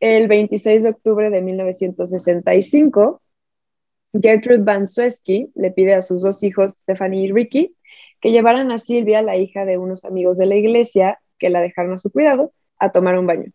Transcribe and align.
el 0.00 0.28
26 0.28 0.82
de 0.82 0.90
octubre 0.90 1.30
de 1.30 1.42
1965, 1.42 3.20
Gertrude 4.20 4.64
Van 4.64 4.86
Suesky 4.86 5.52
le 5.54 5.70
pide 5.70 5.94
a 5.94 6.02
sus 6.02 6.22
dos 6.22 6.42
hijos, 6.42 6.72
Stephanie 6.72 7.26
y 7.26 7.32
Ricky, 7.32 7.76
que 8.20 8.32
llevaran 8.32 8.72
a 8.72 8.78
Silvia, 8.78 9.22
la 9.22 9.36
hija 9.36 9.64
de 9.64 9.78
unos 9.78 10.04
amigos 10.04 10.38
de 10.38 10.46
la 10.46 10.56
iglesia, 10.56 11.20
que 11.38 11.50
la 11.50 11.60
dejaron 11.60 11.94
a 11.94 11.98
su 11.98 12.10
cuidado, 12.10 12.52
a 12.78 12.92
tomar 12.92 13.18
un 13.18 13.26
baño. 13.26 13.52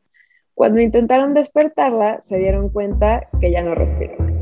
Cuando 0.53 0.79
intentaron 0.79 1.33
despertarla, 1.33 2.21
se 2.21 2.37
dieron 2.37 2.69
cuenta 2.69 3.27
que 3.41 3.51
ya 3.51 3.61
no 3.61 3.75
respiraba. 3.75 4.34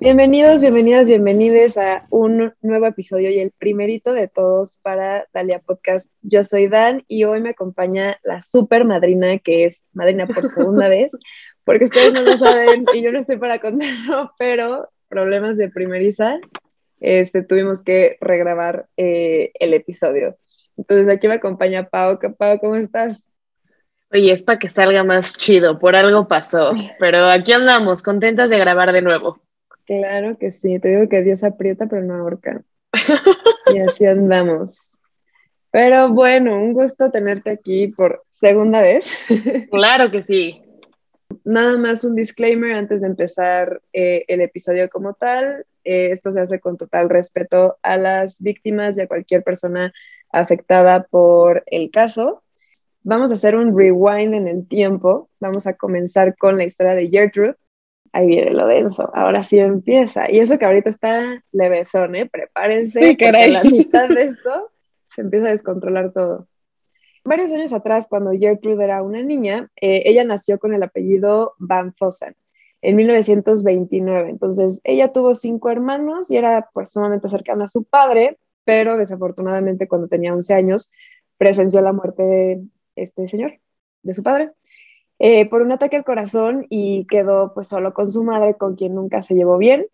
Bienvenidos, 0.00 0.62
bienvenidas, 0.62 1.06
bienvenides 1.06 1.76
a 1.76 2.06
un 2.08 2.54
nuevo 2.62 2.86
episodio 2.86 3.28
y 3.30 3.38
el 3.38 3.50
primerito 3.50 4.14
de 4.14 4.28
todos 4.28 4.78
para 4.78 5.26
Dalia 5.34 5.58
Podcast. 5.58 6.10
Yo 6.22 6.42
soy 6.42 6.68
Dan 6.68 7.04
y 7.06 7.24
hoy 7.24 7.42
me 7.42 7.50
acompaña 7.50 8.18
la 8.24 8.40
super 8.40 8.86
madrina 8.86 9.36
que 9.40 9.66
es 9.66 9.84
madrina 9.92 10.26
por 10.26 10.46
segunda 10.46 10.88
vez, 10.88 11.12
porque 11.64 11.84
ustedes 11.84 12.14
no 12.14 12.22
lo 12.22 12.38
saben 12.38 12.86
y 12.94 13.02
yo 13.02 13.12
no 13.12 13.18
estoy 13.18 13.36
para 13.36 13.58
contarlo, 13.58 14.32
pero 14.38 14.88
problemas 15.10 15.58
de 15.58 15.68
primeriza, 15.68 16.38
este, 16.98 17.42
tuvimos 17.42 17.82
que 17.82 18.16
regrabar 18.22 18.86
eh, 18.96 19.50
el 19.60 19.74
episodio. 19.74 20.38
Entonces 20.78 21.08
aquí 21.10 21.28
me 21.28 21.34
acompaña 21.34 21.90
Pau. 21.90 22.18
Pau, 22.38 22.58
¿cómo 22.58 22.76
estás? 22.76 23.28
Oye, 24.10 24.32
es 24.32 24.42
para 24.42 24.58
que 24.58 24.70
salga 24.70 25.04
más 25.04 25.36
chido, 25.36 25.78
por 25.78 25.94
algo 25.94 26.26
pasó, 26.26 26.72
pero 26.98 27.26
aquí 27.26 27.52
andamos, 27.52 28.02
contentas 28.02 28.48
de 28.48 28.58
grabar 28.58 28.92
de 28.92 29.02
nuevo. 29.02 29.42
Claro 29.90 30.38
que 30.38 30.52
sí, 30.52 30.78
te 30.78 30.88
digo 30.90 31.08
que 31.08 31.20
Dios 31.20 31.42
aprieta 31.42 31.88
pero 31.88 32.04
no 32.04 32.14
ahorca. 32.14 32.62
y 33.74 33.78
así 33.88 34.06
andamos. 34.06 35.00
Pero 35.72 36.10
bueno, 36.10 36.54
un 36.62 36.74
gusto 36.74 37.10
tenerte 37.10 37.50
aquí 37.50 37.88
por 37.88 38.22
segunda 38.28 38.80
vez. 38.80 39.10
claro 39.72 40.12
que 40.12 40.22
sí. 40.22 40.62
Nada 41.42 41.76
más 41.76 42.04
un 42.04 42.14
disclaimer 42.14 42.74
antes 42.74 43.00
de 43.00 43.08
empezar 43.08 43.82
eh, 43.92 44.24
el 44.28 44.42
episodio 44.42 44.88
como 44.88 45.14
tal. 45.14 45.66
Eh, 45.82 46.12
esto 46.12 46.30
se 46.30 46.40
hace 46.40 46.60
con 46.60 46.76
total 46.76 47.10
respeto 47.10 47.76
a 47.82 47.96
las 47.96 48.40
víctimas 48.40 48.96
y 48.96 49.00
a 49.00 49.08
cualquier 49.08 49.42
persona 49.42 49.92
afectada 50.30 51.02
por 51.02 51.64
el 51.66 51.90
caso. 51.90 52.44
Vamos 53.02 53.32
a 53.32 53.34
hacer 53.34 53.56
un 53.56 53.76
rewind 53.76 54.34
en 54.34 54.46
el 54.46 54.68
tiempo. 54.68 55.30
Vamos 55.40 55.66
a 55.66 55.74
comenzar 55.74 56.36
con 56.36 56.58
la 56.58 56.64
historia 56.64 56.94
de 56.94 57.08
Gertrude, 57.08 57.56
ahí 58.12 58.26
viene 58.26 58.50
lo 58.50 58.66
denso, 58.66 59.10
ahora 59.14 59.42
sí 59.42 59.58
empieza. 59.58 60.30
Y 60.30 60.40
eso 60.40 60.58
que 60.58 60.64
ahorita 60.64 60.90
está 60.90 61.42
levesón, 61.52 62.14
¿eh? 62.16 62.26
Prepárense, 62.26 63.00
sí, 63.00 63.16
porque 63.16 63.48
la 63.48 63.62
mitad 63.64 64.08
de 64.08 64.24
esto 64.24 64.70
se 65.14 65.22
empieza 65.22 65.48
a 65.48 65.52
descontrolar 65.52 66.12
todo. 66.12 66.48
Varios 67.24 67.52
años 67.52 67.72
atrás, 67.72 68.06
cuando 68.08 68.32
Gertrude 68.32 68.84
era 68.84 69.02
una 69.02 69.22
niña, 69.22 69.70
eh, 69.80 70.02
ella 70.06 70.24
nació 70.24 70.58
con 70.58 70.72
el 70.72 70.82
apellido 70.82 71.54
Van 71.58 71.94
Fossen 71.94 72.34
en 72.82 72.96
1929. 72.96 74.30
Entonces, 74.30 74.80
ella 74.84 75.12
tuvo 75.12 75.34
cinco 75.34 75.70
hermanos 75.70 76.30
y 76.30 76.36
era 76.36 76.68
pues 76.72 76.90
sumamente 76.90 77.28
cercana 77.28 77.66
a 77.66 77.68
su 77.68 77.84
padre, 77.84 78.38
pero 78.64 78.96
desafortunadamente 78.96 79.88
cuando 79.88 80.08
tenía 80.08 80.32
11 80.34 80.54
años 80.54 80.90
presenció 81.36 81.82
la 81.82 81.92
muerte 81.92 82.22
de 82.22 82.62
este 82.96 83.28
señor, 83.28 83.58
de 84.02 84.14
su 84.14 84.22
padre. 84.22 84.52
Eh, 85.22 85.48
por 85.50 85.60
un 85.60 85.70
ataque 85.70 85.96
al 85.96 86.04
corazón 86.04 86.66
y 86.70 87.06
quedó 87.06 87.52
pues 87.54 87.68
solo 87.68 87.92
con 87.92 88.10
su 88.10 88.24
madre, 88.24 88.56
con 88.56 88.74
quien 88.74 88.94
nunca 88.94 89.22
se 89.22 89.34
llevó 89.34 89.58
bien. 89.58 89.86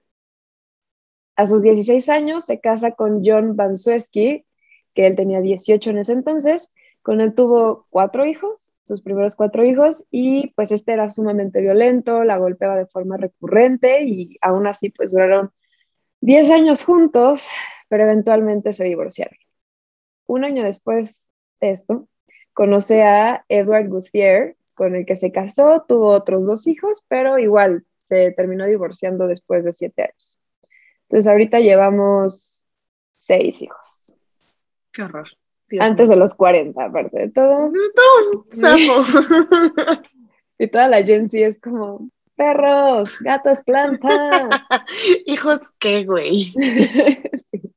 A 1.34 1.46
sus 1.46 1.62
16 1.62 2.08
años 2.08 2.44
se 2.46 2.60
casa 2.60 2.92
con 2.92 3.22
John 3.24 3.56
Van 3.56 3.76
Suesky, 3.76 4.46
que 4.94 5.06
él 5.06 5.16
tenía 5.16 5.40
18 5.40 5.90
en 5.90 5.98
ese 5.98 6.12
entonces. 6.12 6.72
Con 7.02 7.20
él 7.20 7.34
tuvo 7.34 7.86
cuatro 7.90 8.24
hijos, 8.24 8.72
sus 8.86 9.02
primeros 9.02 9.34
cuatro 9.36 9.64
hijos, 9.64 10.06
y 10.10 10.52
pues 10.54 10.70
este 10.72 10.92
era 10.92 11.10
sumamente 11.10 11.60
violento, 11.60 12.22
la 12.24 12.38
golpeaba 12.38 12.76
de 12.76 12.86
forma 12.86 13.16
recurrente 13.16 14.04
y 14.04 14.38
aún 14.40 14.66
así 14.68 14.90
pues 14.90 15.10
duraron 15.10 15.50
10 16.20 16.50
años 16.50 16.84
juntos, 16.84 17.48
pero 17.88 18.04
eventualmente 18.04 18.72
se 18.72 18.84
divorciaron. 18.84 19.38
Un 20.26 20.44
año 20.44 20.64
después 20.64 21.32
de 21.60 21.72
esto, 21.72 22.08
conoce 22.54 23.02
a 23.02 23.44
Edward 23.48 23.88
Guthier, 23.88 24.55
con 24.76 24.94
el 24.94 25.04
que 25.04 25.16
se 25.16 25.32
casó, 25.32 25.84
tuvo 25.88 26.10
otros 26.10 26.44
dos 26.44 26.68
hijos, 26.68 27.04
pero 27.08 27.40
igual 27.40 27.84
se 28.04 28.30
terminó 28.32 28.66
divorciando 28.66 29.26
después 29.26 29.64
de 29.64 29.72
siete 29.72 30.02
años. 30.02 30.38
Entonces 31.08 31.28
ahorita 31.28 31.58
llevamos 31.58 32.64
seis 33.18 33.62
hijos. 33.62 34.14
Qué 34.92 35.02
horror. 35.02 35.28
Antes 35.80 36.08
de 36.08 36.16
los 36.16 36.34
40, 36.34 36.84
aparte 36.84 37.18
de 37.18 37.30
todo. 37.30 37.72
y 40.58 40.68
toda 40.68 40.88
la 40.88 41.02
gente 41.02 41.44
es 41.44 41.58
como, 41.58 42.08
perros, 42.36 43.16
gatos, 43.20 43.62
plantas. 43.62 44.60
Hijos, 45.26 45.60
¿qué, 45.78 46.04
güey? 46.04 46.54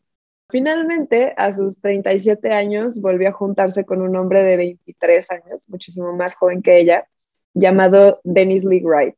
Finalmente, 0.50 1.34
a 1.38 1.54
sus 1.54 1.80
37 1.80 2.52
años, 2.52 3.02
volvió 3.02 3.30
a 3.30 3.34
juntarse 3.34 3.86
con 3.86 4.02
un 4.02 4.16
hombre 4.16 4.42
de 4.42 4.58
23 4.58 5.30
años, 5.30 5.70
muchísimo 5.70 6.16
más 6.16 6.34
joven 6.36 6.64
que 6.64 6.80
ella, 6.80 7.08
llamado 7.54 8.20
Dennis 8.24 8.64
Lee 8.64 8.82
Wright. 8.84 9.16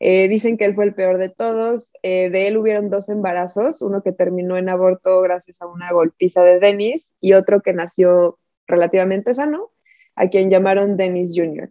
Eh, 0.00 0.28
dicen 0.28 0.56
que 0.56 0.64
él 0.64 0.74
fue 0.74 0.86
el 0.86 0.94
peor 0.94 1.18
de 1.18 1.28
todos. 1.28 1.92
Eh, 2.02 2.30
de 2.30 2.48
él 2.48 2.56
hubieron 2.56 2.88
dos 2.90 3.10
embarazos, 3.10 3.82
uno 3.82 4.02
que 4.02 4.12
terminó 4.12 4.56
en 4.56 4.70
aborto 4.70 5.20
gracias 5.20 5.60
a 5.60 5.66
una 5.66 5.92
golpiza 5.92 6.42
de 6.42 6.58
Dennis 6.58 7.14
y 7.20 7.34
otro 7.34 7.60
que 7.60 7.74
nació 7.74 8.38
relativamente 8.66 9.34
sano, 9.34 9.70
a 10.16 10.28
quien 10.28 10.50
llamaron 10.50 10.96
Dennis 10.96 11.32
Jr. 11.36 11.70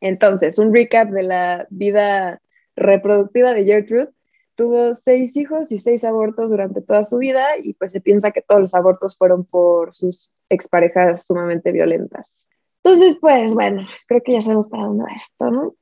Entonces, 0.00 0.58
un 0.58 0.74
recap 0.74 1.08
de 1.10 1.22
la 1.22 1.66
vida 1.70 2.42
reproductiva 2.76 3.54
de 3.54 3.64
Gertrude 3.64 4.10
tuvo 4.56 4.94
seis 4.94 5.36
hijos 5.36 5.70
y 5.70 5.78
seis 5.78 6.02
abortos 6.02 6.50
durante 6.50 6.80
toda 6.80 7.04
su 7.04 7.18
vida 7.18 7.58
y 7.62 7.74
pues 7.74 7.92
se 7.92 8.00
piensa 8.00 8.32
que 8.32 8.42
todos 8.42 8.60
los 8.60 8.74
abortos 8.74 9.16
fueron 9.16 9.44
por 9.44 9.94
sus 9.94 10.32
exparejas 10.48 11.26
sumamente 11.26 11.70
violentas. 11.70 12.48
Entonces, 12.82 13.16
pues 13.20 13.54
bueno, 13.54 13.86
creo 14.06 14.22
que 14.22 14.32
ya 14.32 14.42
sabemos 14.42 14.68
para 14.68 14.84
dónde 14.84 15.04
va 15.04 15.10
esto, 15.14 15.50
¿no? 15.50 15.74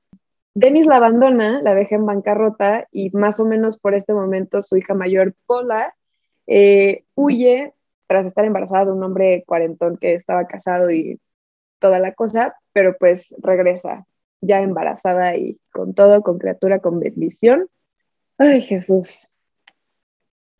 Dennis 0.54 0.86
la 0.86 0.96
abandona, 0.96 1.62
la 1.62 1.74
deja 1.74 1.96
en 1.96 2.06
bancarrota 2.06 2.86
y 2.92 3.10
más 3.10 3.40
o 3.40 3.44
menos 3.44 3.78
por 3.78 3.94
este 3.94 4.12
momento 4.12 4.62
su 4.62 4.76
hija 4.76 4.94
mayor, 4.94 5.34
Paula, 5.46 5.94
eh, 6.46 7.04
huye 7.14 7.72
tras 8.06 8.26
estar 8.26 8.44
embarazada 8.44 8.86
de 8.86 8.92
un 8.92 9.02
hombre 9.02 9.44
cuarentón 9.46 9.96
que 9.96 10.14
estaba 10.14 10.46
casado 10.46 10.90
y 10.90 11.20
toda 11.78 11.98
la 11.98 12.12
cosa, 12.12 12.56
pero 12.72 12.96
pues 12.98 13.34
regresa 13.38 14.06
ya 14.40 14.60
embarazada 14.60 15.36
y 15.36 15.58
con 15.72 15.94
todo, 15.94 16.22
con 16.22 16.38
criatura, 16.38 16.80
con 16.80 17.00
bendición 17.00 17.68
Ay, 18.38 18.62
Jesús. 18.62 19.28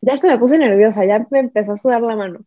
Ya 0.01 0.17
se 0.17 0.27
me 0.27 0.37
puse 0.37 0.57
nerviosa, 0.57 1.05
ya 1.05 1.25
me 1.31 1.39
empezó 1.39 1.73
a 1.73 1.77
sudar 1.77 2.01
la 2.01 2.15
mano. 2.15 2.45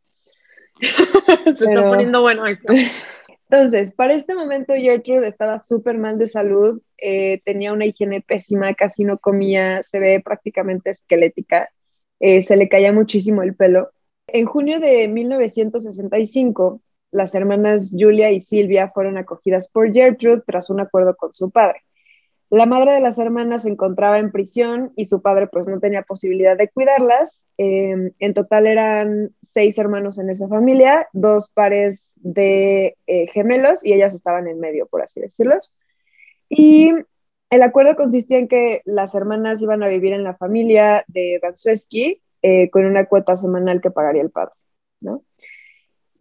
se 1.55 1.65
está 1.65 1.91
poniendo 1.91 2.23
bueno 2.23 2.47
esto. 2.47 2.73
Entonces, 3.51 3.95
para 3.95 4.15
este 4.15 4.35
momento 4.35 4.75
Gertrude 4.75 5.29
estaba 5.29 5.59
súper 5.59 5.97
mal 5.97 6.19
de 6.19 6.29
salud, 6.29 6.83
eh, 6.99 7.41
tenía 7.45 7.73
una 7.73 7.87
higiene 7.87 8.21
pésima, 8.21 8.75
casi 8.75 9.05
no 9.05 9.19
comía, 9.19 9.83
se 9.83 9.99
ve 9.99 10.21
prácticamente 10.23 10.91
esquelética, 10.91 11.71
eh, 12.21 12.43
se 12.43 12.57
le 12.57 12.69
caía 12.69 12.93
muchísimo 12.93 13.43
el 13.43 13.55
pelo. 13.57 13.91
En 14.27 14.45
junio 14.45 14.81
de 14.81 15.09
1965, 15.09 16.83
las 17.11 17.35
hermanas 17.35 17.91
Julia 17.99 18.31
y 18.31 18.41
Silvia 18.43 18.91
fueron 18.91 19.17
acogidas 19.17 19.69
por 19.69 19.93
Gertrude 19.93 20.43
tras 20.47 20.69
un 20.69 20.81
acuerdo 20.81 21.17
con 21.17 21.33
su 21.33 21.51
padre. 21.51 21.81
La 22.51 22.65
madre 22.65 22.93
de 22.93 23.01
las 23.01 23.19
hermanas 23.19 23.65
se 23.65 23.69
encontraba 23.69 24.19
en 24.19 24.33
prisión 24.33 24.93
y 24.97 25.05
su 25.05 25.21
padre 25.21 25.49
pues 25.49 25.69
no 25.69 25.81
tenía 25.81 26.03
posibilidad 26.03 26.57
de 26.57 26.69
cuidarlas. 26.71 27.47
Em, 27.59 28.13
en 28.19 28.35
total 28.35 28.67
eran 28.67 29.35
seis 29.43 29.77
hermanos 29.77 30.19
en 30.19 30.31
esa 30.31 30.49
familia, 30.49 31.09
dos 31.13 31.51
pares 31.51 32.15
de 32.17 32.97
eh, 33.07 33.27
gemelos 33.33 33.85
y 33.85 33.93
ellas 33.93 34.15
estaban 34.15 34.49
en 34.49 34.61
medio, 34.61 34.87
por 34.87 35.03
así 35.03 35.21
decirlo. 35.21 35.57
Y 36.49 36.93
el 37.51 37.63
acuerdo 37.63 37.97
consistía 37.97 38.39
en 38.39 38.49
que 38.49 38.81
las 38.87 39.15
hermanas 39.15 39.61
iban 39.63 39.83
a 39.83 39.89
vivir 39.89 40.15
en 40.15 40.25
la 40.25 40.35
familia 40.35 41.05
de 41.09 41.39
Vansueski 41.43 42.23
eh, 42.41 42.71
con 42.71 42.87
una 42.87 43.07
cuota 43.07 43.37
semanal 43.37 43.83
que 43.83 43.91
pagaría 43.91 44.23
el 44.23 44.31
padre, 44.31 44.55
¿no? 45.01 45.23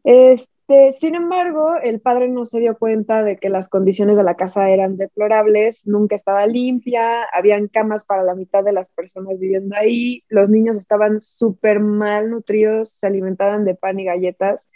Este, 0.03 0.56
este, 0.67 0.99
sin 0.99 1.15
embargo, 1.15 1.75
el 1.81 2.01
padre 2.01 2.27
no 2.27 2.45
se 2.45 2.59
dio 2.59 2.77
cuenta 2.77 3.23
de 3.23 3.37
que 3.37 3.49
las 3.49 3.69
condiciones 3.69 4.17
de 4.17 4.23
la 4.23 4.35
casa 4.35 4.69
eran 4.69 4.97
deplorables, 4.97 5.87
nunca 5.87 6.17
estaba 6.17 6.45
limpia, 6.45 7.23
habían 7.31 7.69
camas 7.69 8.03
para 8.03 8.23
la 8.23 8.35
mitad 8.35 8.65
de 8.65 8.73
las 8.73 8.89
personas 8.89 9.39
viviendo 9.39 9.77
ahí, 9.77 10.23
los 10.27 10.49
niños 10.49 10.75
estaban 10.75 11.21
súper 11.21 11.79
mal 11.79 12.29
nutridos, 12.29 12.89
se 12.89 13.07
alimentaban 13.07 13.63
de 13.63 13.75
pan 13.75 13.97
y 13.99 14.03
galletas, 14.03 14.67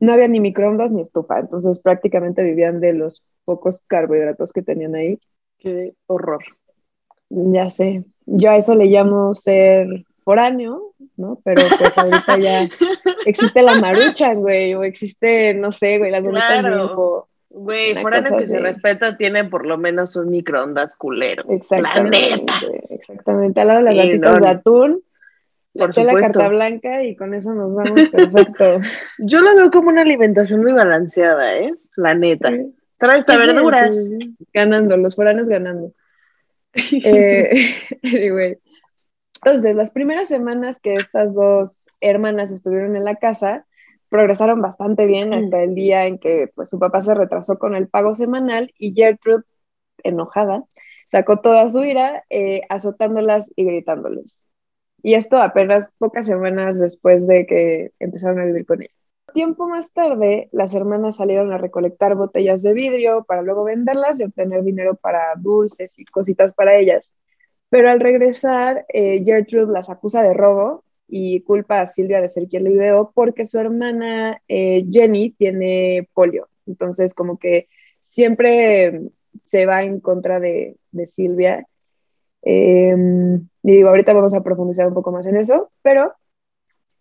no 0.00 0.14
había 0.14 0.28
ni 0.28 0.40
microondas 0.40 0.92
ni 0.92 1.02
estufa, 1.02 1.40
entonces 1.40 1.78
prácticamente 1.78 2.42
vivían 2.42 2.80
de 2.80 2.94
los 2.94 3.22
pocos 3.44 3.82
carbohidratos 3.86 4.52
que 4.52 4.62
tenían 4.62 4.94
ahí. 4.94 5.20
Qué 5.58 5.92
horror. 6.06 6.42
Ya 7.28 7.68
sé, 7.68 8.04
yo 8.24 8.50
a 8.50 8.56
eso 8.56 8.74
le 8.74 8.86
llamo 8.86 9.34
ser 9.34 10.06
foráneo, 10.24 10.94
¿no? 11.16 11.38
Pero 11.44 11.62
pues 11.78 11.98
ahorita 11.98 12.38
ya 12.38 12.68
existe 13.28 13.62
la 13.62 13.74
maruchan, 13.76 14.40
güey, 14.40 14.74
o 14.74 14.82
existe, 14.82 15.54
no 15.54 15.72
sé, 15.72 15.98
güey, 15.98 16.10
las 16.10 16.22
bonitas 16.22 16.60
claro. 16.60 17.28
Güey, 17.50 18.00
foráneo 18.02 18.36
que 18.36 18.46
se 18.46 18.58
respeta 18.58 19.16
tiene 19.16 19.44
por 19.44 19.66
lo 19.66 19.78
menos 19.78 20.14
un 20.16 20.30
microondas 20.30 20.94
culero. 20.96 21.44
Exactamente. 21.48 22.52
Exactamente. 22.90 23.60
Al 23.60 23.68
lado 23.68 23.78
de 23.80 23.84
las 23.84 23.96
gatitas 23.96 24.40
de 24.40 24.48
atún, 24.48 25.02
por 25.72 25.96
la 25.96 26.20
carta 26.20 26.48
blanca 26.48 27.04
y 27.04 27.16
con 27.16 27.34
eso 27.34 27.54
nos 27.54 27.74
vamos 27.74 28.00
perfecto. 28.12 28.80
Yo 29.18 29.40
lo 29.40 29.54
veo 29.54 29.70
como 29.70 29.88
una 29.88 30.02
alimentación 30.02 30.62
muy 30.62 30.72
balanceada, 30.72 31.56
¿eh? 31.56 31.74
La 31.96 32.14
neta. 32.14 32.52
Trae 32.98 33.18
esta 33.18 33.36
verduras. 33.36 34.04
ganando, 34.52 34.96
los 34.96 35.14
foráneos 35.14 35.48
ganando. 35.48 35.92
eh, 37.04 37.76
anyway. 38.02 38.58
Entonces, 39.44 39.76
las 39.76 39.92
primeras 39.92 40.28
semanas 40.28 40.80
que 40.80 40.96
estas 40.96 41.34
dos 41.34 41.88
hermanas 42.00 42.50
estuvieron 42.50 42.96
en 42.96 43.04
la 43.04 43.16
casa, 43.16 43.66
progresaron 44.08 44.60
bastante 44.60 45.06
bien 45.06 45.32
hasta 45.34 45.62
el 45.62 45.74
día 45.74 46.06
en 46.06 46.18
que 46.18 46.50
pues, 46.54 46.70
su 46.70 46.78
papá 46.78 47.02
se 47.02 47.14
retrasó 47.14 47.58
con 47.58 47.74
el 47.74 47.88
pago 47.88 48.14
semanal 48.14 48.72
y 48.78 48.94
Gertrude, 48.94 49.44
enojada, 50.02 50.64
sacó 51.10 51.40
toda 51.40 51.70
su 51.70 51.84
ira 51.84 52.24
eh, 52.30 52.62
azotándolas 52.68 53.50
y 53.56 53.64
gritándoles. 53.64 54.44
Y 55.02 55.14
esto 55.14 55.40
apenas 55.40 55.92
pocas 55.98 56.26
semanas 56.26 56.78
después 56.78 57.26
de 57.26 57.46
que 57.46 57.92
empezaron 58.00 58.40
a 58.40 58.44
vivir 58.44 58.66
con 58.66 58.82
ella. 58.82 58.92
Tiempo 59.32 59.68
más 59.68 59.92
tarde, 59.92 60.48
las 60.52 60.74
hermanas 60.74 61.16
salieron 61.16 61.52
a 61.52 61.58
recolectar 61.58 62.14
botellas 62.14 62.62
de 62.62 62.72
vidrio 62.72 63.24
para 63.24 63.42
luego 63.42 63.64
venderlas 63.64 64.18
y 64.18 64.24
obtener 64.24 64.62
dinero 64.64 64.96
para 64.96 65.34
dulces 65.36 65.98
y 65.98 66.04
cositas 66.06 66.52
para 66.52 66.76
ellas. 66.76 67.12
Pero 67.70 67.90
al 67.90 68.00
regresar, 68.00 68.86
eh, 68.88 69.22
Gertrude 69.24 69.72
las 69.72 69.90
acusa 69.90 70.22
de 70.22 70.34
robo 70.34 70.84
y 71.06 71.42
culpa 71.42 71.80
a 71.80 71.86
Silvia 71.86 72.20
de 72.20 72.28
ser 72.28 72.48
quien 72.48 72.64
le 72.64 72.72
ideó 72.72 73.12
porque 73.14 73.44
su 73.44 73.58
hermana 73.58 74.42
eh, 74.48 74.86
Jenny 74.90 75.30
tiene 75.32 76.08
polio. 76.14 76.48
Entonces, 76.66 77.14
como 77.14 77.38
que 77.38 77.68
siempre 78.02 79.10
se 79.44 79.66
va 79.66 79.82
en 79.82 80.00
contra 80.00 80.40
de, 80.40 80.76
Silvia. 81.06 81.66
Em, 82.42 83.48
y 83.62 83.72
digo, 83.72 83.88
ahorita 83.88 84.12
vamos 84.12 84.34
a 84.34 84.42
profundizar 84.42 84.86
un 84.86 84.94
poco 84.94 85.12
más 85.12 85.26
en 85.26 85.36
eso, 85.36 85.70
pero 85.82 86.12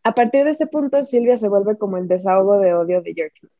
a 0.03 0.13
partir 0.15 0.45
de 0.45 0.51
ese 0.51 0.67
punto, 0.67 1.03
Silvia 1.03 1.37
se 1.37 1.49
vuelve 1.49 1.77
como 1.77 1.97
el 1.97 2.07
desahogo 2.07 2.59
de 2.59 2.73
odio 2.73 3.01
de 3.01 3.13
Gertrude. 3.13 3.53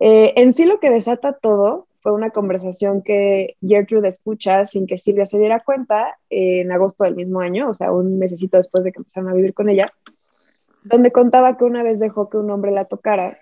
Eh, 0.00 0.32
en 0.36 0.52
sí 0.52 0.64
lo 0.64 0.80
que 0.80 0.90
desata 0.90 1.34
todo 1.34 1.86
fue 2.04 2.12
una 2.12 2.30
conversación 2.30 3.02
que 3.02 3.56
Gertrude 3.60 4.08
escucha 4.08 4.64
sin 4.66 4.86
que 4.86 4.98
Silvia 4.98 5.26
se 5.26 5.38
diera 5.38 5.64
cuenta 5.64 6.18
en 6.30 6.70
agosto 6.70 7.02
del 7.02 7.16
mismo 7.16 7.40
año, 7.40 7.70
o 7.70 7.74
sea, 7.74 7.90
un 7.90 8.18
mesecito 8.18 8.58
después 8.58 8.84
de 8.84 8.92
que 8.92 9.00
empezaron 9.00 9.30
a 9.30 9.34
vivir 9.34 9.54
con 9.54 9.70
ella, 9.70 9.90
donde 10.84 11.10
contaba 11.10 11.56
que 11.56 11.64
una 11.64 11.82
vez 11.82 11.98
dejó 12.00 12.28
que 12.28 12.36
un 12.36 12.50
hombre 12.50 12.72
la 12.72 12.84
tocara. 12.84 13.38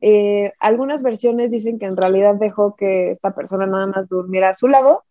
Eh, 0.00 0.52
algunas 0.58 1.02
versiones 1.02 1.50
dicen 1.50 1.78
que 1.78 1.84
en 1.86 1.96
realidad 1.96 2.34
dejó 2.34 2.76
que 2.76 3.12
esta 3.12 3.34
persona 3.34 3.66
nada 3.66 3.86
más 3.86 4.08
durmiera 4.08 4.48
a 4.48 4.54
su 4.54 4.68
lado 4.68 5.04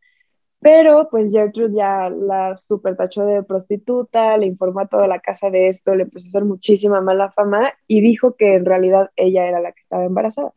pero 0.61 1.09
pues 1.09 1.31
Gertrude 1.31 1.75
ya 1.75 2.09
la 2.09 2.55
super 2.55 2.95
tachó 2.95 3.25
de 3.25 3.43
prostituta, 3.43 4.37
le 4.37 4.45
informó 4.45 4.81
a 4.81 4.87
toda 4.87 5.07
la 5.07 5.19
casa 5.19 5.49
de 5.49 5.69
esto, 5.69 5.95
le 5.95 6.03
empezó 6.03 6.27
a 6.27 6.29
hacer 6.29 6.45
muchísima 6.45 7.01
mala 7.01 7.31
fama 7.31 7.73
y 7.87 8.01
dijo 8.01 8.35
que 8.35 8.55
en 8.55 8.65
realidad 8.65 9.11
ella 9.15 9.47
era 9.47 9.59
la 9.59 9.71
que 9.71 9.81
estaba 9.81 10.05
embarazada. 10.05 10.53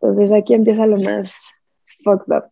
Entonces 0.00 0.32
aquí 0.32 0.54
empieza 0.54 0.86
lo 0.86 0.98
más 0.98 1.34
fucked 2.02 2.34
up. 2.34 2.44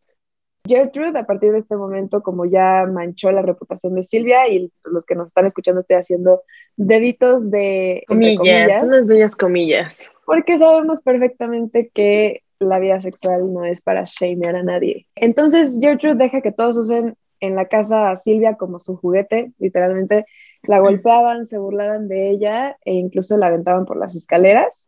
Gertrude, 0.67 1.19
a 1.19 1.27
partir 1.27 1.53
de 1.53 1.61
este 1.61 1.77
momento, 1.77 2.23
como 2.23 2.45
ya 2.45 2.87
manchó 2.87 3.33
la 3.33 3.41
reputación 3.41 3.95
de 3.95 4.05
Silvia, 4.05 4.49
y 4.49 4.71
los 4.85 5.07
que 5.07 5.15
nos 5.15 5.29
están 5.29 5.47
escuchando 5.47 5.81
estoy 5.81 5.97
haciendo 5.97 6.43
deditos 6.77 7.51
de 7.51 8.05
comillas, 8.07 8.37
comillas 8.37 8.83
unas 8.83 9.07
bellas 9.07 9.35
comillas. 9.35 9.99
Porque 10.27 10.59
sabemos 10.59 11.01
perfectamente 11.01 11.91
que 11.95 12.43
la 12.59 12.79
vida 12.79 13.01
sexual 13.01 13.53
no 13.53 13.65
es 13.65 13.81
para 13.81 14.05
shamear 14.05 14.57
a 14.57 14.63
nadie. 14.63 15.07
Entonces 15.15 15.79
Gertrude 15.81 16.17
deja 16.17 16.43
que 16.43 16.53
todos 16.53 16.77
usen 16.77 17.17
en 17.41 17.55
la 17.55 17.67
casa 17.67 18.11
a 18.11 18.17
Silvia 18.17 18.57
como 18.57 18.81
su 18.81 18.97
juguete, 18.97 19.53
literalmente 19.59 20.27
la 20.63 20.81
golpeaban, 20.81 21.47
se 21.47 21.59
burlaban 21.59 22.09
de 22.09 22.31
ella 22.31 22.77
e 22.85 22.93
incluso 22.93 23.37
la 23.37 23.47
aventaban 23.47 23.87
por 23.87 23.97
las 23.97 24.17
escaleras. 24.17 24.88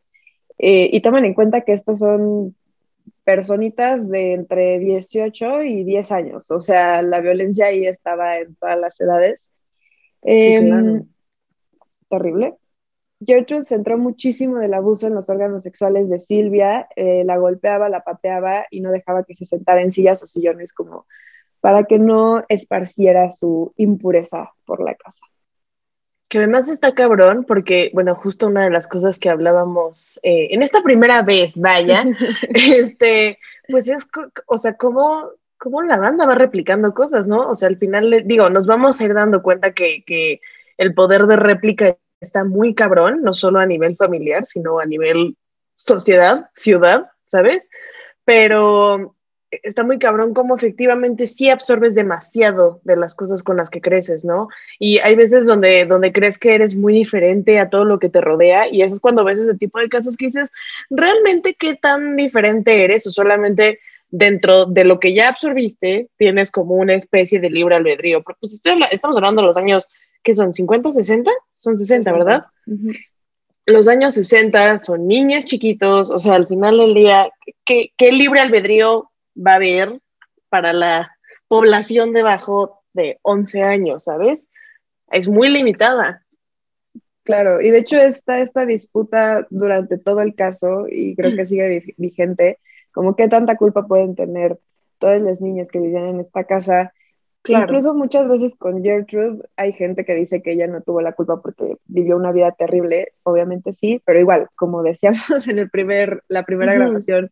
Eh, 0.63 0.91
y 0.93 1.01
tomen 1.01 1.25
en 1.25 1.33
cuenta 1.33 1.63
que 1.63 1.73
estos 1.73 2.01
son 2.01 2.55
personitas 3.25 4.07
de 4.11 4.35
entre 4.35 4.79
18 4.79 5.63
y 5.63 5.85
10 5.85 6.13
años, 6.13 6.51
o 6.51 6.61
sea, 6.61 7.01
la 7.01 7.21
violencia 7.21 7.67
ahí 7.67 7.87
estaba 7.87 8.37
en 8.37 8.55
todas 8.57 8.79
las 8.79 9.01
edades. 9.01 9.49
Em, 10.21 11.07
terrible. 12.11 12.57
Gertrude 13.25 13.65
centró 13.65 13.97
muchísimo 13.97 14.59
del 14.59 14.75
abuso 14.75 15.07
en 15.07 15.15
los 15.15 15.31
órganos 15.31 15.63
sexuales 15.63 16.11
de 16.11 16.19
Silvia, 16.19 16.89
eh, 16.95 17.25
la 17.25 17.39
golpeaba, 17.39 17.89
la 17.89 18.03
pateaba 18.03 18.67
y 18.71 18.81
no 18.81 18.91
dejaba 18.91 19.25
que 19.25 19.35
se 19.35 19.47
sentara 19.47 19.81
en 19.81 19.93
sillas 19.93 20.23
o 20.23 20.29
sillones 20.29 20.75
como 20.75 21.07
para 21.61 21.85
que 21.85 21.99
no 21.99 22.45
esparciera 22.51 23.31
su 23.31 23.73
impureza 23.77 24.53
por 24.67 24.83
la 24.83 24.95
casa. 24.95 25.25
Que 26.31 26.39
además 26.39 26.69
está 26.69 26.95
cabrón, 26.95 27.45
porque, 27.45 27.91
bueno, 27.93 28.15
justo 28.15 28.47
una 28.47 28.63
de 28.65 28.71
las 28.71 28.87
cosas 28.87 29.19
que 29.19 29.29
hablábamos 29.29 30.19
eh, 30.23 30.49
en 30.53 30.63
esta 30.63 30.83
primera 30.83 31.23
vez, 31.23 31.57
vaya, 31.57 32.05
este, 32.55 33.39
pues 33.69 33.89
es, 33.89 34.07
o 34.47 34.57
sea, 34.57 34.75
cómo, 34.75 35.29
cómo 35.59 35.83
la 35.83 35.99
banda 35.99 36.27
va 36.27 36.37
replicando 36.37 36.95
cosas, 36.95 37.27
¿no? 37.27 37.49
O 37.51 37.57
sea, 37.57 37.69
al 37.69 37.79
final, 37.79 38.23
digo, 38.27 38.49
nos 38.49 38.67
vamos 38.67 39.01
a 39.01 39.05
ir 39.05 39.13
dando 39.13 39.43
cuenta 39.43 39.73
que, 39.73 40.05
que 40.07 40.41
el 40.79 40.95
poder 40.95 41.27
de 41.27 41.35
réplica 41.37 41.97
está 42.21 42.45
muy 42.45 42.75
cabrón, 42.75 43.23
no 43.23 43.35
solo 43.35 43.59
a 43.59 43.67
nivel 43.67 43.97
familiar, 43.97 44.47
sino 44.47 44.79
a 44.79 44.87
nivel 44.87 45.37
sociedad, 45.75 46.49
ciudad, 46.55 47.11
¿sabes? 47.25 47.71
Pero 48.25 49.17
está 49.51 49.83
muy 49.83 49.99
cabrón 49.99 50.33
como 50.33 50.57
efectivamente 50.57 51.27
sí 51.27 51.51
absorbes 51.51 51.95
demasiado 51.95 52.81
de 52.85 52.97
las 52.97 53.15
cosas 53.15 53.43
con 53.43 53.57
las 53.57 53.71
que 53.71 53.81
creces, 53.81 54.25
¿no? 54.25 54.49
Y 54.79 54.99
hay 54.99 55.17
veces 55.17 55.47
donde, 55.47 55.87
donde 55.87 56.13
crees 56.13 56.39
que 56.39 56.55
eres 56.55 56.77
muy 56.77 56.93
diferente 56.93 57.59
a 57.59 57.69
todo 57.69 57.85
lo 57.85 57.99
que 57.99 58.09
te 58.09 58.21
rodea 58.21 58.69
y 58.69 58.83
eso 58.83 58.95
es 58.95 59.01
cuando 59.01 59.25
ves 59.25 59.39
ese 59.39 59.57
tipo 59.57 59.81
de 59.81 59.89
casos 59.89 60.17
que 60.17 60.27
dices, 60.27 60.51
¿realmente 60.89 61.55
qué 61.55 61.75
tan 61.75 62.17
diferente 62.17 62.85
eres 62.85 63.07
o 63.07 63.11
solamente 63.11 63.81
dentro 64.11 64.67
de 64.67 64.85
lo 64.85 64.99
que 64.99 65.15
ya 65.15 65.29
absorbiste 65.29 66.09
tienes 66.17 66.51
como 66.51 66.75
una 66.75 66.95
especie 66.95 67.41
de 67.41 67.51
libre 67.51 67.75
albedrío? 67.75 68.23
Pero 68.23 68.39
pues 68.41 68.61
estamos 68.91 69.17
hablando 69.17 69.43
de 69.43 69.49
los 69.49 69.57
años 69.57 69.89
que 70.23 70.35
son 70.35 70.53
50, 70.53 70.93
60, 70.93 71.31
son 71.57 71.77
60, 71.77 72.13
¿verdad? 72.13 72.45
Los 73.67 73.89
años 73.89 74.15
60 74.15 74.79
son 74.79 75.07
niños 75.07 75.47
chiquitos, 75.47 76.11
o 76.11 76.19
sea, 76.19 76.35
al 76.35 76.47
final 76.47 76.79
del 76.79 76.95
día, 76.95 77.31
¿qué, 77.65 78.13
libre 78.13 78.41
albedrío 78.41 79.10
va 79.37 79.53
a 79.53 79.57
haber 79.57 80.01
para 80.49 80.73
la 80.73 81.17
población 81.49 82.13
debajo 82.13 82.83
de 82.93 83.19
11 83.23 83.63
años, 83.63 84.05
¿sabes? 84.05 84.49
Es 85.11 85.29
muy 85.29 85.49
limitada. 85.49 86.25
Claro, 87.23 87.61
y 87.61 87.71
de 87.71 87.79
hecho 87.79 87.99
está 87.99 88.41
esta 88.41 88.67
disputa 88.67 89.47
durante 89.51 89.99
todo 89.99 90.21
el 90.21 90.35
caso 90.35 90.87
y 90.89 91.15
creo 91.15 91.37
que 91.37 91.47
sigue 91.47 91.95
vigente, 91.97 92.59
como 92.93 93.15
qué 93.15 93.29
tanta 93.29 93.57
culpa 93.57 93.87
pueden 93.87 94.17
tener 94.17 94.59
todas 94.99 95.21
las 95.21 95.41
niñas 95.41 95.69
que 95.69 95.79
vivían 95.79 96.07
en 96.07 96.21
esta 96.21 96.45
casa 96.45 96.93
Incluso 97.49 97.95
muchas 97.95 98.29
veces 98.29 98.57
con 98.57 98.83
Gertrude 98.83 99.43
hay 99.57 99.73
gente 99.73 100.05
que 100.05 100.15
dice 100.15 100.43
que 100.43 100.53
ella 100.53 100.67
no 100.67 100.83
tuvo 100.83 101.01
la 101.01 101.13
culpa 101.13 101.41
porque 101.41 101.77
vivió 101.87 102.17
una 102.17 102.33
vida 102.33 102.53
terrible, 102.53 103.13
obviamente 103.23 103.73
sí, 103.73 104.03
pero 104.05 104.21
igual, 104.21 104.49
como 104.57 104.83
decíamos 104.83 105.19
en 105.49 105.59
el 105.59 105.71
primer, 105.71 106.23
la 106.29 106.45
primera 106.45 106.75
grabación, 106.75 107.31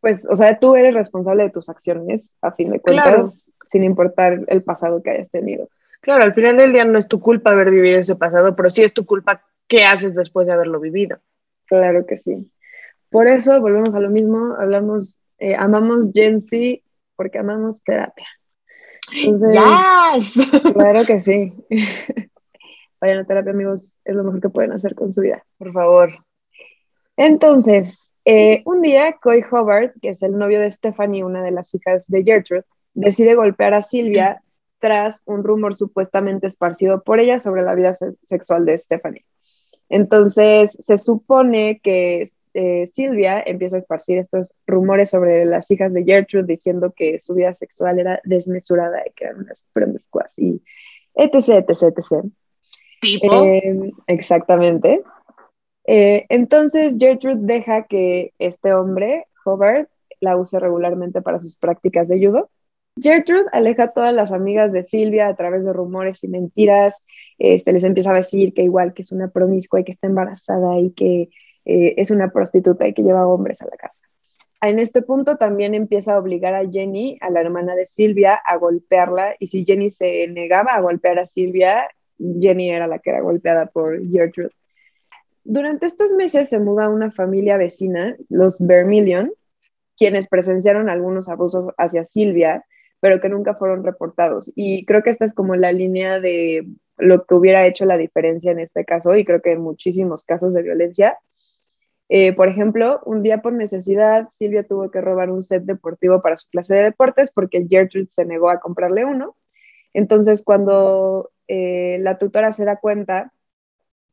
pues, 0.00 0.26
o 0.28 0.36
sea, 0.36 0.58
tú 0.58 0.76
eres 0.76 0.94
responsable 0.94 1.44
de 1.44 1.50
tus 1.50 1.68
acciones, 1.68 2.36
a 2.40 2.52
fin 2.52 2.70
de 2.70 2.80
cuentas, 2.80 3.50
sin 3.70 3.82
importar 3.82 4.40
el 4.46 4.62
pasado 4.62 5.02
que 5.02 5.10
hayas 5.10 5.30
tenido. 5.30 5.68
Claro, 6.00 6.24
al 6.24 6.34
final 6.34 6.56
del 6.56 6.72
día 6.72 6.84
no 6.84 6.98
es 6.98 7.08
tu 7.08 7.20
culpa 7.20 7.50
haber 7.50 7.70
vivido 7.70 7.98
ese 7.98 8.16
pasado, 8.16 8.54
pero 8.54 8.70
sí 8.70 8.82
es 8.84 8.94
tu 8.94 9.04
culpa 9.04 9.44
qué 9.66 9.84
haces 9.84 10.14
después 10.14 10.46
de 10.46 10.52
haberlo 10.52 10.80
vivido. 10.80 11.18
Claro 11.66 12.06
que 12.06 12.16
sí. 12.16 12.52
Por 13.10 13.26
eso 13.26 13.60
volvemos 13.60 13.94
a 13.94 14.00
lo 14.00 14.10
mismo, 14.10 14.54
hablamos, 14.58 15.20
eh, 15.38 15.54
amamos 15.56 16.10
Gen 16.14 16.40
Z 16.40 16.82
porque 17.16 17.38
amamos 17.38 17.82
terapia. 17.82 18.26
Claro 20.74 21.04
que 21.06 21.20
sí. 21.20 21.52
Vayan 23.00 23.18
a 23.18 23.24
terapia, 23.24 23.52
amigos, 23.52 23.96
es 24.04 24.14
lo 24.14 24.24
mejor 24.24 24.40
que 24.40 24.48
pueden 24.48 24.72
hacer 24.72 24.94
con 24.94 25.12
su 25.12 25.20
vida. 25.20 25.44
Por 25.56 25.72
favor. 25.72 26.10
Entonces, 27.16 28.07
eh, 28.28 28.62
un 28.66 28.82
día, 28.82 29.16
Coy 29.20 29.42
Hobart, 29.50 29.94
que 30.00 30.10
es 30.10 30.22
el 30.22 30.36
novio 30.36 30.60
de 30.60 30.70
Stephanie, 30.70 31.24
una 31.24 31.42
de 31.42 31.50
las 31.50 31.74
hijas 31.74 32.06
de 32.08 32.22
Gertrude, 32.22 32.64
decide 32.94 33.34
golpear 33.34 33.74
a 33.74 33.82
Silvia 33.82 34.42
tras 34.80 35.22
un 35.26 35.42
rumor 35.42 35.74
supuestamente 35.74 36.46
esparcido 36.46 37.02
por 37.02 37.20
ella 37.20 37.38
sobre 37.38 37.62
la 37.62 37.74
vida 37.74 37.96
sexual 38.22 38.64
de 38.64 38.78
Stephanie. 38.78 39.24
Entonces, 39.88 40.76
se 40.78 40.98
supone 40.98 41.80
que 41.82 42.24
eh, 42.54 42.86
Silvia 42.86 43.42
empieza 43.44 43.76
a 43.76 43.78
esparcir 43.78 44.18
estos 44.18 44.52
rumores 44.66 45.10
sobre 45.10 45.44
las 45.44 45.70
hijas 45.70 45.92
de 45.92 46.04
Gertrude 46.04 46.46
diciendo 46.46 46.92
que 46.94 47.20
su 47.20 47.34
vida 47.34 47.54
sexual 47.54 47.98
era 47.98 48.20
desmesurada 48.24 49.02
y 49.06 49.12
que 49.12 49.24
eran 49.24 49.38
unas 49.40 49.64
promiscuas 49.72 50.34
y 50.36 50.60
etc, 51.14 51.64
etc, 51.68 51.82
etc. 51.96 52.24
¿Tipo? 53.00 53.44
Eh, 53.44 53.92
exactamente. 54.06 55.02
Eh, 55.90 56.26
entonces 56.28 56.96
Gertrude 56.98 57.38
deja 57.40 57.86
que 57.86 58.34
este 58.38 58.74
hombre, 58.74 59.24
Hobart, 59.46 59.88
la 60.20 60.36
use 60.36 60.60
regularmente 60.60 61.22
para 61.22 61.40
sus 61.40 61.56
prácticas 61.56 62.08
de 62.08 62.18
judo. 62.18 62.50
Gertrude 63.00 63.46
aleja 63.52 63.84
a 63.84 63.92
todas 63.92 64.14
las 64.14 64.32
amigas 64.32 64.74
de 64.74 64.82
Silvia 64.82 65.28
a 65.28 65.34
través 65.34 65.64
de 65.64 65.72
rumores 65.72 66.22
y 66.22 66.28
mentiras. 66.28 67.06
Este, 67.38 67.72
les 67.72 67.84
empieza 67.84 68.10
a 68.10 68.16
decir 68.16 68.52
que 68.52 68.64
igual 68.64 68.92
que 68.92 69.00
es 69.00 69.12
una 69.12 69.28
promiscua 69.28 69.80
y 69.80 69.84
que 69.84 69.92
está 69.92 70.08
embarazada 70.08 70.78
y 70.78 70.90
que 70.90 71.30
eh, 71.64 71.94
es 71.96 72.10
una 72.10 72.32
prostituta 72.32 72.86
y 72.86 72.92
que 72.92 73.02
lleva 73.02 73.26
hombres 73.26 73.62
a 73.62 73.66
la 73.66 73.78
casa. 73.78 74.04
En 74.60 74.78
este 74.80 75.00
punto 75.00 75.38
también 75.38 75.74
empieza 75.74 76.14
a 76.14 76.18
obligar 76.18 76.54
a 76.54 76.68
Jenny, 76.68 77.16
a 77.22 77.30
la 77.30 77.40
hermana 77.40 77.74
de 77.74 77.86
Silvia, 77.86 78.34
a 78.34 78.56
golpearla 78.56 79.36
y 79.38 79.46
si 79.46 79.64
Jenny 79.64 79.90
se 79.90 80.28
negaba 80.28 80.74
a 80.74 80.82
golpear 80.82 81.18
a 81.18 81.24
Silvia, 81.24 81.88
Jenny 82.18 82.68
era 82.68 82.86
la 82.86 82.98
que 82.98 83.08
era 83.08 83.22
golpeada 83.22 83.66
por 83.66 84.06
Gertrude. 84.06 84.50
Durante 85.44 85.86
estos 85.86 86.12
meses 86.12 86.48
se 86.48 86.58
muda 86.58 86.88
una 86.88 87.10
familia 87.10 87.56
vecina, 87.56 88.16
los 88.28 88.58
Vermilion, 88.60 89.32
quienes 89.96 90.28
presenciaron 90.28 90.88
algunos 90.88 91.28
abusos 91.28 91.72
hacia 91.76 92.04
Silvia, 92.04 92.64
pero 93.00 93.20
que 93.20 93.28
nunca 93.28 93.54
fueron 93.54 93.84
reportados. 93.84 94.52
Y 94.54 94.84
creo 94.84 95.02
que 95.02 95.10
esta 95.10 95.24
es 95.24 95.34
como 95.34 95.56
la 95.56 95.72
línea 95.72 96.20
de 96.20 96.66
lo 96.96 97.24
que 97.24 97.34
hubiera 97.34 97.66
hecho 97.66 97.84
la 97.84 97.96
diferencia 97.96 98.50
en 98.50 98.58
este 98.58 98.84
caso, 98.84 99.14
y 99.16 99.24
creo 99.24 99.40
que 99.40 99.52
en 99.52 99.60
muchísimos 99.60 100.24
casos 100.24 100.54
de 100.54 100.62
violencia. 100.62 101.18
Eh, 102.08 102.32
por 102.32 102.48
ejemplo, 102.48 103.00
un 103.04 103.22
día 103.22 103.42
por 103.42 103.52
necesidad, 103.52 104.28
Silvia 104.30 104.64
tuvo 104.64 104.90
que 104.90 105.00
robar 105.00 105.30
un 105.30 105.42
set 105.42 105.64
deportivo 105.64 106.22
para 106.22 106.36
su 106.36 106.48
clase 106.48 106.74
de 106.74 106.82
deportes 106.84 107.30
porque 107.30 107.66
Gertrude 107.68 108.08
se 108.08 108.24
negó 108.24 108.50
a 108.50 108.60
comprarle 108.60 109.04
uno. 109.04 109.36
Entonces, 109.92 110.42
cuando 110.42 111.30
eh, 111.48 111.98
la 112.00 112.18
tutora 112.18 112.52
se 112.52 112.64
da 112.64 112.76
cuenta 112.76 113.32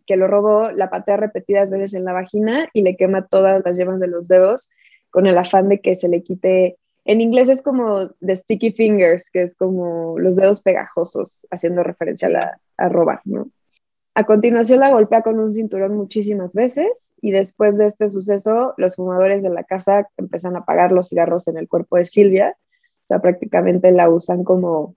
que 0.05 0.17
lo 0.17 0.27
robó, 0.27 0.71
la 0.71 0.89
patea 0.89 1.17
repetidas 1.17 1.69
veces 1.69 1.93
en 1.93 2.05
la 2.05 2.13
vagina 2.13 2.69
y 2.73 2.81
le 2.81 2.95
quema 2.95 3.27
todas 3.27 3.63
las 3.65 3.77
yemas 3.77 3.99
de 3.99 4.07
los 4.07 4.27
dedos 4.27 4.69
con 5.09 5.27
el 5.27 5.37
afán 5.37 5.69
de 5.69 5.79
que 5.79 5.95
se 5.95 6.09
le 6.09 6.23
quite. 6.23 6.77
En 7.05 7.21
inglés 7.21 7.49
es 7.49 7.61
como 7.61 8.09
the 8.25 8.35
sticky 8.35 8.71
fingers, 8.71 9.29
que 9.31 9.43
es 9.43 9.55
como 9.55 10.17
los 10.17 10.35
dedos 10.35 10.61
pegajosos, 10.61 11.47
haciendo 11.51 11.83
referencia 11.83 12.27
a, 12.27 12.31
la, 12.31 12.59
a 12.77 12.89
robar, 12.89 13.21
¿no? 13.25 13.49
A 14.17 14.23
continuación 14.23 14.79
la 14.79 14.91
golpea 14.91 15.23
con 15.23 15.39
un 15.39 15.53
cinturón 15.53 15.97
muchísimas 15.97 16.53
veces 16.53 17.13
y 17.21 17.31
después 17.31 17.77
de 17.77 17.87
este 17.87 18.09
suceso 18.09 18.73
los 18.77 18.95
fumadores 18.95 19.43
de 19.43 19.49
la 19.49 19.65
casa 19.65 20.07
empiezan 20.15 20.55
a 20.55 20.59
apagar 20.59 20.93
los 20.93 21.09
cigarros 21.09 21.49
en 21.49 21.57
el 21.57 21.67
cuerpo 21.67 21.97
de 21.97 22.05
Silvia, 22.05 22.55
o 23.03 23.07
sea, 23.07 23.19
prácticamente 23.19 23.91
la 23.91 24.09
usan 24.09 24.43
como 24.43 24.95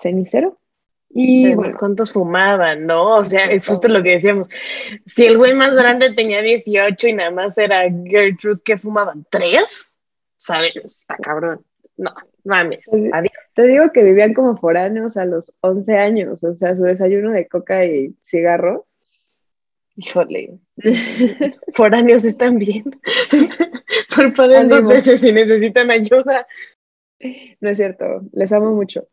cenicero. 0.00 0.58
Y 1.12 1.54
bueno, 1.54 1.74
¿cuántos 1.76 2.12
fumaban, 2.12 2.86
no? 2.86 3.16
O 3.16 3.24
sea, 3.24 3.46
es 3.50 3.66
justo 3.66 3.88
lo 3.88 4.02
que 4.02 4.10
decíamos. 4.10 4.48
Si 5.06 5.24
el 5.24 5.38
güey 5.38 5.54
más 5.54 5.74
grande 5.74 6.14
tenía 6.14 6.40
18 6.40 7.08
y 7.08 7.12
nada 7.14 7.32
más 7.32 7.58
era 7.58 7.82
Gertrude, 8.04 8.60
¿qué 8.64 8.78
fumaban? 8.78 9.26
¿Tres? 9.28 9.98
¿Sabes? 10.36 10.72
Está 10.76 11.16
cabrón. 11.16 11.64
No, 11.96 12.14
mames. 12.44 12.88
Adiós. 13.12 13.32
Te 13.56 13.66
digo 13.66 13.90
que 13.92 14.04
vivían 14.04 14.34
como 14.34 14.56
foráneos 14.56 15.16
a 15.16 15.24
los 15.24 15.52
11 15.60 15.96
años, 15.96 16.44
o 16.44 16.54
sea, 16.54 16.76
su 16.76 16.84
desayuno 16.84 17.32
de 17.32 17.48
coca 17.48 17.84
y 17.84 18.14
cigarro. 18.24 18.86
Híjole. 19.96 20.60
foráneos 21.74 22.24
están 22.24 22.58
bien. 22.58 22.84
Parpadeen 24.14 24.68
dos 24.68 24.86
veces 24.86 25.20
si 25.20 25.32
necesitan 25.32 25.90
ayuda. 25.90 26.46
No 27.60 27.68
es 27.68 27.78
cierto, 27.78 28.22
les 28.32 28.52
amo 28.52 28.72
mucho. 28.72 29.08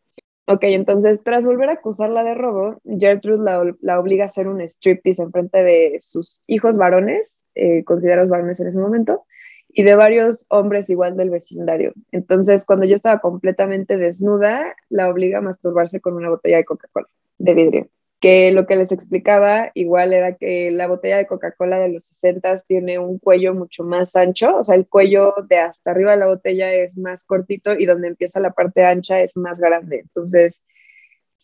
Ok, 0.49 0.63
entonces, 0.63 1.23
tras 1.23 1.45
volver 1.45 1.69
a 1.69 1.73
acusarla 1.73 2.23
de 2.23 2.33
robo, 2.33 2.79
Gertrude 2.85 3.43
la, 3.81 3.99
obliga 3.99 4.23
a 4.23 4.27
hacer 4.27 4.47
un 4.47 4.61
striptease 4.61 5.21
en 5.21 5.31
frente 5.31 5.61
de 5.61 5.97
sus 6.01 6.41
hijos 6.47 6.77
varones, 6.77 7.41
eh, 7.55 7.83
considerados 7.83 8.29
varones 8.29 8.57
en 8.61 8.67
ese 8.67 8.79
momento, 8.79 9.25
y 9.67 9.83
de 9.83 9.95
varios 9.95 10.45
hombres 10.49 10.89
igual 10.89 11.17
del 11.17 11.31
vecindario. 11.31 11.93
Entonces, 12.13 12.65
cuando 12.65 12.85
yo 12.85 12.95
estaba 12.95 13.19
completamente 13.19 13.97
desnuda, 13.97 14.73
la 14.89 15.09
obliga 15.09 15.39
a 15.39 15.41
masturbarse 15.41 15.99
con 15.99 16.15
una 16.15 16.29
botella 16.29 16.57
de 16.57 16.65
Coca-Cola 16.65 17.07
de 17.39 17.53
vidrio 17.53 17.89
que 18.19 18.51
lo 18.51 18.65
que 18.65 18.75
les 18.75 18.91
explicaba 18.91 19.71
igual 19.75 20.13
era 20.13 20.35
que 20.35 20.71
la 20.71 20.87
botella 20.87 21.17
de 21.17 21.27
Coca-Cola 21.27 21.79
de 21.79 21.89
los 21.89 22.05
60 22.07 22.59
tiene 22.67 22.97
un 22.97 23.19
cuello 23.19 23.53
mucho 23.53 23.83
más 23.83 24.15
ancho, 24.15 24.57
o 24.57 24.63
sea, 24.63 24.75
el 24.75 24.87
cuello 24.87 25.35
de 25.47 25.59
hasta 25.59 25.91
arriba 25.91 26.11
de 26.11 26.17
la 26.17 26.27
botella 26.27 26.73
es 26.73 26.97
más 26.97 27.23
cortito 27.25 27.73
y 27.73 27.85
donde 27.85 28.07
empieza 28.07 28.39
la 28.39 28.51
parte 28.51 28.83
ancha 28.85 29.19
es 29.21 29.37
más 29.37 29.59
grande. 29.59 29.99
Entonces, 29.99 30.61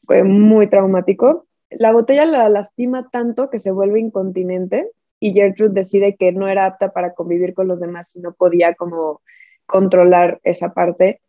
fue 0.05 0.23
muy 0.23 0.67
traumático. 0.67 1.47
La 1.69 1.91
botella 1.91 2.25
la 2.25 2.49
lastima 2.49 3.09
tanto 3.11 3.49
que 3.49 3.59
se 3.59 3.71
vuelve 3.71 3.99
incontinente 3.99 4.89
y 5.19 5.33
Gertrude 5.33 5.73
decide 5.73 6.15
que 6.15 6.31
no 6.31 6.47
era 6.47 6.65
apta 6.65 6.91
para 6.91 7.13
convivir 7.13 7.53
con 7.53 7.67
los 7.67 7.79
demás 7.79 8.15
y 8.15 8.19
no 8.19 8.33
podía 8.33 8.73
como 8.75 9.21
controlar 9.65 10.39
esa 10.43 10.73
parte. 10.73 11.21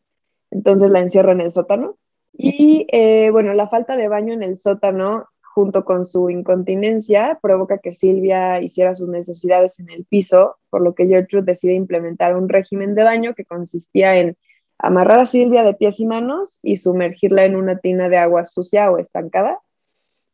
Entonces 0.51 0.91
la 0.91 1.01
encierra 1.01 1.33
en 1.33 1.43
el 1.43 1.51
sótano. 1.51 1.97
Y 2.33 2.87
eh, 2.91 3.31
bueno, 3.31 3.55
la 3.55 3.69
falta 3.69 3.97
de 3.97 4.09
baño 4.09 4.35
en 4.35 4.43
el 4.43 4.57
sótano 4.57 5.29
junto 5.55 5.85
con 5.85 6.05
su 6.05 6.31
incontinencia, 6.31 7.39
provoca 7.41 7.79
que 7.79 7.93
Silvia 7.93 8.61
hiciera 8.61 8.95
sus 8.97 9.09
necesidades 9.09 9.79
en 9.79 9.89
el 9.89 10.05
piso, 10.05 10.57
por 10.69 10.83
lo 10.83 10.95
que 10.95 11.07
Gertrude 11.07 11.53
decide 11.53 11.75
implementar 11.75 12.37
un 12.37 12.49
régimen 12.49 12.97
de 12.97 13.05
baño 13.05 13.35
que 13.35 13.45
consistía 13.45 14.17
en 14.17 14.37
amarrar 14.79 15.21
a 15.21 15.27
Silvia 15.27 15.63
de 15.63 15.75
pies 15.75 16.01
y 16.01 16.07
manos 16.07 16.59
y 16.63 16.77
sumergirla 16.79 17.45
en 17.45 17.55
una 17.55 17.79
tina 17.79 18.09
de 18.09 18.17
agua 18.17 18.45
sucia 18.45 18.91
o 18.91 18.99
estancada. 18.99 19.61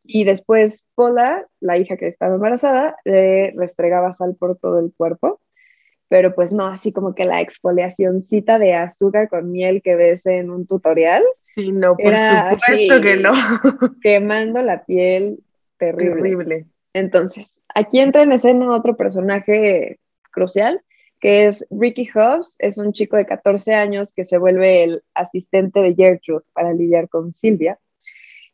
Y 0.04 0.24
después 0.24 0.86
Paula, 0.94 1.46
la 1.60 1.76
hija 1.76 1.98
que 1.98 2.08
estaba 2.08 2.36
embarazada, 2.36 2.96
le 3.04 3.52
restregaba 3.52 4.14
sal 4.14 4.36
por 4.38 4.56
todo 4.56 4.78
el 4.78 4.92
cuerpo 4.96 5.40
pero 6.10 6.34
pues 6.34 6.52
no 6.52 6.66
así 6.66 6.90
como 6.92 7.14
que 7.14 7.24
la 7.24 7.40
exfoliacióncita 7.40 8.58
de 8.58 8.74
azúcar 8.74 9.28
con 9.28 9.52
miel 9.52 9.80
que 9.80 9.94
ves 9.94 10.26
en 10.26 10.50
un 10.50 10.66
tutorial. 10.66 11.22
Sí, 11.54 11.72
no, 11.72 11.96
por 11.96 12.16
supuesto 12.16 13.00
que 13.00 13.16
no. 13.16 13.32
Quemando 14.02 14.62
la 14.62 14.84
piel 14.84 15.40
terrible. 15.78 16.66
Entonces, 16.92 17.60
aquí 17.74 18.00
entra 18.00 18.22
en 18.22 18.32
escena 18.32 18.74
otro 18.74 18.96
personaje 18.96 19.98
crucial, 20.30 20.82
que 21.20 21.46
es 21.46 21.66
Ricky 21.70 22.08
Hobbs, 22.14 22.56
es 22.58 22.78
un 22.78 22.92
chico 22.92 23.16
de 23.16 23.26
14 23.26 23.74
años 23.74 24.12
que 24.14 24.24
se 24.24 24.38
vuelve 24.38 24.84
el 24.84 25.02
asistente 25.14 25.80
de 25.80 25.94
Gertrude 25.94 26.44
para 26.52 26.72
lidiar 26.72 27.08
con 27.08 27.30
Silvia. 27.32 27.78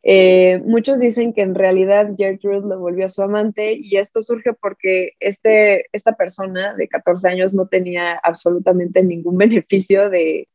Eh, 0.03 0.63
muchos 0.65 1.01
dicen 1.01 1.33
que 1.33 1.41
en 1.41 1.55
realidad 1.55 2.13
Gertrude 2.17 2.69
lo 2.69 2.79
volvió 2.79 3.07
a 3.07 3.09
su 3.09 3.23
amante 3.23 3.73
y 3.73 3.97
esto 3.97 4.23
surge 4.23 4.53
porque 4.53 5.15
este, 5.19 5.87
esta 5.93 6.13
persona 6.13 6.75
de 6.75 6.87
14 6.87 7.29
años 7.29 7.53
no 7.53 7.67
tenía 7.67 8.13
absolutamente 8.23 9.03
ningún 9.03 9.37
beneficio 9.39 10.09
de 10.09 10.49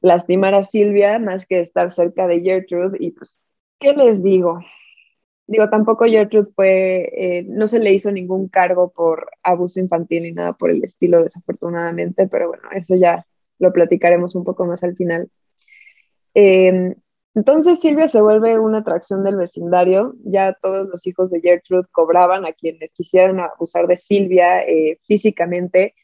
lastimar 0.00 0.54
a 0.54 0.62
Silvia 0.62 1.18
más 1.18 1.46
que 1.46 1.60
estar 1.60 1.92
cerca 1.92 2.26
de 2.26 2.40
Gertrude 2.40 2.96
y 3.00 3.12
pues, 3.12 3.38
¿qué 3.78 3.92
les 3.92 4.22
digo? 4.22 4.60
Digo, 5.46 5.68
tampoco 5.68 6.04
Gertrude 6.06 6.50
fue, 6.54 7.10
eh, 7.14 7.42
no 7.48 7.66
se 7.66 7.80
le 7.80 7.92
hizo 7.92 8.12
ningún 8.12 8.48
cargo 8.48 8.90
por 8.92 9.30
abuso 9.42 9.80
infantil 9.80 10.22
ni 10.22 10.32
nada 10.32 10.52
por 10.52 10.70
el 10.70 10.84
estilo, 10.84 11.22
desafortunadamente, 11.22 12.28
pero 12.28 12.48
bueno, 12.48 12.64
eso 12.72 12.94
ya 12.96 13.26
lo 13.58 13.72
platicaremos 13.72 14.34
un 14.34 14.44
poco 14.44 14.64
más 14.66 14.82
al 14.84 14.96
final. 14.96 15.28
Eh, 16.34 16.94
entonces 17.34 17.80
Silvia 17.80 18.08
se 18.08 18.20
vuelve 18.20 18.58
una 18.58 18.78
atracción 18.78 19.22
del 19.22 19.36
vecindario, 19.36 20.14
ya 20.24 20.52
todos 20.60 20.88
los 20.88 21.06
hijos 21.06 21.30
de 21.30 21.40
Gertrude 21.40 21.86
cobraban 21.92 22.44
a 22.44 22.52
quienes 22.52 22.92
quisieran 22.92 23.38
abusar 23.38 23.86
de 23.86 23.96
Silvia 23.96 24.62
eh, 24.62 24.98
físicamente 25.06 25.94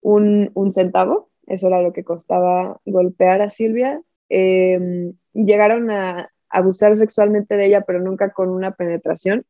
un, 0.00 0.50
centavo, 0.74 1.30
eso 1.46 1.66
era 1.68 1.82
lo 1.82 1.92
que 1.92 2.04
costaba 2.04 2.80
golpear 2.84 3.42
a 3.42 3.50
Silvia. 3.50 4.00
Em, 4.28 5.14
llegaron 5.32 5.90
a 5.90 6.30
abusar 6.48 6.96
sexualmente 6.96 7.56
de 7.56 7.66
ella, 7.66 7.82
pero 7.82 8.00
nunca 8.00 8.32
con 8.32 8.50
una 8.50 8.72
penetración. 8.72 9.44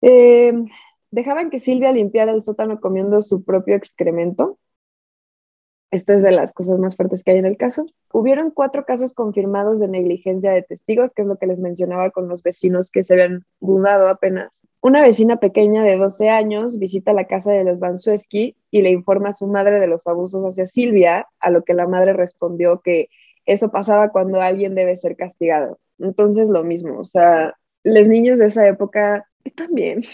Em, 0.00 0.66
dejaban 1.10 1.50
que 1.50 1.58
Silvia 1.58 1.92
limpiara 1.92 2.32
el 2.32 2.40
sótano 2.40 2.80
comiendo 2.80 3.22
su 3.22 3.44
propio 3.44 3.76
excremento, 3.76 4.58
esto 5.90 6.12
es 6.12 6.22
de 6.22 6.30
las 6.30 6.52
cosas 6.52 6.78
más 6.78 6.94
fuertes 6.94 7.24
que 7.24 7.32
hay 7.32 7.38
en 7.38 7.46
el 7.46 7.56
caso. 7.56 7.84
Hubieron 8.12 8.52
cuatro 8.52 8.84
casos 8.84 9.12
confirmados 9.12 9.80
de 9.80 9.88
negligencia 9.88 10.52
de 10.52 10.62
testigos, 10.62 11.14
que 11.14 11.22
es 11.22 11.28
lo 11.28 11.36
que 11.36 11.48
les 11.48 11.58
mencionaba 11.58 12.10
con 12.10 12.28
los 12.28 12.42
vecinos 12.42 12.90
que 12.90 13.02
se 13.02 13.14
habían 13.14 13.44
mudado 13.58 14.08
apenas. 14.08 14.62
Una 14.80 15.02
vecina 15.02 15.38
pequeña 15.38 15.82
de 15.82 15.96
12 15.96 16.30
años 16.30 16.78
visita 16.78 17.12
la 17.12 17.26
casa 17.26 17.50
de 17.50 17.64
los 17.64 17.80
Bansueski 17.80 18.56
y 18.70 18.82
le 18.82 18.90
informa 18.90 19.30
a 19.30 19.32
su 19.32 19.48
madre 19.48 19.80
de 19.80 19.88
los 19.88 20.06
abusos 20.06 20.44
hacia 20.44 20.66
Silvia, 20.66 21.26
a 21.40 21.50
lo 21.50 21.64
que 21.64 21.74
la 21.74 21.88
madre 21.88 22.12
respondió 22.12 22.80
que 22.80 23.08
eso 23.44 23.70
pasaba 23.70 24.10
cuando 24.10 24.40
alguien 24.40 24.76
debe 24.76 24.96
ser 24.96 25.16
castigado. 25.16 25.80
Entonces 25.98 26.48
lo 26.50 26.62
mismo, 26.62 27.00
o 27.00 27.04
sea, 27.04 27.54
los 27.82 28.06
niños 28.06 28.38
de 28.38 28.46
esa 28.46 28.66
época 28.68 29.26
están 29.44 29.74
bien. 29.74 30.04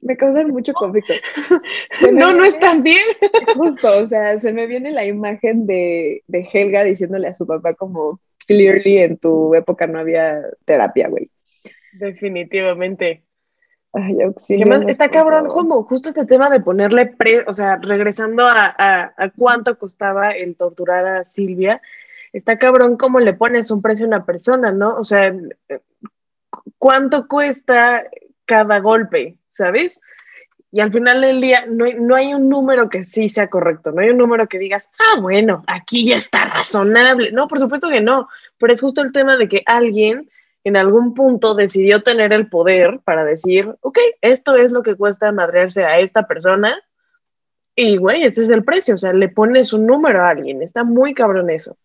Me 0.00 0.16
causan 0.16 0.50
mucho 0.50 0.72
conflicto. 0.72 1.14
no, 2.12 2.32
no 2.32 2.44
están 2.44 2.82
bien. 2.82 3.04
Justo, 3.56 3.98
o 3.98 4.06
sea, 4.08 4.38
se 4.38 4.52
me 4.52 4.66
viene 4.66 4.90
la 4.90 5.04
imagen 5.04 5.66
de, 5.66 6.22
de 6.26 6.48
Helga 6.52 6.84
diciéndole 6.84 7.28
a 7.28 7.36
su 7.36 7.46
papá 7.46 7.74
como, 7.74 8.20
clearly 8.46 8.98
en 8.98 9.18
tu 9.18 9.54
época 9.54 9.86
no 9.86 9.98
había 9.98 10.40
terapia, 10.64 11.08
güey. 11.08 11.30
Definitivamente. 11.92 13.22
Ay, 13.92 14.20
auxilio. 14.20 14.88
está 14.88 15.10
cabrón, 15.10 15.48
como 15.48 15.82
justo 15.84 16.10
este 16.10 16.26
tema 16.26 16.50
de 16.50 16.60
ponerle 16.60 17.06
pre, 17.06 17.44
o 17.46 17.54
sea, 17.54 17.76
regresando 17.76 18.44
a, 18.44 18.74
a, 18.76 19.30
cuánto 19.30 19.78
costaba 19.78 20.32
el 20.32 20.54
torturar 20.54 21.06
a 21.06 21.24
Silvia, 21.24 21.80
está 22.34 22.58
cabrón 22.58 22.98
cómo 22.98 23.20
le 23.20 23.32
pones 23.32 23.70
un 23.70 23.80
precio 23.80 24.04
a 24.04 24.08
una 24.08 24.26
persona, 24.26 24.70
¿no? 24.70 24.96
O 24.96 25.04
sea, 25.04 25.34
¿cuánto 26.76 27.26
cuesta 27.26 28.04
cada 28.44 28.80
golpe? 28.80 29.38
¿Sabes? 29.56 30.00
Y 30.70 30.80
al 30.80 30.92
final 30.92 31.22
del 31.22 31.40
día 31.40 31.64
no 31.66 31.86
hay, 31.86 31.94
no 31.94 32.14
hay 32.14 32.34
un 32.34 32.48
número 32.50 32.90
que 32.90 33.04
sí 33.04 33.28
sea 33.30 33.48
correcto, 33.48 33.92
no 33.92 34.02
hay 34.02 34.10
un 34.10 34.18
número 34.18 34.46
que 34.46 34.58
digas, 34.58 34.90
ah, 34.98 35.20
bueno, 35.20 35.64
aquí 35.66 36.06
ya 36.06 36.16
está 36.16 36.44
razonable. 36.44 37.32
No, 37.32 37.48
por 37.48 37.58
supuesto 37.58 37.88
que 37.88 38.02
no, 38.02 38.28
pero 38.58 38.72
es 38.72 38.80
justo 38.80 39.00
el 39.00 39.12
tema 39.12 39.36
de 39.36 39.48
que 39.48 39.62
alguien 39.64 40.28
en 40.64 40.76
algún 40.76 41.14
punto 41.14 41.54
decidió 41.54 42.02
tener 42.02 42.32
el 42.32 42.48
poder 42.48 43.00
para 43.04 43.24
decir, 43.24 43.74
ok, 43.80 43.98
esto 44.20 44.56
es 44.56 44.72
lo 44.72 44.82
que 44.82 44.96
cuesta 44.96 45.32
madrearse 45.32 45.84
a 45.84 46.00
esta 46.00 46.26
persona 46.26 46.78
y, 47.74 47.96
güey, 47.96 48.24
ese 48.24 48.42
es 48.42 48.50
el 48.50 48.64
precio, 48.64 48.94
o 48.94 48.98
sea, 48.98 49.12
le 49.12 49.28
pones 49.28 49.72
un 49.72 49.86
número 49.86 50.22
a 50.22 50.28
alguien, 50.28 50.62
está 50.62 50.82
muy 50.82 51.14
cabrón 51.14 51.50
eso. 51.50 51.78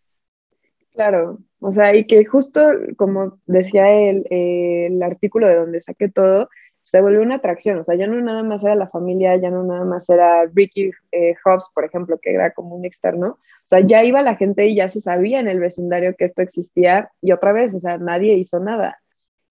Claro, 0.93 1.37
o 1.59 1.71
sea, 1.71 1.95
y 1.95 2.07
que 2.07 2.25
justo 2.25 2.61
como 2.97 3.39
decía 3.45 3.89
el, 3.89 4.25
el 4.29 5.03
artículo 5.03 5.47
de 5.47 5.55
donde 5.55 5.79
saqué 5.79 6.09
todo, 6.09 6.49
se 6.83 7.01
volvió 7.01 7.21
una 7.21 7.35
atracción, 7.35 7.79
o 7.79 7.83
sea, 7.83 7.95
ya 7.95 8.07
no 8.07 8.19
nada 8.21 8.43
más 8.43 8.63
era 8.63 8.75
la 8.75 8.89
familia, 8.89 9.35
ya 9.37 9.49
no 9.49 9.63
nada 9.63 9.85
más 9.85 10.09
era 10.09 10.45
Ricky 10.53 10.91
eh, 11.11 11.35
Hobbs, 11.45 11.71
por 11.73 11.85
ejemplo, 11.85 12.19
que 12.21 12.33
era 12.33 12.53
como 12.53 12.75
un 12.75 12.85
externo, 12.85 13.27
o 13.29 13.67
sea, 13.67 13.79
ya 13.81 14.03
iba 14.03 14.21
la 14.21 14.35
gente 14.35 14.67
y 14.67 14.75
ya 14.75 14.89
se 14.89 15.01
sabía 15.01 15.39
en 15.39 15.47
el 15.47 15.59
vecindario 15.59 16.15
que 16.17 16.25
esto 16.25 16.41
existía 16.41 17.11
y 17.21 17.31
otra 17.31 17.53
vez, 17.53 17.73
o 17.75 17.79
sea, 17.79 17.97
nadie 17.97 18.33
hizo 18.33 18.59
nada. 18.59 18.99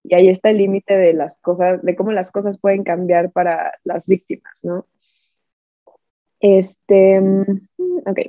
Y 0.03 0.15
ahí 0.15 0.29
está 0.29 0.49
el 0.49 0.57
límite 0.57 0.97
de 0.97 1.13
las 1.13 1.37
cosas, 1.39 1.81
de 1.83 1.95
cómo 1.95 2.11
las 2.11 2.31
cosas 2.31 2.59
pueden 2.59 2.83
cambiar 2.83 3.31
para 3.31 3.73
las 3.83 4.07
víctimas, 4.07 4.61
¿no? 4.63 4.87
Este, 6.39 7.21
mm, 7.21 7.61
ok. 8.05 8.19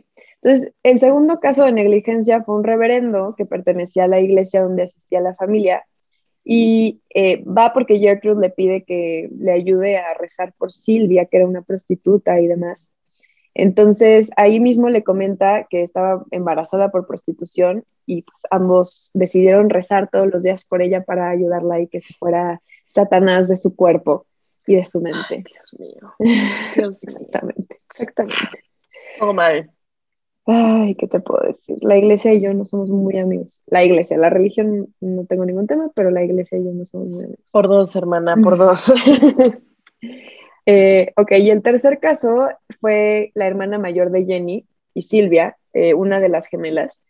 Entonces, 0.43 0.73
el 0.83 1.01
segundo 1.01 1.41
caso 1.41 1.65
de 1.65 1.73
negligencia 1.73 2.43
fue 2.43 2.57
un 2.57 2.65
reverendo 2.65 3.35
que 3.37 3.47
pertenecía 3.47 4.05
a 4.05 4.09
la 4.09 4.21
iglesia 4.21 4.63
donde 4.63 4.83
asistía 4.83 5.21
la 5.21 5.35
familia 5.35 5.85
y 6.45 7.01
eh, 7.15 7.43
va 7.45 7.73
porque 7.73 7.99
Gertrude 7.99 8.41
le 8.41 8.51
pide 8.51 8.85
que 8.85 9.29
le 9.39 9.53
ayude 9.53 9.99
a 9.99 10.15
rezar 10.15 10.53
por 10.55 10.73
Silvia, 10.73 11.27
que 11.27 11.37
era 11.39 11.47
una 11.47 11.63
prostituta 11.63 12.41
y 12.41 12.47
demás. 12.47 12.91
Entonces 13.55 14.31
ahí 14.37 14.61
mismo 14.61 14.89
le 14.89 15.05
comenta 15.05 15.67
que 15.69 15.83
estaba 15.83 16.25
embarazada 16.31 16.91
por 16.91 17.07
prostitución 17.07 17.85
y 18.07 18.23
pues 18.23 18.43
ambos 18.51 19.11
decidieron 19.15 19.71
rezar 19.71 20.09
todos 20.11 20.29
los 20.33 20.43
días 20.43 20.65
por 20.65 20.83
ella 20.83 21.05
para 21.05 21.31
ayudarla 21.31 21.81
y 21.81 21.87
que 21.87 22.01
se 22.01 22.15
fuera 22.15 22.61
Satanás 22.87 23.49
de 23.49 23.57
su 23.57 23.77
cuerpo 23.77 24.27
y 24.67 24.77
de 24.77 24.85
su 24.85 25.01
mente. 25.01 25.45
Dios 25.47 25.75
mío. 25.79 26.15
exactamente, 26.77 27.81
exactamente. 27.91 28.65
Todo 29.19 29.35
mal. 29.35 29.71
Ay, 30.45 30.97
¿qué 30.97 31.07
te 31.07 31.21
puedo 31.21 31.47
decir? 31.47 31.79
La 31.83 31.97
iglesia 31.97 32.33
y 32.33 32.41
yo 32.41 32.53
no 32.53 32.65
somos 32.65 32.91
muy 32.91 33.17
amigos. 33.17 33.63
La 33.67 33.85
iglesia, 33.85 34.17
la 34.19 34.29
religión 34.29 34.93
no 35.01 35.25
tengo 35.27 35.45
ningún 35.45 35.69
tema, 35.69 35.91
pero 35.95 36.11
la 36.11 36.25
iglesia 36.25 36.59
y 36.59 36.65
yo 36.65 36.73
no 36.73 36.85
somos 36.87 37.09
muy 37.09 37.25
amigos. 37.25 37.45
Por 37.53 37.69
dos, 37.69 37.95
hermana, 37.95 38.37
por 38.37 38.59
dos. 38.59 38.93
eh, 40.67 41.13
ok, 41.17 41.33
y 41.39 41.51
el 41.51 41.63
tercer 41.63 42.01
caso 42.01 42.49
fue 42.81 43.31
la 43.35 43.47
hermana 43.47 43.79
mayor 43.79 44.11
de 44.11 44.25
Jenny 44.25 44.67
y 44.95 45.03
Silvia, 45.03 45.57
eh, 45.75 45.95
una 45.95 46.19
de 46.19 46.29
las 46.29 46.49
gemelas, 46.49 47.01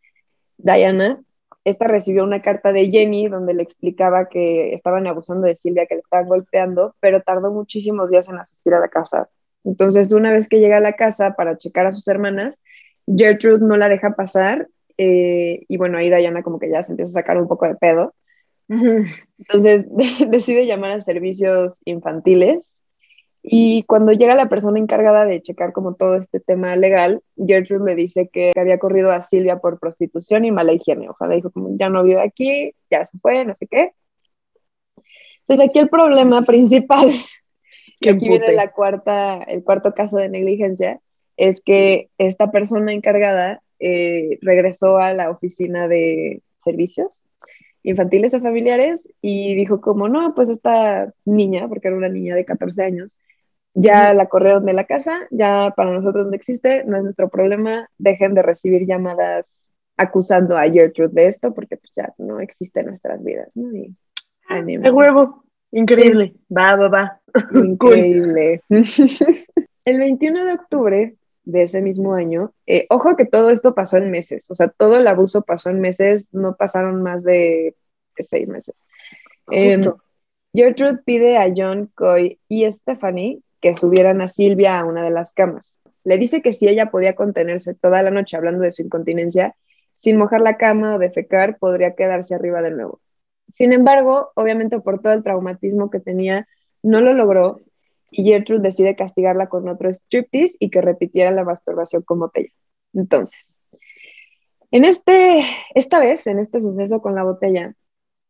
Diana. 0.59 1.23
Esta 1.65 1.87
recibió 1.87 2.25
una 2.25 2.43
carta 2.43 2.73
de 2.73 2.91
Jenny 2.91 3.29
donde 3.29 3.55
le 3.55 3.62
explicaba 3.62 4.29
que 4.29 4.75
estaban 4.75 5.07
abusando 5.07 5.47
de 5.47 5.55
Silvia, 5.55 5.87
que 5.87 5.95
le 5.95 6.01
estaban 6.01 6.29
golpeando, 6.29 6.97
pero 7.01 7.23
tardó 7.23 7.53
muchísimos 7.53 8.11
días 8.11 8.29
en 8.29 8.39
asistir 8.39 8.75
a 8.75 8.81
la 8.81 8.89
casa. 8.89 9.31
Entonces, 9.65 10.12
una 10.12 10.33
vez 10.33 10.49
que 10.49 10.59
llega 10.59 10.79
a 10.79 10.81
la 10.81 10.95
casa 10.95 11.35
para 11.37 11.57
checar 11.57 11.87
a 11.87 11.92
sus 11.92 12.07
hermanas, 12.09 12.61
Gertrude 13.16 13.64
no 13.66 13.77
la 13.77 13.88
deja 13.88 14.14
pasar 14.14 14.68
eh, 14.98 15.64
y 15.68 15.77
bueno, 15.77 15.98
ahí 15.98 16.09
Diana 16.09 16.42
como 16.42 16.59
que 16.59 16.70
ya 16.70 16.83
se 16.83 16.92
empieza 16.92 17.11
a 17.11 17.22
sacar 17.22 17.38
un 17.38 17.48
poco 17.48 17.66
de 17.66 17.75
pedo. 17.75 18.14
Entonces 18.68 19.87
decide 20.31 20.66
llamar 20.66 20.92
a 20.92 21.01
servicios 21.01 21.81
infantiles 21.85 22.83
y 23.42 23.83
cuando 23.85 24.12
llega 24.12 24.37
la 24.37 24.48
persona 24.48 24.79
encargada 24.79 25.25
de 25.25 25.42
checar 25.42 25.72
como 25.72 25.94
todo 25.94 26.14
este 26.14 26.38
tema 26.38 26.77
legal, 26.77 27.22
Gertrude 27.37 27.90
le 27.90 27.96
dice 27.96 28.29
que 28.33 28.53
había 28.57 28.79
corrido 28.79 29.11
a 29.11 29.22
Silvia 29.22 29.59
por 29.59 29.81
prostitución 29.81 30.44
y 30.44 30.53
mala 30.53 30.72
higiene. 30.72 31.09
O 31.09 31.14
sea, 31.14 31.27
le 31.27 31.37
dijo 31.37 31.51
como 31.51 31.77
ya 31.77 31.88
no 31.88 32.05
vive 32.05 32.20
aquí, 32.20 32.72
ya 32.88 33.05
se 33.05 33.18
fue, 33.18 33.44
no 33.44 33.57
sé 33.57 33.66
qué. 33.66 33.92
Entonces 35.40 35.68
aquí 35.68 35.81
el 35.81 35.88
problema 35.88 36.42
principal, 36.46 37.11
que 38.01 38.11
aquí 38.11 38.29
viene 38.29 38.53
la 38.53 38.70
cuarta, 38.70 39.42
el 39.42 39.64
cuarto 39.64 39.92
caso 39.92 40.18
de 40.18 40.29
negligencia, 40.29 41.01
es 41.37 41.61
que 41.61 42.11
esta 42.18 42.51
persona 42.51 42.92
encargada 42.92 43.62
eh, 43.79 44.38
regresó 44.42 44.99
a 44.99 45.12
la 45.12 45.31
oficina 45.31 45.88
de 45.88 46.42
servicios 46.64 47.25
infantiles 47.83 48.35
o 48.35 48.40
familiares 48.40 49.09
y 49.21 49.55
dijo 49.55 49.81
como, 49.81 50.09
no, 50.09 50.35
pues 50.35 50.49
esta 50.49 51.12
niña, 51.25 51.68
porque 51.68 51.88
era 51.88 51.97
una 51.97 52.09
niña 52.09 52.35
de 52.35 52.45
14 52.45 52.83
años, 52.83 53.18
ya 53.75 54.14
la 54.14 54.27
corrieron 54.27 54.66
de 54.66 54.73
la 54.73 54.85
casa, 54.85 55.27
ya 55.31 55.73
para 55.77 55.92
nosotros 55.92 56.27
no 56.27 56.35
existe, 56.35 56.85
no 56.85 56.97
es 56.97 57.05
nuestro 57.05 57.29
problema, 57.29 57.88
dejen 57.99 58.35
de 58.35 58.42
recibir 58.42 58.87
llamadas 58.87 59.71
acusando 59.97 60.57
a 60.57 60.71
Gertrude 60.71 61.11
de 61.12 61.29
esto, 61.29 61.55
porque 61.55 61.77
pues 61.77 61.92
ya 61.95 62.12
no 62.18 62.40
existe 62.40 62.81
en 62.81 62.87
nuestras 62.87 63.23
vidas, 63.23 63.49
¿no? 63.55 63.75
Y, 63.75 63.95
de 64.49 64.90
huevo, 64.90 65.45
increíble, 65.71 66.35
va, 66.55 66.77
va, 66.77 66.88
va. 66.88 67.21
Increíble. 67.55 68.61
El 69.85 69.99
21 69.99 70.45
de 70.45 70.53
octubre 70.53 71.16
de 71.44 71.64
ese 71.64 71.81
mismo 71.81 72.14
año. 72.14 72.52
Eh, 72.66 72.87
ojo 72.90 73.16
que 73.16 73.24
todo 73.24 73.50
esto 73.50 73.74
pasó 73.74 73.96
en 73.96 74.11
meses, 74.11 74.50
o 74.50 74.55
sea, 74.55 74.68
todo 74.68 74.96
el 74.96 75.07
abuso 75.07 75.42
pasó 75.42 75.70
en 75.70 75.81
meses, 75.81 76.33
no 76.33 76.57
pasaron 76.57 77.02
más 77.02 77.22
de, 77.24 77.74
seis 78.16 78.48
meses. 78.48 78.74
Eh, 79.50 79.81
Gertrude 80.55 81.00
pide 81.05 81.38
a 81.38 81.52
John, 81.55 81.90
Coy 81.94 82.38
y 82.48 82.70
Stephanie 82.70 83.40
que 83.61 83.76
subieran 83.76 84.20
a 84.20 84.28
Silvia 84.28 84.78
a 84.78 84.85
una 84.85 85.02
de 85.02 85.11
las 85.11 85.33
camas. 85.33 85.78
Le 86.05 86.18
dice 86.18 86.42
que 86.42 86.52
si 86.52 86.68
ella 86.68 86.90
podía 86.90 87.14
contenerse 87.14 87.74
toda 87.74 88.02
la 88.02 88.11
noche 88.11 88.37
hablando 88.37 88.64
de 88.64 88.72
su 88.72 88.83
incontinencia, 88.83 89.55
sin 89.96 90.18
mojar 90.18 90.40
la 90.40 90.57
cama 90.57 90.96
o 90.96 90.98
defecar, 90.98 91.59
podría 91.59 91.94
quedarse 91.94 92.35
arriba 92.35 92.61
de 92.61 92.72
nuevo. 92.72 93.00
Sin 93.55 93.72
embargo, 93.72 94.33
obviamente 94.35 94.81
por 94.81 95.00
todo 95.00 95.12
el 95.12 95.22
traumatismo 95.22 95.90
que 95.90 96.00
tenía, 96.00 96.48
no 96.83 97.00
lo 97.00 97.14
logró 97.14 97.61
y 98.12 98.25
Gertrude 98.25 98.62
decide 98.62 98.94
castigarla 98.94 99.48
con 99.48 99.68
otro 99.68 99.90
striptease 99.90 100.57
y 100.61 100.70
que 100.70 100.83
repitiera 100.83 101.31
la 101.31 101.44
masturbación 101.44 102.03
con 102.03 102.20
botella. 102.20 102.51
Entonces, 102.92 103.57
en 104.70 104.85
este, 104.85 105.44
esta 105.75 105.98
vez, 105.98 106.27
en 106.27 106.38
este 106.38 106.61
suceso 106.61 107.01
con 107.01 107.14
la 107.14 107.25
botella, 107.25 107.75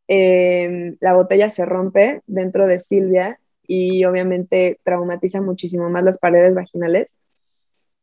em, 0.09 0.97
la 1.01 1.15
botella 1.15 1.51
se 1.51 1.65
rompe 1.67 2.23
dentro 2.27 2.67
de 2.67 2.81
Silvia 2.81 3.41
y 3.67 4.05
obviamente 4.05 4.79
traumatiza 4.85 5.41
muchísimo 5.41 5.91
más 5.91 6.05
las 6.05 6.19
paredes 6.19 6.55
vaginales. 6.55 7.19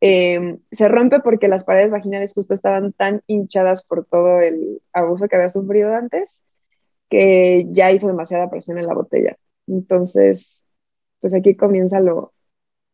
Em, 0.02 0.60
se 0.72 0.88
rompe 0.88 1.20
porque 1.22 1.48
las 1.48 1.64
paredes 1.64 1.92
vaginales 1.92 2.34
justo 2.34 2.54
estaban 2.54 2.94
tan 2.94 3.22
hinchadas 3.28 3.84
por 3.84 4.06
todo 4.06 4.42
el 4.42 4.82
abuso 4.94 5.28
que 5.28 5.36
había 5.36 5.50
sufrido 5.50 5.94
antes 5.94 6.38
que 7.10 7.66
ya 7.72 7.92
hizo 7.92 8.08
demasiada 8.08 8.50
presión 8.50 8.78
en 8.80 8.88
la 8.88 8.94
botella. 8.94 9.38
Entonces, 9.68 10.62
pues 11.20 11.34
aquí 11.34 11.56
comienza 11.56 12.00
lo, 12.00 12.34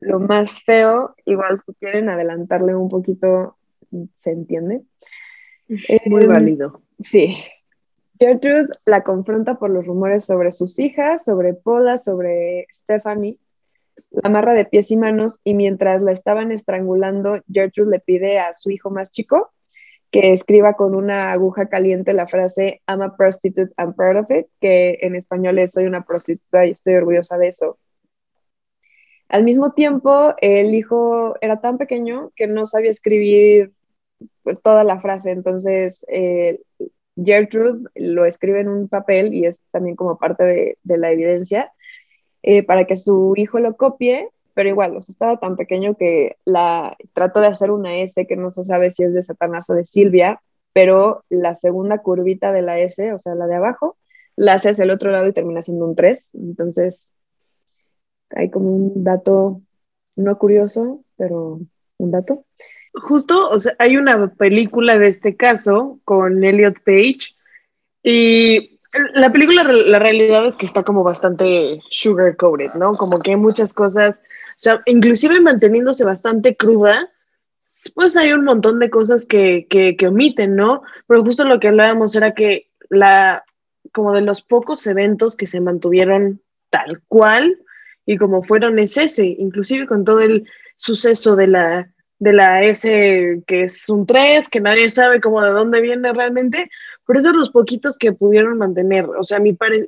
más 0.01 0.61
feo. 0.63 1.15
Igual 1.25 1.61
si 1.65 1.73
quieren 1.75 2.09
adelantarle 2.09 2.75
un 2.75 2.89
poquito, 2.89 3.57
se 4.17 4.31
entiende. 4.31 4.83
Muy 6.05 6.23
em, 6.23 6.29
válido. 6.29 6.81
Sí. 7.01 7.37
Gertrude 8.19 8.69
la 8.85 9.03
confronta 9.03 9.55
por 9.55 9.69
los 9.69 9.85
rumores 9.85 10.25
sobre 10.25 10.51
sus 10.51 10.79
hijas, 10.79 11.25
sobre 11.25 11.53
Paula, 11.53 11.97
sobre 11.97 12.67
Stephanie. 12.73 13.37
La 14.11 14.29
amarra 14.29 14.53
de 14.53 14.65
pies 14.65 14.91
y 14.91 14.97
manos 14.97 15.39
y 15.43 15.53
mientras 15.53 16.01
la 16.01 16.11
estaban 16.11 16.51
estrangulando, 16.51 17.41
Gertrude 17.51 17.91
le 17.91 17.99
pide 17.99 18.39
a 18.39 18.53
su 18.53 18.71
hijo 18.71 18.89
más 18.89 19.11
chico 19.11 19.51
que 20.11 20.31
escriba 20.31 20.75
con 20.75 20.95
una 20.95 21.33
aguja 21.33 21.67
caliente 21.67 22.13
la 22.13 22.25
frase 22.25 22.81
I'm 22.87 23.01
a 23.01 23.17
prostitute, 23.17 23.73
I'm 23.77 23.93
proud 23.93 24.15
of 24.15 24.31
it, 24.31 24.47
que 24.61 24.97
en 25.01 25.15
español 25.15 25.59
es 25.59 25.73
soy 25.73 25.85
una 25.85 26.05
prostituta 26.05 26.65
y 26.65 26.71
estoy 26.71 26.95
orgullosa 26.95 27.37
de 27.37 27.49
eso. 27.49 27.77
Al 29.29 29.43
mismo 29.43 29.73
tiempo, 29.73 30.35
el 30.39 30.73
hijo 30.75 31.35
era 31.41 31.59
tan 31.61 31.77
pequeño 31.77 32.31
que 32.35 32.47
no 32.47 32.65
sabía 32.67 32.91
escribir 32.91 33.73
toda 34.63 34.83
la 34.83 35.01
frase, 35.01 35.31
entonces 35.31 36.05
eh, 36.09 36.61
Gertrude 37.15 37.89
lo 37.95 38.25
escribe 38.25 38.61
en 38.61 38.69
un 38.69 38.87
papel 38.87 39.33
y 39.33 39.45
es 39.45 39.61
también 39.71 39.95
como 39.95 40.17
parte 40.17 40.43
de, 40.83 40.97
la 40.97 41.11
evidencia. 41.11 41.71
eh, 42.43 42.63
para 42.63 42.85
que 42.85 42.95
su 42.97 43.33
hijo 43.37 43.59
lo 43.59 43.75
copie, 43.77 44.29
pero 44.53 44.69
igual, 44.69 44.95
o 44.97 45.01
sea, 45.01 45.13
estaba 45.13 45.39
tan 45.39 45.55
pequeño 45.57 45.95
que 45.95 46.37
la 46.45 46.95
trató 47.13 47.41
de 47.41 47.47
hacer 47.47 47.71
una 47.71 47.97
S 47.97 48.25
que 48.27 48.35
no 48.37 48.51
se 48.51 48.63
sabe 48.63 48.91
si 48.91 49.03
es 49.03 49.13
de 49.15 49.23
Satanás 49.23 49.69
o 49.69 49.73
de 49.73 49.85
Silvia, 49.85 50.41
pero 50.73 51.23
la 51.29 51.55
segunda 51.55 51.99
curvita 51.99 52.51
de 52.51 52.61
la 52.61 52.79
S, 52.79 53.13
o 53.13 53.19
sea, 53.19 53.35
la 53.35 53.47
de 53.47 53.55
abajo, 53.55 53.97
la 54.35 54.53
hace 54.53 54.69
hacia 54.69 54.83
el 54.83 54.91
otro 54.91 55.11
lado 55.11 55.27
y 55.27 55.33
termina 55.33 55.61
siendo 55.61 55.85
un 55.85 55.95
3. 55.95 56.35
Entonces, 56.35 57.09
hay 58.35 58.49
como 58.49 58.69
un 58.69 59.03
dato 59.03 59.61
no 60.15 60.37
curioso, 60.37 61.03
pero 61.17 61.59
un 61.97 62.11
dato. 62.11 62.45
Justo, 62.93 63.49
o 63.49 63.59
sea, 63.59 63.75
hay 63.79 63.97
una 63.97 64.33
película 64.33 64.97
de 64.97 65.07
este 65.07 65.35
caso 65.35 65.99
con 66.05 66.43
Elliot 66.43 66.79
Page 66.85 67.35
y 68.03 68.79
la 69.13 69.31
película, 69.31 69.63
la 69.63 69.99
realidad 69.99 70.45
es 70.45 70.55
que 70.55 70.65
está 70.65 70.83
como 70.83 71.03
bastante 71.03 71.81
sugar 71.89 72.37
coated, 72.37 72.73
¿no? 72.75 72.95
Como 72.95 73.19
que 73.19 73.31
hay 73.31 73.37
muchas 73.37 73.73
cosas, 73.73 74.21
o 74.21 74.57
sea, 74.57 74.81
inclusive 74.85 75.41
manteniéndose 75.41 76.05
bastante 76.05 76.55
cruda, 76.55 77.09
pues 77.93 78.15
hay 78.15 78.31
un 78.31 78.45
montón 78.45 78.79
de 78.79 78.89
cosas 78.89 79.25
que, 79.25 79.67
que, 79.69 79.97
que 79.97 80.07
omiten, 80.07 80.55
¿no? 80.55 80.81
Pero 81.07 81.23
justo 81.23 81.43
lo 81.43 81.59
que 81.59 81.67
hablábamos 81.67 82.15
era 82.15 82.31
que 82.31 82.69
la, 82.89 83.43
como 83.91 84.13
de 84.13 84.21
los 84.21 84.41
pocos 84.41 84.85
eventos 84.87 85.35
que 85.35 85.47
se 85.47 85.59
mantuvieron 85.59 86.41
tal 86.69 87.01
cual 87.07 87.59
y 88.05 88.17
como 88.17 88.43
fueron 88.43 88.79
es 88.79 88.97
ese, 88.97 89.25
inclusive 89.25 89.87
con 89.87 90.03
todo 90.05 90.21
el 90.21 90.47
suceso 90.75 91.35
de 91.35 91.47
la, 91.47 91.89
de 92.19 92.33
la 92.33 92.63
S 92.63 93.43
que 93.47 93.63
es 93.63 93.89
un 93.89 94.05
3, 94.05 94.49
que 94.49 94.61
nadie 94.61 94.89
sabe 94.89 95.21
cómo 95.21 95.41
de 95.41 95.51
dónde 95.51 95.81
viene 95.81 96.13
realmente, 96.13 96.69
pero 97.05 97.19
esos 97.19 97.33
los 97.33 97.49
poquitos 97.49 97.97
que 97.97 98.13
pudieron 98.13 98.57
mantener. 98.57 99.05
O 99.05 99.23
sea, 99.23 99.39
mi 99.39 99.53
pare 99.53 99.87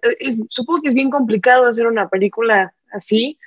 supongo 0.50 0.82
que 0.82 0.90
es 0.90 0.96
bien 0.96 1.10
complicado 1.10 1.66
hacer 1.66 1.88
una 1.88 2.10
película 2.10 2.74
así, 2.92 3.38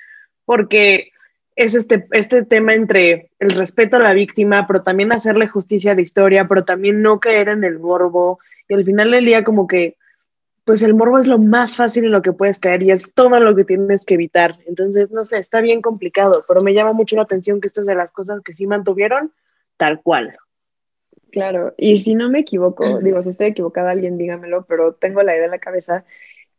porque 0.45 1.11
es 1.55 1.75
este, 1.75 2.07
este 2.11 2.43
tema 2.43 2.73
entre 2.73 3.29
el 3.39 3.51
respeto 3.51 3.97
a 3.97 4.01
la 4.01 4.13
víctima, 4.13 4.65
pero 4.67 4.83
también 4.83 5.11
hacerle 5.11 5.47
justicia 5.47 5.91
a 5.91 5.95
la 5.95 6.01
historia, 6.01 6.47
pero 6.47 6.63
también 6.63 7.01
no 7.01 7.19
caer 7.19 7.49
en 7.49 7.63
el 7.63 7.79
morbo. 7.79 8.39
Y 8.67 8.73
al 8.73 8.85
final 8.85 9.11
del 9.11 9.25
día, 9.25 9.43
como 9.43 9.67
que, 9.67 9.97
pues 10.63 10.83
el 10.83 10.93
morbo 10.93 11.17
es 11.19 11.27
lo 11.27 11.37
más 11.37 11.75
fácil 11.75 12.05
en 12.05 12.11
lo 12.11 12.21
que 12.21 12.33
puedes 12.33 12.59
caer 12.59 12.83
y 12.83 12.91
es 12.91 13.13
todo 13.13 13.39
lo 13.39 13.55
que 13.55 13.65
tienes 13.65 14.05
que 14.05 14.13
evitar. 14.13 14.59
Entonces, 14.67 15.09
no 15.11 15.23
sé, 15.23 15.37
está 15.37 15.61
bien 15.61 15.81
complicado, 15.81 16.43
pero 16.47 16.61
me 16.61 16.73
llama 16.73 16.93
mucho 16.93 17.15
la 17.15 17.23
atención 17.23 17.59
que 17.59 17.67
estas 17.67 17.85
de 17.85 17.95
las 17.95 18.11
cosas 18.11 18.41
que 18.41 18.53
sí 18.53 18.67
mantuvieron 18.67 19.31
tal 19.77 20.01
cual. 20.01 20.37
Claro, 21.31 21.73
y 21.77 21.97
si 21.99 22.13
no 22.13 22.29
me 22.29 22.39
equivoco, 22.39 22.99
digo, 22.99 23.21
si 23.21 23.29
estoy 23.29 23.47
equivocada, 23.47 23.91
alguien 23.91 24.17
dígamelo, 24.17 24.65
pero 24.65 24.93
tengo 24.93 25.23
la 25.23 25.33
idea 25.33 25.45
en 25.45 25.51
la 25.51 25.59
cabeza 25.59 26.05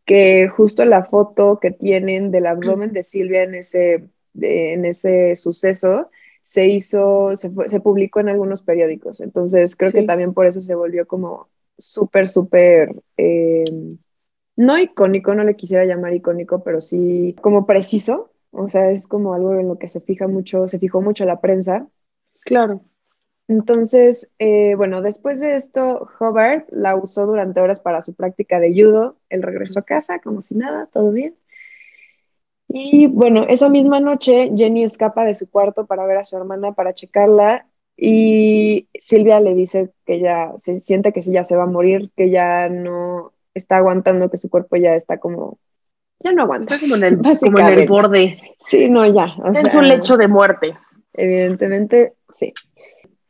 que 0.04 0.48
justo 0.48 0.84
la 0.84 1.04
foto 1.04 1.60
que 1.60 1.70
tienen 1.70 2.30
del 2.30 2.46
abdomen 2.46 2.92
de 2.92 3.04
Silvia 3.04 3.42
en 3.42 3.54
ese, 3.54 4.08
en 4.40 4.84
ese 4.84 5.36
suceso 5.36 6.10
se 6.42 6.66
hizo, 6.66 7.36
se, 7.36 7.50
se, 7.66 7.80
publicó 7.80 8.20
en 8.20 8.30
algunos 8.30 8.62
periódicos. 8.62 9.20
Entonces 9.20 9.76
creo 9.76 9.92
que 9.92 10.02
también 10.02 10.34
por 10.34 10.46
eso 10.46 10.60
se 10.60 10.74
volvió 10.74 11.06
como 11.06 11.48
súper, 11.78 12.28
súper, 12.28 12.94
eh, 13.16 13.64
no 14.56 14.78
icónico, 14.78 15.34
no 15.34 15.44
le 15.44 15.56
quisiera 15.56 15.84
llamar 15.84 16.14
icónico, 16.14 16.62
pero 16.62 16.80
sí 16.80 17.34
como 17.40 17.66
preciso. 17.66 18.30
O 18.50 18.68
sea, 18.68 18.90
es 18.90 19.08
como 19.08 19.34
algo 19.34 19.54
en 19.54 19.68
lo 19.68 19.78
que 19.78 19.88
se 19.88 20.00
fija 20.00 20.28
mucho, 20.28 20.68
se 20.68 20.78
fijó 20.78 21.00
mucho 21.00 21.24
la 21.24 21.40
prensa. 21.40 21.88
Claro. 22.40 22.82
Entonces, 23.48 24.28
eh, 24.38 24.74
bueno, 24.76 25.02
después 25.02 25.40
de 25.40 25.56
esto, 25.56 26.08
Hobart 26.20 26.68
la 26.70 26.96
usó 26.96 27.26
durante 27.26 27.60
horas 27.60 27.80
para 27.80 28.02
su 28.02 28.14
práctica 28.14 28.60
de 28.60 28.72
judo. 28.72 29.16
Él 29.30 29.42
regresó 29.42 29.80
a 29.80 29.84
casa 29.84 30.20
como 30.20 30.42
si 30.42 30.54
nada, 30.54 30.86
todo 30.92 31.12
bien. 31.12 31.34
Y 32.68 33.06
bueno, 33.06 33.44
esa 33.48 33.68
misma 33.68 34.00
noche 34.00 34.50
Jenny 34.56 34.84
escapa 34.84 35.24
de 35.24 35.34
su 35.34 35.50
cuarto 35.50 35.86
para 35.86 36.06
ver 36.06 36.18
a 36.18 36.24
su 36.24 36.36
hermana, 36.36 36.72
para 36.72 36.94
checarla. 36.94 37.66
Y 37.96 38.88
Silvia 38.94 39.40
le 39.40 39.54
dice 39.54 39.90
que 40.06 40.20
ya 40.20 40.52
se 40.58 40.80
siente 40.80 41.12
que 41.12 41.22
ya 41.22 41.44
se 41.44 41.56
va 41.56 41.64
a 41.64 41.66
morir, 41.66 42.10
que 42.16 42.30
ya 42.30 42.68
no 42.68 43.32
está 43.54 43.76
aguantando, 43.76 44.30
que 44.30 44.38
su 44.38 44.48
cuerpo 44.48 44.76
ya 44.76 44.94
está 44.94 45.18
como, 45.18 45.58
ya 46.20 46.32
no 46.32 46.42
aguanta. 46.42 46.74
Está 46.74 46.80
como 46.80 46.96
en 46.96 47.04
el, 47.04 47.18
como 47.18 47.58
en 47.58 47.78
el 47.78 47.88
borde. 47.88 48.40
Sí, 48.60 48.88
no, 48.88 49.06
ya. 49.06 49.34
es 49.64 49.74
un 49.74 49.88
lecho 49.88 50.16
de 50.16 50.28
muerte. 50.28 50.76
Evidentemente, 51.12 52.14
sí. 52.34 52.52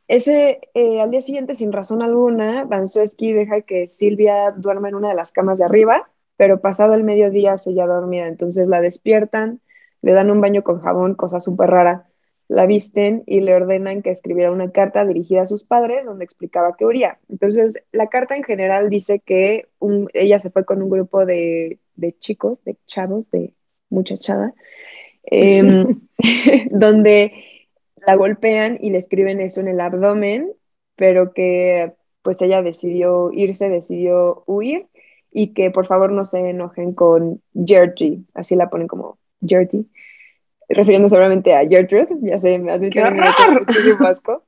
Ese, 0.08 0.60
eh, 0.74 1.00
al 1.00 1.10
día 1.10 1.22
siguiente, 1.22 1.54
sin 1.54 1.72
razón 1.72 2.02
alguna, 2.02 2.64
Vansueski 2.64 3.32
deja 3.32 3.62
que 3.62 3.88
Silvia 3.88 4.50
duerma 4.50 4.88
en 4.88 4.94
una 4.94 5.08
de 5.08 5.14
las 5.14 5.32
camas 5.32 5.58
de 5.58 5.64
arriba, 5.64 6.08
pero 6.36 6.60
pasado 6.60 6.94
el 6.94 7.02
mediodía 7.02 7.56
se 7.56 7.72
ya 7.72 7.86
dormida. 7.86 8.26
Entonces 8.26 8.68
la 8.68 8.80
despiertan, 8.80 9.60
le 10.02 10.12
dan 10.12 10.30
un 10.30 10.40
baño 10.40 10.62
con 10.62 10.80
jabón, 10.80 11.14
cosa 11.14 11.40
súper 11.40 11.70
rara, 11.70 12.06
la 12.52 12.66
visten 12.66 13.22
y 13.26 13.40
le 13.40 13.54
ordenan 13.54 14.02
que 14.02 14.10
escribiera 14.10 14.52
una 14.52 14.70
carta 14.72 15.06
dirigida 15.06 15.42
a 15.42 15.46
sus 15.46 15.64
padres 15.64 16.04
donde 16.04 16.24
explicaba 16.24 16.76
qué 16.76 16.84
huría. 16.84 17.18
Entonces, 17.30 17.82
la 17.92 18.08
carta 18.08 18.36
en 18.36 18.44
general 18.44 18.90
dice 18.90 19.20
que 19.20 19.68
ella 20.12 20.38
se 20.38 20.50
fue 20.50 20.66
con 20.66 20.82
un 20.82 20.90
grupo 20.90 21.24
de, 21.24 21.78
chicos, 22.20 22.62
de 22.64 22.76
chavos, 22.86 23.30
de 23.30 23.54
muchachada, 23.88 24.52
em, 25.24 26.00
donde 26.70 27.32
la 28.06 28.16
golpean 28.16 28.78
y 28.82 28.90
le 28.90 28.98
escriben 28.98 29.40
eso 29.40 29.60
en 29.60 29.68
el 29.68 29.80
abdomen, 29.80 30.52
pero 30.94 31.32
que 31.32 31.94
pues 32.20 32.42
ella 32.42 32.62
decidió 32.62 33.32
irse, 33.32 33.70
decidió 33.70 34.44
huir 34.46 34.88
y 35.30 35.54
que 35.54 35.70
por 35.70 35.86
favor 35.86 36.12
no 36.12 36.26
se 36.26 36.50
enojen 36.50 36.92
con 36.92 37.40
Gertie, 37.54 38.24
así 38.34 38.56
la 38.56 38.68
ponen 38.68 38.88
como 38.88 39.18
Gertie, 39.40 39.86
refiriéndose 40.68 41.14
solamente 41.14 41.54
a 41.54 41.66
Gertrude, 41.66 42.08
ya 42.20 42.38
sé, 42.38 42.58
me 42.58 42.72
hace 42.72 42.90
muchísimo 43.52 44.06
asco. 44.06 44.44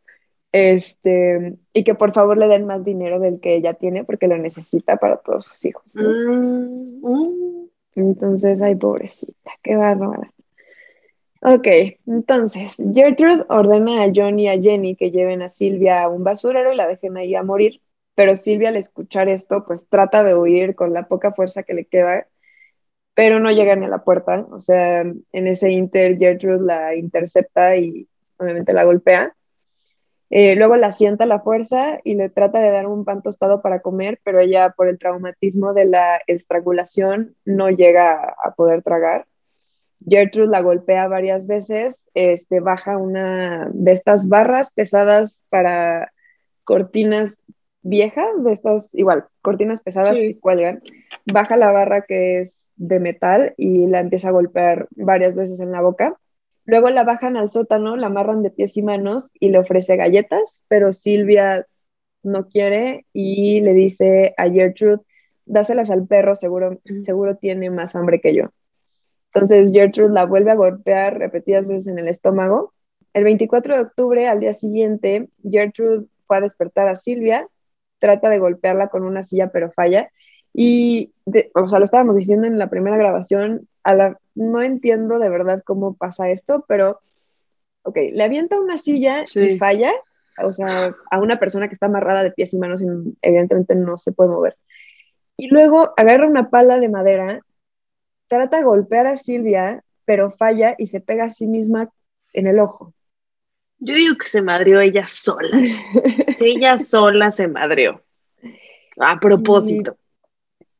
Este, 0.53 1.57
y 1.73 1.83
que 1.83 1.97
por 1.97 2.13
favor 2.13 2.39
le 2.39 2.47
den 2.47 2.65
más 2.65 2.85
dinero 2.85 3.19
del 3.19 3.41
que 3.41 3.57
ella 3.57 3.75
tiene 3.75 4.05
porque 4.05 4.29
lo 4.29 4.39
necesita 4.39 4.99
para 4.99 5.17
todos 5.17 5.47
sus 5.47 5.65
hijos. 5.65 5.97
Mm, 5.97 7.01
mm. 7.03 7.69
Entonces, 7.97 8.63
ay, 8.63 8.77
pobrecita, 8.77 9.51
qué 9.63 9.75
bárbara. 9.75 10.33
Ok, 11.47 11.67
entonces 12.07 12.83
Gertrude 12.95 13.45
ordena 13.51 14.03
a 14.03 14.13
John 14.15 14.39
y 14.39 14.49
a 14.49 14.59
Jenny 14.59 14.97
que 14.97 15.11
lleven 15.11 15.43
a 15.43 15.51
Silvia 15.51 16.03
a 16.03 16.09
un 16.09 16.25
basurero 16.25 16.73
y 16.73 16.77
la 16.77 16.87
dejen 16.87 17.19
ahí 17.19 17.35
a 17.35 17.43
morir, 17.43 17.83
pero 18.15 18.35
Silvia 18.35 18.71
al 18.71 18.77
escuchar 18.77 19.29
esto 19.29 19.65
pues 19.67 19.87
trata 19.89 20.25
de 20.25 20.35
huir 20.35 20.75
con 20.75 20.95
la 20.95 21.07
poca 21.07 21.33
fuerza 21.33 21.63
que 21.63 21.75
le 21.75 21.85
queda, 21.85 22.29
pero 23.15 23.39
no 23.39 23.51
llega 23.51 23.77
ni 23.77 23.87
a 23.87 23.89
la 23.89 24.05
puerta, 24.05 24.47
o 24.51 24.61
sea, 24.61 25.01
en 25.01 25.47
ese 25.47 25.71
inter 25.71 26.19
Gertrude 26.19 26.65
la 26.65 26.95
intercepta 26.97 27.77
y 27.77 28.09
obviamente 28.39 28.73
la 28.73 28.85
golpea. 28.85 29.35
Eh, 30.31 30.57
luego 30.57 30.75
la 30.77 30.91
sienta 30.91 31.25
a 31.25 31.29
la 31.29 31.39
fuerza 31.39 32.01
y 32.03 32.17
le 32.17 32.29
trata 32.29 32.59
de 32.59 32.71
dar 32.71 32.87
un 32.87 33.05
pan 33.05 33.23
tostado 33.23 33.63
para 33.63 33.81
comer, 33.81 34.19
pero 34.25 34.41
ella 34.41 34.71
por 34.77 34.89
el 34.89 34.99
traumatismo 34.99 35.75
de 35.75 35.85
la 35.85 36.21
estrangulación 36.27 37.37
no 37.45 37.71
llega 37.71 38.35
a 38.43 38.55
poder 38.57 38.83
tragar. 38.83 39.27
Gertrude 40.07 40.49
la 40.49 40.61
golpea 40.61 41.07
varias 41.07 41.47
veces, 41.47 42.11
este, 42.15 42.59
baja 42.59 42.99
una 42.99 43.71
de 43.73 43.93
estas 43.93 44.29
barras 44.29 44.73
pesadas 44.73 45.45
para 45.51 46.13
cortinas 46.65 47.43
viejas, 47.83 48.27
de 48.43 48.53
estas, 48.53 48.95
igual, 48.95 49.27
cortinas 49.41 49.83
pesadas 49.83 50.17
que 50.17 50.39
cuelgan, 50.41 50.83
baja 51.27 51.57
la 51.57 51.71
barra 51.71 52.03
que 52.03 52.41
es 52.41 52.71
de 52.77 53.01
metal 53.01 53.55
y 53.57 53.87
la 53.87 54.01
empieza 54.01 54.29
a 54.29 54.33
golpear 54.33 54.89
varias 54.91 55.35
veces 55.35 55.61
en 55.61 55.73
la 55.73 55.81
boca. 55.81 56.19
Luego 56.67 56.89
la 56.91 57.05
bajan 57.05 57.37
al 57.37 57.49
sótano, 57.49 57.97
la 57.97 58.07
amarran 58.07 58.43
de 58.43 58.51
pies 58.51 58.77
y 58.77 58.83
manos 58.83 59.33
y 59.39 59.51
le 59.51 59.59
ofrece 59.59 59.97
galletas, 59.97 60.65
pero 60.69 60.93
Silvia 60.93 61.67
no 62.23 62.49
quiere 62.49 63.07
y 63.13 63.61
le 63.61 63.75
dice 63.75 64.35
a 64.39 64.51
Gertrude, 64.51 65.03
dáselas 65.45 65.91
al 65.91 66.07
perro, 66.07 66.35
seguro, 66.35 66.81
seguro 67.03 67.37
tiene 67.37 67.71
más 67.71 67.95
hambre 67.95 68.21
que 68.21 68.35
yo. 68.35 68.51
Entonces 69.33 69.73
Gertrude 69.73 70.15
la 70.15 70.25
vuelve 70.25 70.53
a 70.53 70.57
golpear 70.57 71.19
repetidas 71.19 71.67
veces 71.67 71.89
en 71.89 71.99
el 71.99 72.09
estómago. 72.09 72.73
El 73.13 73.25
24 73.25 73.75
de 73.75 73.83
octubre, 73.83 74.27
al 74.27 74.41
día 74.41 74.55
siguiente, 74.55 75.29
Gertrude 75.49 76.07
fue 76.27 76.39
a 76.39 76.41
despertar 76.41 76.89
a 76.89 76.97
Silvia, 76.97 77.47
trata 77.99 78.29
de 78.29 78.39
golpearla 78.39 78.89
con 78.89 79.05
una 79.05 79.23
silla, 79.23 79.49
pero 79.49 79.71
falla. 79.73 80.11
Y, 80.55 81.13
o 81.55 81.69
sea, 81.69 81.81
lo 81.81 81.85
estábamos 81.85 82.17
diciendo 82.17 82.47
en 82.47 82.59
la 82.59 82.71
primera 82.71 82.97
grabación, 82.97 83.69
a 83.83 83.95
la, 83.95 84.19
no 84.35 84.63
entiendo 84.63 85.19
de 85.19 85.29
verdad 85.29 85.63
cómo 85.65 85.95
pasa 85.95 86.31
esto, 86.31 86.65
pero, 86.69 87.01
ok, 87.83 87.99
le 88.13 88.23
avienta 88.23 88.59
una 88.59 88.77
silla 88.77 89.25
y 89.35 89.59
falla, 89.59 89.93
o 90.43 90.53
sea, 90.53 90.95
a 91.11 91.19
una 91.19 91.39
persona 91.41 91.69
que 91.69 91.75
está 91.75 91.87
amarrada 91.87 92.23
de 92.23 92.31
pies 92.31 92.55
y 92.55 92.59
manos 92.59 92.83
y 92.83 92.87
evidentemente 93.21 93.75
no 93.75 93.99
se 93.99 94.13
puede 94.13 94.31
mover. 94.31 94.57
Y 95.37 95.49
luego 95.49 95.93
agarra 95.97 96.29
una 96.29 96.49
pala 96.49 96.79
de 96.79 96.89
madera 96.89 97.41
trata 98.29 98.59
de 98.59 98.65
golpear 98.65 99.07
a 99.07 99.17
Silvia, 99.17 99.83
pero 100.05 100.33
falla 100.33 100.75
y 100.79 100.87
se 100.87 101.01
pega 101.01 101.25
a 101.25 101.31
sí 101.31 101.47
misma 101.47 101.91
en 102.33 102.47
el 102.47 102.59
ojo. 102.59 102.93
Yo 103.79 103.95
digo 103.95 104.17
que 104.17 104.27
se 104.27 104.43
madrió 104.43 104.81
ella 104.81 105.07
sola. 105.07 105.51
ella 106.41 106.79
sola 106.79 107.31
se 107.31 107.49
madrió. 107.49 108.03
A 108.99 109.19
propósito. 109.19 109.97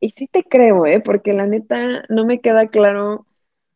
Y, 0.05 0.11
sí 0.11 0.27
te 0.27 0.45
creo, 0.45 0.87
¿eh? 0.87 1.01
Porque 1.01 1.33
la 1.33 1.47
neta 1.47 2.05
no 2.09 2.25
me 2.25 2.41
queda 2.41 2.69
claro 2.69 3.27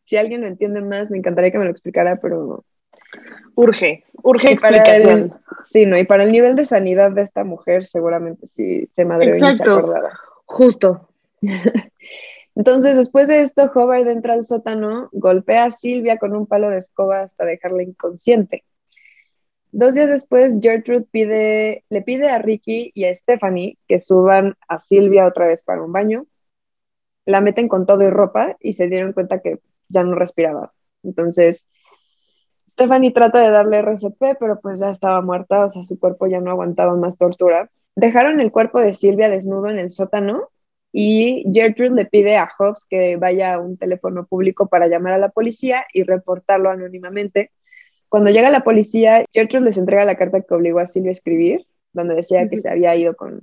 si 0.04 0.16
alguien 0.16 0.42
lo 0.42 0.46
entiende 0.46 0.80
más, 0.80 1.10
me 1.10 1.18
encantaría 1.18 1.50
que 1.50 1.58
me 1.58 1.64
lo 1.64 1.70
explicara, 1.70 2.16
pero... 2.16 2.64
Urge, 3.54 4.04
urge 4.22 4.52
explicación. 4.52 5.34
sí, 5.70 5.86
no, 5.86 5.98
y 5.98 6.04
para 6.04 6.24
el 6.24 6.32
nivel 6.32 6.54
de 6.54 6.64
sanidad 6.64 7.10
de 7.12 7.22
esta 7.22 7.44
mujer, 7.44 7.86
seguramente 7.86 8.46
sí 8.46 8.88
se 8.92 9.04
madre 9.04 9.36
y 9.36 9.40
se 9.40 9.62
acordara. 9.62 10.18
Justo. 10.44 11.08
Entonces, 12.54 12.96
después 12.96 13.28
de 13.28 13.42
esto, 13.42 13.70
Hobart 13.74 14.06
entra 14.06 14.34
al 14.34 14.44
sótano, 14.44 15.08
golpea 15.12 15.64
a 15.64 15.70
Silvia 15.70 16.18
con 16.18 16.34
un 16.34 16.46
palo 16.46 16.70
de 16.70 16.78
escoba 16.78 17.20
hasta 17.20 17.44
dejarla 17.44 17.82
inconsciente. 17.82 18.64
Dos 19.70 19.94
días 19.94 20.08
después, 20.08 20.58
Gertrude 20.62 21.84
le 21.88 22.02
pide 22.02 22.30
a 22.30 22.38
Ricky 22.38 22.90
y 22.94 23.04
a 23.04 23.14
Stephanie 23.14 23.78
que 23.86 23.98
suban 23.98 24.56
a 24.66 24.78
Silvia 24.78 25.26
otra 25.26 25.46
vez 25.46 25.62
para 25.62 25.82
un 25.82 25.92
baño. 25.92 26.26
La 27.26 27.40
meten 27.40 27.68
con 27.68 27.84
todo 27.84 28.02
y 28.02 28.10
ropa 28.10 28.56
y 28.60 28.72
se 28.72 28.88
dieron 28.88 29.12
cuenta 29.12 29.40
que 29.40 29.60
ya 29.88 30.02
no 30.02 30.14
respiraba. 30.14 30.72
Entonces, 31.02 31.66
Stephanie 32.70 33.12
trata 33.12 33.40
de 33.40 33.50
darle 33.50 33.78
RCP, 33.78 34.36
pero 34.38 34.60
pues 34.60 34.80
ya 34.80 34.90
estaba 34.90 35.20
muerta, 35.20 35.66
o 35.66 35.70
sea, 35.70 35.84
su 35.84 35.98
cuerpo 35.98 36.26
ya 36.26 36.40
no 36.40 36.50
aguantaba 36.50 36.94
más 36.96 37.18
tortura. 37.18 37.70
Dejaron 37.96 38.40
el 38.40 38.52
cuerpo 38.52 38.80
de 38.80 38.94
Silvia 38.94 39.28
desnudo 39.28 39.68
en 39.68 39.78
el 39.78 39.90
sótano 39.90 40.48
y 40.92 41.44
Gertrude 41.52 41.90
le 41.90 42.06
pide 42.06 42.36
a 42.36 42.48
Hobbs 42.56 42.86
que 42.88 43.16
vaya 43.16 43.54
a 43.54 43.60
un 43.60 43.76
teléfono 43.76 44.26
público 44.26 44.68
para 44.68 44.86
llamar 44.86 45.14
a 45.14 45.18
la 45.18 45.28
policía 45.28 45.84
y 45.92 46.04
reportarlo 46.04 46.70
anónimamente. 46.70 47.50
Cuando 48.08 48.30
llega 48.30 48.50
la 48.50 48.64
policía, 48.64 49.24
Gertrude 49.32 49.64
les 49.66 49.78
entrega 49.78 50.04
la 50.04 50.16
carta 50.16 50.40
que 50.40 50.54
obligó 50.54 50.78
a 50.80 50.86
Silvia 50.86 51.10
a 51.10 51.12
escribir, 51.12 51.66
donde 51.92 52.14
decía 52.14 52.48
que 52.48 52.58
se 52.58 52.68
había 52.70 52.96
ido 52.96 53.16
con 53.16 53.40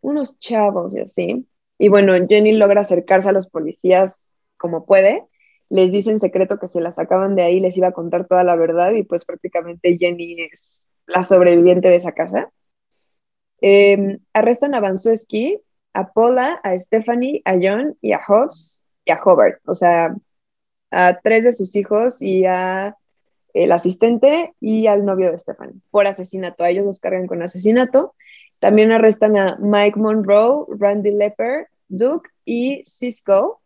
unos 0.00 0.38
chavos 0.38 0.94
y 0.94 1.00
así. 1.00 1.46
Y 1.78 1.88
bueno, 1.88 2.14
Jenny 2.28 2.52
logra 2.52 2.82
acercarse 2.82 3.28
a 3.28 3.32
los 3.32 3.48
policías 3.48 4.36
como 4.56 4.84
puede 4.84 5.24
les 5.70 5.92
dice 5.92 6.10
en 6.10 6.20
secreto 6.20 6.58
que 6.58 6.68
se 6.68 6.80
la 6.80 6.92
sacaban 6.92 7.36
de 7.36 7.42
ahí, 7.44 7.60
les 7.60 7.76
iba 7.76 7.88
a 7.88 7.92
contar 7.92 8.26
toda 8.26 8.44
la 8.44 8.56
verdad 8.56 8.92
y 8.92 9.04
pues 9.04 9.24
prácticamente 9.24 9.96
Jenny 9.98 10.42
es 10.52 10.88
la 11.06 11.24
sobreviviente 11.24 11.88
de 11.88 11.96
esa 11.96 12.12
casa. 12.12 12.52
Em, 13.60 14.18
arrestan 14.32 14.74
a 14.74 14.80
Vansuski, 14.80 15.60
a 15.94 16.12
Paula, 16.12 16.60
a 16.64 16.78
Stephanie, 16.78 17.42
a 17.44 17.54
John 17.60 17.96
y 18.00 18.12
a 18.12 18.20
Hobbs 18.26 18.82
y 19.04 19.12
a 19.12 19.20
Hobart, 19.22 19.60
o 19.66 19.74
sea, 19.74 20.14
a 20.90 21.20
tres 21.20 21.44
de 21.44 21.52
sus 21.52 21.76
hijos 21.76 22.20
y 22.20 22.44
a 22.46 22.96
el 23.54 23.72
asistente 23.72 24.54
y 24.60 24.86
al 24.86 25.04
novio 25.04 25.30
de 25.30 25.38
Stephanie 25.38 25.80
por 25.90 26.06
asesinato. 26.06 26.64
A 26.64 26.70
ellos 26.70 26.86
los 26.86 27.00
cargan 27.00 27.26
con 27.26 27.42
asesinato. 27.42 28.14
También 28.58 28.92
arrestan 28.92 29.36
a 29.36 29.56
Mike 29.60 29.98
Monroe, 29.98 30.66
Randy 30.78 31.12
Lepper, 31.12 31.68
Duke 31.88 32.30
y 32.44 32.82
Cisco 32.84 33.60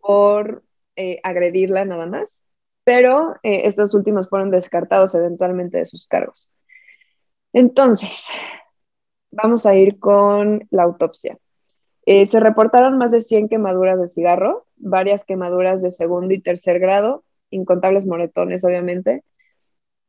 por 0.00 0.62
eh, 0.96 1.20
agredirla 1.22 1.84
nada 1.84 2.06
más, 2.06 2.44
pero 2.84 3.34
eh, 3.42 3.62
estos 3.66 3.94
últimos 3.94 4.28
fueron 4.28 4.50
descartados 4.50 5.14
eventualmente 5.14 5.78
de 5.78 5.86
sus 5.86 6.06
cargos. 6.06 6.50
Entonces, 7.52 8.28
vamos 9.30 9.66
a 9.66 9.74
ir 9.74 9.98
con 9.98 10.66
la 10.70 10.84
autopsia. 10.84 11.38
Eh, 12.06 12.26
se 12.26 12.40
reportaron 12.40 12.96
más 12.96 13.12
de 13.12 13.20
100 13.20 13.48
quemaduras 13.48 14.00
de 14.00 14.08
cigarro, 14.08 14.66
varias 14.76 15.24
quemaduras 15.24 15.82
de 15.82 15.90
segundo 15.90 16.32
y 16.32 16.40
tercer 16.40 16.78
grado, 16.78 17.22
incontables 17.50 18.06
moretones, 18.06 18.64
obviamente. 18.64 19.24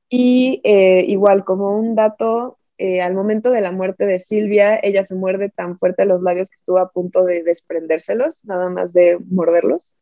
Y 0.09 0.61
igual, 0.63 1.45
como 1.45 1.77
un 1.77 1.95
dato, 1.95 2.57
al 2.79 3.13
momento 3.13 3.51
de 3.51 3.61
la 3.61 3.71
muerte 3.71 4.05
de 4.05 4.19
Silvia, 4.19 4.79
ella 4.81 5.05
se 5.05 5.15
muerde 5.15 5.49
tan 5.49 5.77
fuerte 5.77 6.05
los 6.05 6.21
labios 6.21 6.49
que 6.49 6.55
estuvo 6.55 6.79
a 6.79 6.89
punto 6.89 7.23
de 7.25 7.43
desprendérselos, 7.43 8.45
nada 8.45 8.69
más 8.69 8.93
de 8.93 9.19
morderlos. 9.29 9.93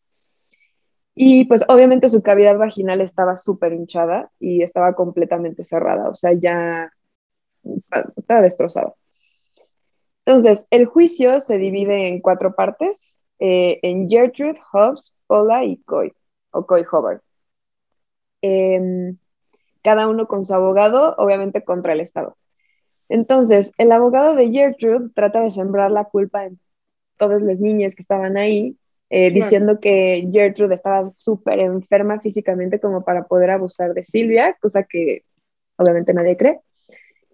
Y 1.19 1.45
pues 1.45 1.65
obviamente 1.67 2.09
su 2.09 2.21
cavidad 2.21 2.57
vaginal 2.57 3.01
estaba 3.01 3.35
súper 3.37 3.73
hinchada 3.73 4.31
y 4.39 4.61
estaba 4.61 4.93
completamente 4.93 5.63
cerrada, 5.63 6.09
o 6.09 6.13
sea, 6.13 6.33
ya 6.33 6.93
estaba 8.15 8.41
destrozada. 8.41 8.93
Entonces, 10.25 10.67
el 10.69 10.85
juicio 10.85 11.39
se 11.39 11.57
divide 11.57 12.09
en 12.09 12.21
cuatro 12.21 12.53
partes, 12.53 13.17
eh, 13.39 13.79
en 13.81 14.07
Gertrude, 14.07 14.59
Hobbs, 14.71 15.15
Paula 15.25 15.65
y 15.65 15.77
Coy, 15.77 16.13
o 16.51 16.67
Coy 16.67 16.83
Hobart. 16.91 17.23
Em, 18.41 19.17
cada 19.83 20.07
uno 20.07 20.27
con 20.27 20.43
su 20.43 20.53
abogado, 20.53 21.15
obviamente 21.17 21.63
contra 21.63 21.93
el 21.93 22.01
Estado. 22.01 22.35
Entonces, 23.09 23.71
el 23.77 23.91
abogado 23.91 24.35
de 24.35 24.51
Gertrude 24.51 25.09
trata 25.15 25.41
de 25.41 25.51
sembrar 25.51 25.91
la 25.91 26.05
culpa 26.05 26.45
en 26.45 26.59
todas 27.17 27.41
las 27.41 27.59
niñas 27.59 27.95
que 27.95 28.01
estaban 28.01 28.37
ahí 28.37 28.77
eh, 29.09 29.31
diciendo 29.31 29.79
que 29.79 30.27
Gertrude 30.33 30.75
estaba 30.75 31.09
súper 31.11 31.59
enferma 31.59 32.19
físicamente 32.19 32.81
como 32.81 33.05
para 33.05 33.23
poder 33.23 33.51
abusar 33.51 33.93
de 33.93 34.03
Silvia, 34.03 34.57
cosa 34.61 34.83
que 34.83 35.23
obviamente 35.77 36.13
nadie 36.13 36.35
cree. 36.35 36.59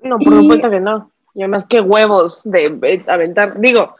No, 0.03 0.19
por 0.19 0.35
supuesto 0.35 0.69
que 0.69 0.79
no. 0.79 1.11
Y 1.33 1.41
además, 1.41 1.65
qué 1.65 1.81
huevos 1.81 2.43
de, 2.43 3.01
aventar. 3.07 3.59
Digo, 3.59 3.95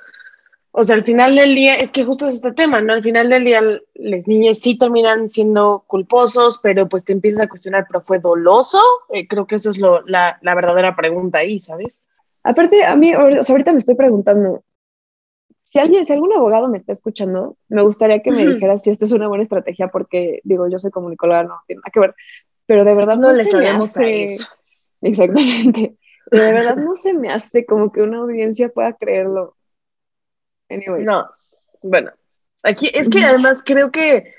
o 0.76 0.84
sea, 0.84 0.96
al 0.96 1.04
final 1.04 1.36
del 1.36 1.54
día, 1.54 1.76
es 1.76 1.92
que 1.92 2.04
justo 2.04 2.26
es 2.26 2.34
este 2.34 2.52
tema, 2.52 2.82
¿no? 2.82 2.94
Al 2.94 3.04
final 3.04 3.30
del 3.30 3.46
día, 3.46 3.62
las 3.94 4.28
niñas 4.28 4.58
sí 4.58 4.76
terminan 4.76 5.30
siendo 5.30 5.84
culposos, 5.86 6.60
pero 6.64 6.90
pues 6.90 7.06
te 7.06 7.14
empiezas 7.14 7.46
a 7.46 7.48
cuestionar, 7.48 7.86
¿pero 7.88 8.02
fue 8.02 8.18
doloso? 8.18 8.80
Eh, 9.10 9.28
creo 9.28 9.46
que 9.46 9.56
eso 9.56 9.70
es 9.70 9.78
lo, 9.78 10.02
la, 10.08 10.40
la, 10.42 10.56
verdadera 10.56 10.96
pregunta 10.96 11.38
ahí, 11.38 11.60
¿sabes? 11.60 12.02
Aparte, 12.42 12.84
a 12.86 12.96
mí, 12.96 13.14
o 13.14 13.44
sea, 13.44 13.54
ahorita 13.54 13.72
me 13.72 13.78
estoy 13.78 13.94
preguntando, 13.94 14.64
si 15.66 15.78
alguien, 15.78 16.08
si 16.08 16.14
algún 16.14 16.34
abogado 16.34 16.68
me 16.68 16.78
está 16.78 16.92
escuchando, 16.92 17.56
me 17.70 17.84
gustaría 17.84 18.24
que 18.24 18.32
me 18.32 18.44
dijera 18.44 18.80
si 18.80 18.90
esto 18.90 19.06
es 19.06 19.12
una 19.12 19.28
buena 19.28 19.44
estrategia, 19.44 19.90
porque 19.90 20.42
digo, 20.44 20.68
yo 20.70 20.80
soy 20.80 20.90
comunicóloga, 20.90 21.44
no 21.44 21.62
tiene 21.68 21.82
nada 21.82 21.92
que 21.94 22.00
ver, 22.00 22.16
pero 22.66 22.84
de 22.84 22.96
verdad 22.96 23.20
no, 23.20 23.32
le 23.32 23.44
sabemos 23.44 23.96
eso. 23.98 24.48
Exactamente. 25.02 25.98
de 26.32 26.54
verdad 26.54 26.78
no 26.78 26.96
se 26.96 27.14
me 27.14 27.30
hace 27.30 27.64
como 27.64 27.92
que 27.92 28.02
una 28.02 28.18
audiencia 28.18 28.70
pueda 28.70 28.94
creerlo. 28.94 29.56
Anyways. 30.70 31.06
No, 31.06 31.30
bueno, 31.82 32.12
aquí 32.64 32.90
es 32.94 33.10
que 33.10 33.24
además 33.24 33.62
creo 33.64 33.92
que 33.92 34.34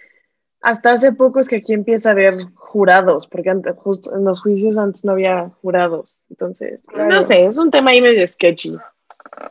hasta 0.60 0.92
hace 0.92 1.12
poco 1.12 1.40
es 1.40 1.48
que 1.48 1.56
aquí 1.56 1.74
empieza 1.74 2.08
a 2.08 2.12
haber 2.12 2.36
jurados, 2.54 3.26
porque 3.26 3.50
antes, 3.50 3.76
justo 3.76 4.16
en 4.16 4.24
los 4.24 4.40
juicios 4.40 4.78
antes 4.78 5.04
no 5.04 5.12
había 5.12 5.50
jurados. 5.60 6.24
Entonces, 6.30 6.82
no 6.94 7.22
sé, 7.22 7.44
es 7.44 7.58
un 7.58 7.70
tema 7.70 7.90
ahí 7.90 8.00
medio 8.00 8.26
sketchy. 8.26 8.78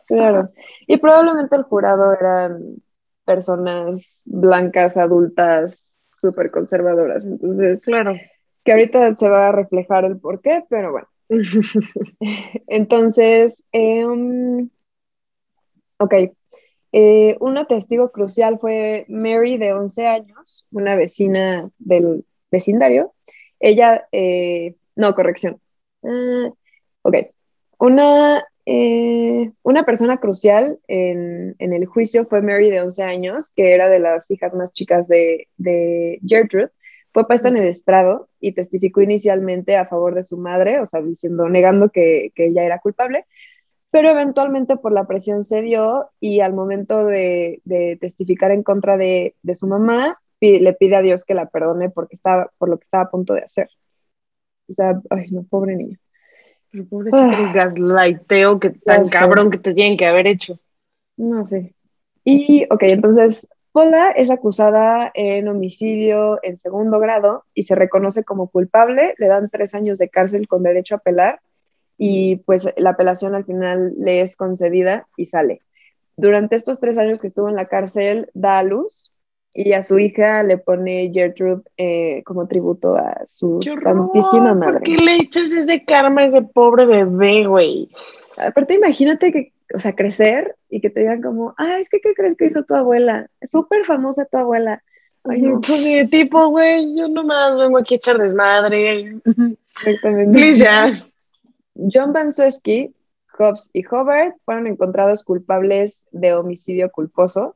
Claro. 0.07 0.49
Y 0.87 0.97
probablemente 0.97 1.55
el 1.55 1.63
jurado 1.63 2.13
eran 2.13 2.81
personas 3.25 4.23
blancas, 4.25 4.97
adultas, 4.97 5.93
súper 6.19 6.49
conservadoras. 6.49 7.25
Entonces, 7.25 7.83
claro. 7.83 8.15
Que 8.63 8.71
ahorita 8.71 9.13
se 9.13 9.29
va 9.29 9.49
a 9.49 9.51
reflejar 9.51 10.05
el 10.05 10.17
por 10.17 10.41
qué, 10.41 10.63
pero 10.67 10.91
bueno. 10.91 11.07
Entonces, 12.67 13.63
em, 13.71 14.69
ok. 15.99 16.13
Eh, 16.93 17.37
una 17.41 17.65
testigo 17.65 18.11
crucial 18.11 18.59
fue 18.59 19.05
Mary, 19.09 19.57
de 19.57 19.73
11 19.73 20.07
años, 20.07 20.65
una 20.71 20.95
vecina 20.95 21.69
del 21.79 22.25
vecindario. 22.51 23.13
Ella, 23.59 24.07
eh, 24.11 24.75
no, 24.95 25.13
corrección. 25.15 25.59
Uh, 26.01 26.53
ok. 27.01 27.15
Una 27.79 28.45
eh, 28.65 29.51
una 29.63 29.83
persona 29.83 30.17
crucial 30.17 30.79
en, 30.87 31.55
el 31.59 31.85
juicio 31.85 32.25
fue 32.25 32.41
Mary 32.41 32.69
de 32.69 32.81
11 32.81 33.03
años, 33.03 33.51
que 33.53 33.73
era 33.73 33.89
de 33.89 33.99
las 33.99 34.31
hijas 34.31 34.55
más 34.55 34.71
chicas 34.71 35.07
de, 35.07 35.49
Gertrude. 36.25 36.69
Fue 37.11 37.27
puesta 37.27 37.49
en 37.49 37.57
el 37.57 37.67
estrado 37.67 38.29
y 38.39 38.53
testificó 38.53 39.01
inicialmente 39.01 39.77
a 39.77 39.85
favor 39.85 40.15
de 40.15 40.23
su 40.23 40.37
madre, 40.37 40.79
o 40.79 40.85
sea, 40.85 41.01
diciendo, 41.01 41.47
negando 41.49 41.89
que, 41.89 42.31
ella 42.35 42.63
era 42.63 42.79
culpable, 42.79 43.25
pero 43.93 44.09
eventualmente 44.09 44.75
por 44.75 44.91
la 44.91 45.05
presión 45.05 45.43
cedió 45.43 46.09
y 46.19 46.39
al 46.39 46.51
momento 46.51 47.05
de, 47.05 47.61
testificar 48.01 48.49
en 48.49 48.63
contra 48.63 48.97
de, 48.97 49.35
su 49.53 49.67
mamá, 49.67 50.19
le 50.41 50.73
pide 50.73 50.95
a 50.95 51.03
Dios 51.03 51.25
que 51.25 51.35
la 51.35 51.45
perdone 51.45 51.91
porque 51.91 52.15
estaba, 52.15 52.49
por 52.57 52.69
lo 52.69 52.79
que 52.79 52.85
estaba 52.85 53.03
a 53.03 53.11
punto 53.11 53.35
de 53.35 53.43
hacer. 53.43 53.69
O 54.67 54.73
sea, 54.73 54.99
ay, 55.11 55.27
no, 55.29 55.43
pobre 55.43 55.75
niña. 55.75 55.99
Pero 56.71 57.01
el 57.01 57.09
ah. 57.13 57.51
gaslighteo 57.53 58.59
que 58.59 58.71
tan 58.71 59.07
cabrón 59.07 59.51
que 59.51 59.59
te 59.59 59.75
tienen 59.75 59.95
que 59.95 60.07
haber 60.07 60.25
hecho. 60.25 60.57
No 61.15 61.45
sé. 61.45 61.75
Y, 62.23 62.65
ok, 62.71 62.81
entonces, 62.81 63.47
Paula 63.73 64.09
es 64.09 64.31
acusada 64.31 65.11
en 65.13 65.47
homicidio 65.47 66.39
en 66.41 66.57
segundo 66.57 66.97
grado 66.97 67.45
y 67.53 67.61
se 67.61 67.75
reconoce 67.75 68.23
como 68.23 68.47
culpable. 68.47 69.13
Le 69.19 69.27
dan 69.27 69.51
tres 69.51 69.75
años 69.75 69.99
de 69.99 70.09
cárcel 70.09 70.47
con 70.47 70.63
derecho 70.63 70.95
a 70.95 70.97
apelar 70.97 71.41
y 71.97 72.37
pues 72.37 72.69
la 72.77 72.91
apelación 72.91 73.35
al 73.35 73.45
final 73.45 73.93
le 73.97 74.21
es 74.21 74.35
concedida 74.35 75.07
y 75.17 75.25
sale. 75.25 75.61
Durante 76.15 76.55
estos 76.55 76.79
tres 76.79 76.97
años 76.97 77.21
que 77.21 77.27
estuvo 77.27 77.49
en 77.49 77.55
la 77.55 77.67
cárcel, 77.67 78.29
da 78.33 78.59
a 78.59 78.63
luz 78.63 79.11
y 79.53 79.73
a 79.73 79.83
su 79.83 79.99
hija 79.99 80.43
le 80.43 80.57
pone 80.57 81.11
Gertrude 81.13 81.63
eh, 81.77 82.23
como 82.25 82.47
tributo 82.47 82.95
a 82.95 83.21
su 83.25 83.59
santísima 83.61 84.53
madre. 84.53 84.73
¿Por 84.73 84.83
qué 84.83 84.97
le 84.97 85.15
echas 85.17 85.51
ese 85.51 85.83
karma 85.83 86.21
a 86.21 86.25
ese 86.25 86.41
pobre 86.41 86.85
bebé, 86.85 87.45
güey? 87.45 87.89
Aparte, 88.37 88.75
imagínate 88.75 89.31
que, 89.31 89.53
o 89.73 89.79
sea, 89.79 89.95
crecer 89.95 90.55
y 90.69 90.81
que 90.81 90.89
te 90.89 91.01
digan 91.01 91.21
como, 91.21 91.53
ah, 91.57 91.77
es 91.79 91.89
que, 91.89 91.99
¿qué 91.99 92.13
crees 92.15 92.35
que 92.35 92.45
hizo 92.45 92.63
tu 92.63 92.73
abuela? 92.73 93.27
Es 93.41 93.51
súper 93.51 93.85
famosa 93.85 94.25
tu 94.25 94.37
abuela. 94.37 94.81
No. 95.23 95.61
Pues 95.61 96.09
tipo, 96.09 96.47
güey, 96.47 96.95
yo 96.95 97.07
nomás 97.07 97.57
vengo 97.57 97.77
aquí 97.77 97.93
a 97.93 97.97
echar 97.97 98.17
desmadre. 98.17 99.19
Exactamente. 99.85 101.12
John 101.75 102.13
Bansueski, 102.13 102.93
Hobbs 103.37 103.69
y 103.73 103.83
Hobart 103.85 104.35
fueron 104.45 104.67
encontrados 104.67 105.23
culpables 105.23 106.05
de 106.11 106.33
homicidio 106.33 106.91
culposo. 106.91 107.55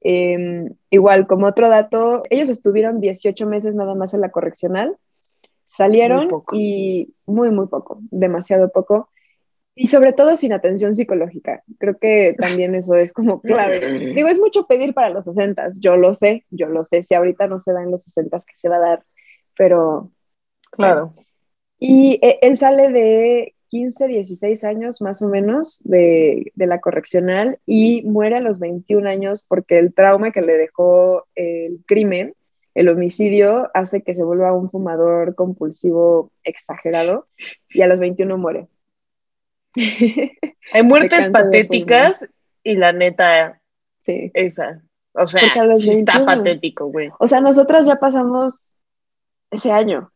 Em, 0.00 0.74
igual, 0.90 1.26
como 1.26 1.46
otro 1.46 1.68
dato, 1.68 2.22
ellos 2.30 2.50
estuvieron 2.50 3.00
18 3.00 3.46
meses 3.46 3.74
nada 3.74 3.94
más 3.94 4.14
en 4.14 4.20
la 4.20 4.30
correccional, 4.30 4.96
salieron 5.66 6.28
y 6.52 7.14
muy, 7.26 7.50
muy 7.50 7.66
poco, 7.66 7.98
demasiado 8.10 8.70
poco. 8.70 9.08
Y 9.76 9.88
sobre 9.88 10.12
todo 10.12 10.36
sin 10.36 10.52
atención 10.52 10.94
psicológica. 10.94 11.64
Creo 11.78 11.98
que 11.98 12.36
también 12.40 12.76
eso 12.76 12.94
es 12.94 13.12
como 13.12 13.40
clave. 13.42 14.12
Digo, 14.14 14.28
es 14.28 14.38
mucho 14.38 14.66
pedir 14.68 14.94
para 14.94 15.10
los 15.10 15.24
60, 15.24 15.70
yo 15.80 15.96
lo 15.96 16.14
sé, 16.14 16.44
yo 16.50 16.68
lo 16.68 16.84
sé, 16.84 17.02
si 17.02 17.14
ahorita 17.14 17.48
no 17.48 17.58
se 17.58 17.72
da 17.72 17.82
en 17.82 17.90
los 17.90 18.02
60 18.02 18.38
que 18.38 18.56
se 18.56 18.68
va 18.68 18.76
a 18.76 18.80
dar, 18.80 19.04
pero... 19.56 20.10
Claro. 20.70 21.14
Y 21.78 22.18
eh, 22.22 22.38
él 22.42 22.56
sale 22.56 22.90
de 22.90 23.54
15, 23.68 24.06
16 24.06 24.64
años 24.64 25.00
más 25.00 25.20
o 25.22 25.28
menos 25.28 25.82
de, 25.84 26.52
de, 26.54 26.66
la 26.66 26.80
correccional 26.80 27.58
y 27.66 28.02
muere 28.02 28.36
a 28.36 28.40
los 28.40 28.60
21 28.60 29.08
años 29.08 29.44
porque 29.46 29.78
el 29.78 29.92
trauma 29.92 30.30
que 30.30 30.42
le 30.42 30.56
dejó 30.56 31.26
el 31.34 31.80
crimen, 31.86 32.34
el 32.74 32.88
homicidio, 32.88 33.70
hace 33.74 34.02
que 34.02 34.14
se 34.14 34.22
vuelva 34.22 34.52
un 34.52 34.70
fumador 34.70 35.34
compulsivo 35.34 36.30
exagerado 36.44 37.26
y 37.68 37.82
a 37.82 37.86
los 37.86 37.98
21 37.98 38.38
muere. 38.38 38.68
Hay 40.72 40.82
muertes 40.82 41.30
patéticas 41.30 42.28
y 42.62 42.76
la 42.76 42.92
neta, 42.92 43.60
sí. 44.04 44.30
esa. 44.34 44.82
O 45.12 45.26
sea, 45.26 45.42
está 45.76 46.24
patético, 46.24 46.86
güey. 46.86 47.10
O 47.18 47.28
sea, 47.28 47.40
nosotras 47.40 47.86
ya 47.86 47.96
pasamos 47.96 48.74
ese 49.50 49.70
año. 49.70 50.12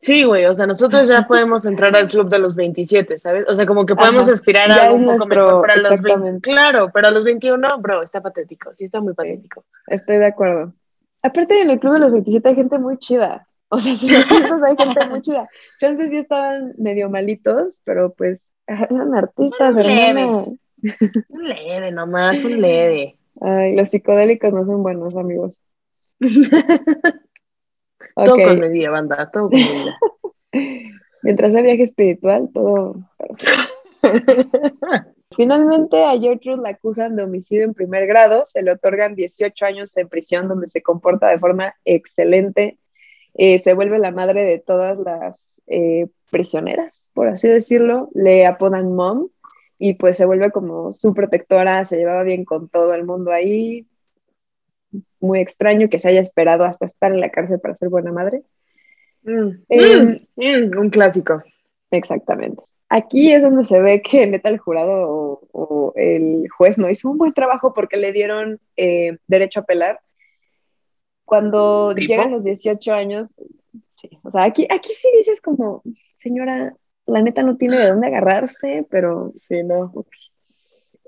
Sí, 0.00 0.24
güey, 0.24 0.44
o 0.44 0.54
sea, 0.54 0.66
nosotros 0.66 1.08
ya 1.08 1.26
podemos 1.26 1.66
entrar 1.66 1.96
al 1.96 2.08
club 2.08 2.28
de 2.28 2.38
los 2.38 2.54
27, 2.54 3.18
¿sabes? 3.18 3.44
O 3.48 3.54
sea, 3.54 3.66
como 3.66 3.86
que 3.86 3.96
podemos 3.96 4.28
aspirar 4.28 4.70
a 4.70 4.84
algo 4.84 4.96
un 4.96 5.06
poco 5.06 5.26
mejor 5.26 5.66
para 5.66 5.76
los 5.76 6.00
20. 6.00 6.40
Claro, 6.40 6.90
pero 6.92 7.08
a 7.08 7.10
los 7.10 7.24
21, 7.24 7.78
bro, 7.78 8.02
está 8.02 8.20
patético, 8.20 8.72
sí 8.74 8.84
está 8.84 9.00
muy 9.00 9.14
patético. 9.14 9.64
estoy 9.86 10.18
de 10.18 10.26
acuerdo. 10.26 10.74
Aparte, 11.22 11.60
en 11.60 11.70
el 11.70 11.80
club 11.80 11.94
de 11.94 11.98
los 12.00 12.12
27 12.12 12.48
hay 12.48 12.54
gente 12.54 12.78
muy 12.78 12.98
chida. 12.98 13.48
O 13.68 13.78
sea, 13.78 13.96
si 13.96 14.08
lo 14.08 14.24
piensas, 14.28 14.62
hay 14.62 14.76
gente 14.76 15.06
muy 15.08 15.22
chida. 15.22 15.48
Chances 15.80 16.10
sí 16.10 16.18
estaban 16.18 16.74
medio 16.78 17.10
malitos, 17.10 17.80
pero 17.84 18.12
pues 18.14 18.52
eran 18.66 19.14
artistas, 19.14 19.74
un 19.74 19.82
leve. 19.82 20.24
un 20.24 21.48
leve 21.48 21.90
nomás, 21.90 22.44
un 22.44 22.60
leve. 22.60 23.16
Ay, 23.40 23.74
los 23.74 23.90
psicodélicos 23.90 24.52
no 24.52 24.64
son 24.64 24.82
buenos, 24.82 25.16
amigos. 25.16 25.60
Todo 28.16 28.36
con 28.36 28.58
medida, 28.58 28.90
banda, 28.90 29.30
todo 29.30 29.50
con 29.50 29.60
medida. 29.60 29.96
Mientras 31.22 31.54
hay 31.54 31.62
viaje 31.62 31.82
espiritual, 31.82 32.48
todo. 32.52 32.96
Finalmente, 35.36 36.04
a 36.04 36.18
Gertrude 36.18 36.62
la 36.62 36.70
acusan 36.70 37.16
de 37.16 37.24
homicidio 37.24 37.64
en 37.64 37.74
primer 37.74 38.06
grado, 38.06 38.44
se 38.46 38.62
le 38.62 38.72
otorgan 38.72 39.14
18 39.14 39.66
años 39.66 39.96
en 39.96 40.08
prisión 40.08 40.48
donde 40.48 40.68
se 40.68 40.82
comporta 40.82 41.28
de 41.28 41.38
forma 41.38 41.74
excelente, 41.84 42.78
eh, 43.34 43.58
se 43.58 43.74
vuelve 43.74 43.98
la 43.98 44.12
madre 44.12 44.44
de 44.44 44.58
todas 44.60 44.98
las 44.98 45.62
eh, 45.66 46.06
prisioneras, 46.30 47.10
por 47.12 47.28
así 47.28 47.48
decirlo, 47.48 48.08
le 48.14 48.46
apodan 48.46 48.94
mom 48.94 49.28
y 49.78 49.94
pues 49.94 50.16
se 50.16 50.24
vuelve 50.24 50.50
como 50.52 50.92
su 50.92 51.12
protectora, 51.12 51.84
se 51.84 51.96
llevaba 51.98 52.22
bien 52.22 52.44
con 52.44 52.68
todo 52.68 52.94
el 52.94 53.04
mundo 53.04 53.32
ahí, 53.32 53.86
muy 55.20 55.40
extraño 55.40 55.88
que 55.88 55.98
se 55.98 56.08
haya 56.08 56.20
esperado 56.20 56.64
hasta 56.64 56.86
estar 56.86 57.12
en 57.12 57.20
la 57.20 57.30
cárcel 57.30 57.60
para 57.60 57.74
ser 57.74 57.88
buena 57.88 58.12
madre. 58.12 58.42
Mm, 59.22 59.50
em, 59.68 60.18
mm, 60.36 60.74
mm, 60.74 60.78
un 60.78 60.90
clásico. 60.90 61.42
Exactamente. 61.90 62.62
Aquí 62.88 63.32
es 63.32 63.42
donde 63.42 63.64
se 63.64 63.80
ve 63.80 64.00
que 64.00 64.26
neta 64.26 64.48
el 64.48 64.58
jurado 64.58 65.40
o, 65.52 65.92
el 65.96 66.48
juez 66.50 66.78
no 66.78 66.90
hizo 66.90 67.10
un 67.10 67.18
buen 67.18 67.32
trabajo 67.32 67.74
porque 67.74 67.96
le 67.96 68.12
dieron 68.12 68.60
eh, 68.76 69.18
derecho 69.26 69.60
a 69.60 69.62
apelar. 69.62 70.00
Cuando 71.24 71.92
llegan 71.92 72.30
los 72.30 72.44
18 72.44 72.92
años, 72.92 73.34
sí, 73.96 74.10
o 74.22 74.30
sea, 74.30 74.44
aquí, 74.44 74.68
aquí 74.70 74.92
sí 74.92 75.08
dices 75.16 75.40
como, 75.40 75.82
señora, 76.18 76.76
la 77.06 77.22
neta 77.22 77.42
no 77.42 77.56
tiene 77.56 77.78
de 77.78 77.88
dónde 77.88 78.06
agarrarse, 78.06 78.86
pero 78.90 79.32
sí, 79.36 79.62
no. 79.64 79.92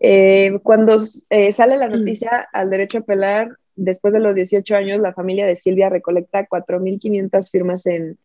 Eh, 0.01 0.59
cuando 0.62 0.97
eh, 1.31 1.53
sale 1.53 1.77
la 1.77 1.88
noticia 1.88 2.49
al 2.53 2.71
derecho 2.71 2.99
a 2.99 3.01
apelar, 3.03 3.57
después 3.79 4.12
de 4.12 4.21
los 4.21 4.35
18 4.35 4.77
años, 4.77 5.01
la 5.01 5.14
familia 5.14 5.47
de 5.47 5.57
Silvia 5.57 5.88
recolecta 5.88 6.47
4.500 6.47 7.51
firmas 7.51 7.87
en, 7.87 8.19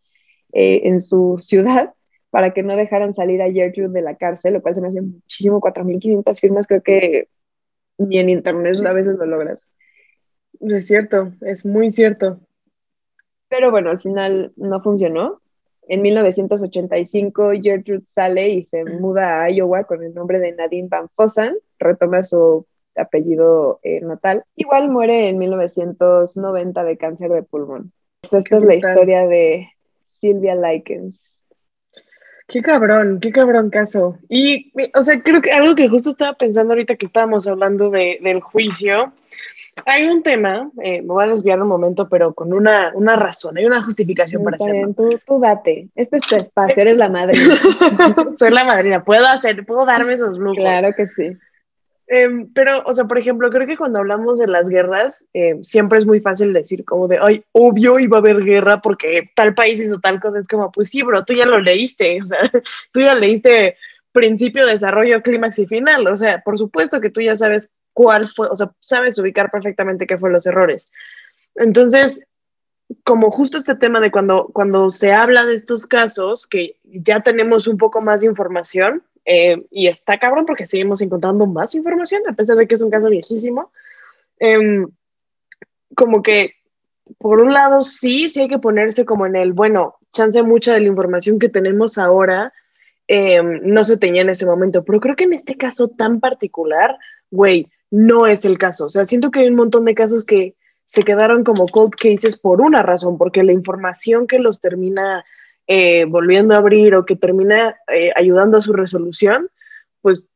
eh, 0.52 0.82
en 0.84 1.00
su 1.00 1.40
ciudad 1.42 1.94
para 2.30 2.52
que 2.52 2.64
no 2.64 2.76
dejaran 2.76 3.14
salir 3.14 3.42
a 3.42 3.52
Gertrude 3.52 3.90
de 3.90 4.02
la 4.02 4.16
cárcel, 4.16 4.54
lo 4.54 4.62
cual 4.62 4.76
se 4.76 4.82
me 4.82 4.88
hace 4.88 5.02
muchísimo, 5.02 5.62
4.500 5.62 6.40
firmas, 6.40 6.68
creo 6.68 6.82
que 6.82 7.30
ni 8.00 8.18
en 8.18 8.30
internet 8.30 8.76
a 8.86 8.94
veces 8.94 9.18
lo 9.18 9.26
logras. 9.26 9.70
Es 10.60 10.88
cierto, 10.88 11.32
es 11.42 11.66
muy 11.66 11.92
cierto. 11.92 12.40
Pero 13.50 13.70
bueno, 13.70 13.92
al 13.92 14.02
final 14.02 14.52
no 14.56 14.82
funcionó. 14.82 15.42
En 15.88 16.02
1985, 16.02 17.52
Gertrude 17.62 18.06
sale 18.06 18.50
y 18.50 18.64
se 18.64 18.84
muda 18.86 19.44
a 19.44 19.52
Iowa 19.52 19.84
con 19.84 20.04
el 20.04 20.14
nombre 20.14 20.40
de 20.40 20.54
Nadine 20.54 20.88
Van 20.90 21.10
Fossen, 21.10 21.56
retoma 21.78 22.24
su 22.24 22.66
apellido 22.96 23.80
eh, 23.84 24.02
natal. 24.02 24.44
Igual 24.56 24.90
muere 24.90 25.30
en 25.30 25.38
1990 25.38 26.84
de 26.84 26.98
cáncer 26.98 27.32
de 27.32 27.44
pulmón. 27.44 27.92
esta 28.22 28.38
es 28.38 28.64
la 28.64 28.76
historia 28.76 29.28
de 29.28 29.70
Silvia 30.10 30.56
Likens. 30.56 31.42
Qué 32.48 32.62
cabrón, 32.62 33.20
qué 33.22 33.32
cabrón 33.32 33.70
caso. 33.70 34.18
Y, 34.30 34.72
o 34.96 35.04
sea, 35.04 35.22
creo 35.22 35.42
que 35.42 35.52
algo 35.52 35.76
que 35.76 35.88
justo 35.88 36.10
estaba 36.10 36.34
pensando 36.34 36.74
ahorita 36.74 36.96
que 36.96 37.06
estábamos 37.06 37.48
hablando 37.48 37.90
de, 37.90 38.20
del 38.22 38.42
juicio, 38.42 39.14
hay 39.86 40.06
un 40.06 40.22
tema, 40.24 40.70
eh, 40.82 41.02
me 41.02 41.08
voy 41.08 41.24
a 41.24 41.30
desviar 41.30 41.62
un 41.62 41.68
momento, 41.68 42.08
pero 42.08 42.34
con 42.34 42.54
una, 42.54 42.92
una 42.94 43.16
razón, 43.16 43.58
hay 43.58 43.66
una 43.66 43.82
justificación 43.82 44.44
para 44.44 44.58
hacerlo. 44.58 44.94
Tú, 44.94 45.20
tú, 45.26 45.40
date, 45.40 45.88
este 45.96 46.18
es 46.18 46.28
tu 46.28 46.36
espacio, 46.36 46.82
eres 46.82 46.98
la 46.98 47.10
madrina. 47.10 47.56
Soy 48.38 48.52
la 48.52 48.66
madrina, 48.66 49.04
puedo 49.04 49.26
hacer, 49.26 49.66
puedo 49.66 49.86
darme 49.86 50.14
esos 50.14 50.38
lujos. 50.38 50.58
Claro 50.58 50.94
que 50.96 51.08
sí. 51.08 51.38
Em, 52.08 52.52
pero, 52.54 52.84
o 52.86 52.94
sea, 52.94 53.06
por 53.06 53.18
ejemplo, 53.18 53.50
creo 53.50 53.66
que 53.66 53.78
cuando 53.78 54.00
hablamos 54.00 54.38
de 54.38 54.48
las 54.48 54.70
guerras, 54.70 55.28
em, 55.34 55.64
siempre 55.64 56.00
es 56.00 56.06
muy 56.06 56.20
fácil 56.20 56.52
decir 56.52 56.84
como 56.84 57.08
de, 57.08 57.18
ay, 57.22 57.44
obvio 57.54 58.00
iba 58.00 58.18
a 58.18 58.20
haber 58.20 58.44
guerra 58.44 58.82
porque 58.82 59.32
tal 59.36 59.54
país 59.54 59.80
hizo 59.80 60.00
tal 60.00 60.20
cosa. 60.20 60.40
Es 60.40 60.48
como, 60.48 60.72
pues 60.72 60.90
sí, 60.90 61.02
bro, 61.02 61.24
tú 61.24 61.34
ya 61.34 61.46
lo 61.46 61.60
leíste, 61.60 62.22
o 62.22 62.26
sea, 62.26 62.40
tú 62.92 63.00
ya 63.02 63.16
leíste 63.16 63.78
principio, 64.12 64.66
desarrollo, 64.66 65.22
clímax 65.22 65.60
y 65.60 65.66
final. 65.66 66.08
O 66.08 66.18
sea, 66.18 66.42
por 66.42 66.58
supuesto 66.58 67.02
que 67.02 67.10
tú 67.10 67.22
ya 67.22 67.36
sabes 67.36 67.72
cuál 67.94 68.30
fue, 68.30 68.48
o 68.50 68.56
sea, 68.56 68.72
sabes 68.80 69.18
ubicar 69.20 69.50
perfectamente 69.52 70.08
qué 70.08 70.18
fue 70.18 70.32
los 70.32 70.46
errores. 70.46 70.90
Entonces, 71.56 72.26
como 73.04 73.32
justo 73.32 73.58
este 73.58 73.76
tema 73.76 74.00
de 74.00 74.12
cuando, 74.12 74.50
cuando 74.54 74.92
se 74.92 75.14
habla 75.14 75.46
de 75.46 75.56
estos 75.56 75.88
casos, 75.88 76.48
que 76.48 76.76
ya 76.84 77.22
tenemos 77.22 77.68
un 77.68 77.78
poco 77.78 78.02
más 78.02 78.22
de 78.22 78.28
información, 78.28 79.04
eh, 79.26 79.66
y 79.72 79.88
está 79.88 80.18
cabrón 80.18 80.46
porque 80.46 80.68
seguimos 80.68 81.02
encontrando 81.02 81.46
más 81.46 81.76
información, 81.76 82.24
a 82.28 82.34
pesar 82.34 82.58
de 82.58 82.68
que 82.68 82.76
es 82.76 82.82
un 82.82 82.90
caso 82.90 83.10
viejísimo. 83.10 83.72
Em, 84.40 84.88
como 85.96 86.22
que, 86.22 86.56
por 87.18 87.40
un 87.40 87.54
lado, 87.54 87.82
sí, 87.82 88.30
sí 88.30 88.42
hay 88.42 88.48
que 88.48 88.60
ponerse 88.60 89.06
como 89.06 89.26
en 89.26 89.36
el, 89.36 89.54
bueno, 89.54 89.96
chance 90.12 90.42
mucha 90.44 90.74
de 90.74 90.82
la 90.82 90.88
información 90.88 91.40
que 91.40 91.50
tenemos 91.50 91.98
ahora 91.98 92.54
em, 93.08 93.62
no 93.64 93.84
se 93.84 93.98
tenía 93.98 94.22
en 94.22 94.30
ese 94.30 94.46
momento, 94.46 94.84
pero 94.84 95.00
creo 95.00 95.16
que 95.16 95.26
en 95.26 95.34
este 95.34 95.58
caso 95.58 95.90
tan 95.90 96.20
particular, 96.20 96.98
güey, 97.32 97.70
no 97.92 98.28
es 98.28 98.46
el 98.46 98.58
caso. 98.58 98.86
O 98.86 98.90
sea, 98.90 99.06
siento 99.06 99.30
que 99.32 99.42
hay 99.42 99.48
un 99.48 99.56
montón 99.56 99.86
de 99.86 99.96
casos 99.96 100.24
que 100.24 100.56
se 100.86 101.04
quedaron 101.04 101.44
como 101.44 101.68
cold 101.68 101.94
cases 101.96 102.38
por 102.38 102.62
una 102.62 102.82
razón, 102.82 103.18
porque 103.18 103.44
la 103.44 103.52
información 103.52 104.28
que 104.28 104.40
los 104.40 104.62
termina 104.62 105.26
eh, 105.68 106.06
volviendo 106.06 106.54
a 106.54 106.58
abrir 106.58 106.96
o 106.96 107.06
que 107.06 107.16
termina 107.16 107.76
eh, 107.88 108.12
ayudando 108.16 108.58
a 108.58 108.62
su 108.62 108.74
resolución, 108.74 109.50
pues 110.02 110.28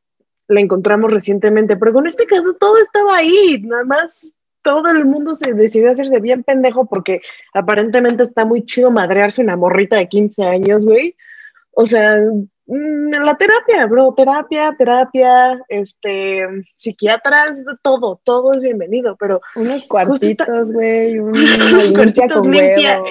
la 0.48 0.60
encontramos 0.60 1.12
recientemente. 1.12 1.76
Pero 1.76 1.92
con 1.92 2.06
este 2.06 2.26
caso 2.26 2.54
todo 2.54 2.78
estaba 2.78 3.16
ahí, 3.16 3.62
nada 3.62 3.84
más 3.84 4.34
todo 4.62 4.90
el 4.90 5.04
mundo 5.04 5.34
se 5.34 5.54
decidió 5.54 5.90
hacerse 5.90 6.20
bien 6.20 6.42
pendejo 6.42 6.86
porque 6.86 7.20
aparentemente 7.54 8.22
está 8.22 8.44
muy 8.44 8.64
chido 8.64 8.90
madrearse 8.90 9.42
una 9.42 9.56
morrita 9.56 9.96
de 9.96 10.08
15 10.08 10.44
años, 10.44 10.84
güey. 10.84 11.16
O 11.72 11.86
sea, 11.86 12.18
la 12.68 13.34
terapia, 13.36 13.86
bro, 13.86 14.12
terapia, 14.14 14.74
terapia, 14.76 15.58
este, 15.68 16.46
psiquiatras, 16.74 17.64
todo, 17.80 18.20
todo 18.24 18.52
es 18.52 18.60
bienvenido, 18.60 19.16
pero... 19.16 19.40
Unos 19.56 19.84
cuartitos, 19.84 20.72
güey, 20.72 21.18
un 21.18 21.32
cuartitos 21.94 22.46
limpia, 22.46 23.02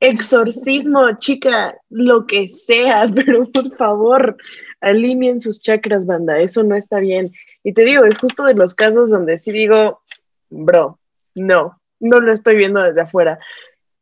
exorcismo, 0.00 1.16
chica, 1.16 1.74
lo 1.88 2.26
que 2.26 2.48
sea, 2.48 3.10
pero 3.14 3.50
por 3.50 3.74
favor, 3.76 4.36
alineen 4.82 5.40
sus 5.40 5.62
chakras, 5.62 6.04
banda, 6.04 6.38
eso 6.38 6.62
no 6.62 6.76
está 6.76 6.98
bien. 7.00 7.32
Y 7.64 7.72
te 7.72 7.84
digo, 7.84 8.04
es 8.04 8.18
justo 8.18 8.44
de 8.44 8.54
los 8.54 8.74
casos 8.74 9.10
donde 9.10 9.38
sí 9.38 9.52
digo, 9.52 10.02
bro, 10.50 10.98
no, 11.34 11.80
no 11.98 12.20
lo 12.20 12.32
estoy 12.32 12.56
viendo 12.56 12.82
desde 12.82 13.00
afuera. 13.00 13.38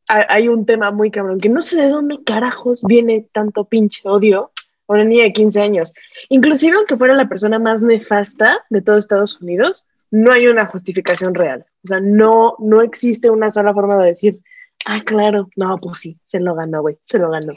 Hay 0.08 0.46
un 0.46 0.66
tema 0.66 0.92
muy 0.92 1.10
cabrón, 1.10 1.38
que 1.38 1.48
no 1.48 1.62
sé 1.62 1.80
de 1.82 1.90
dónde 1.90 2.22
carajos 2.22 2.82
viene 2.84 3.26
tanto 3.32 3.64
pinche 3.64 4.02
odio 4.04 4.52
una 4.86 5.04
niña 5.04 5.24
de 5.24 5.32
15 5.32 5.60
años. 5.60 5.94
Inclusive 6.28 6.76
aunque 6.76 6.96
fuera 6.96 7.14
la 7.14 7.28
persona 7.28 7.58
más 7.58 7.82
nefasta 7.82 8.64
de 8.70 8.82
todo 8.82 8.98
Estados 8.98 9.40
Unidos, 9.40 9.86
no 10.10 10.32
hay 10.32 10.46
una 10.46 10.66
justificación 10.66 11.34
real. 11.34 11.66
O 11.84 11.88
sea, 11.88 12.00
no, 12.00 12.56
no 12.58 12.82
existe 12.82 13.30
una 13.30 13.50
sola 13.50 13.74
forma 13.74 13.98
de 13.98 14.10
decir, 14.10 14.38
ah, 14.86 15.00
claro, 15.04 15.48
no, 15.56 15.78
pues 15.78 15.98
sí, 15.98 16.18
se 16.22 16.40
lo 16.40 16.54
ganó, 16.54 16.82
güey, 16.82 16.96
se 17.02 17.18
lo 17.18 17.30
ganó. 17.30 17.54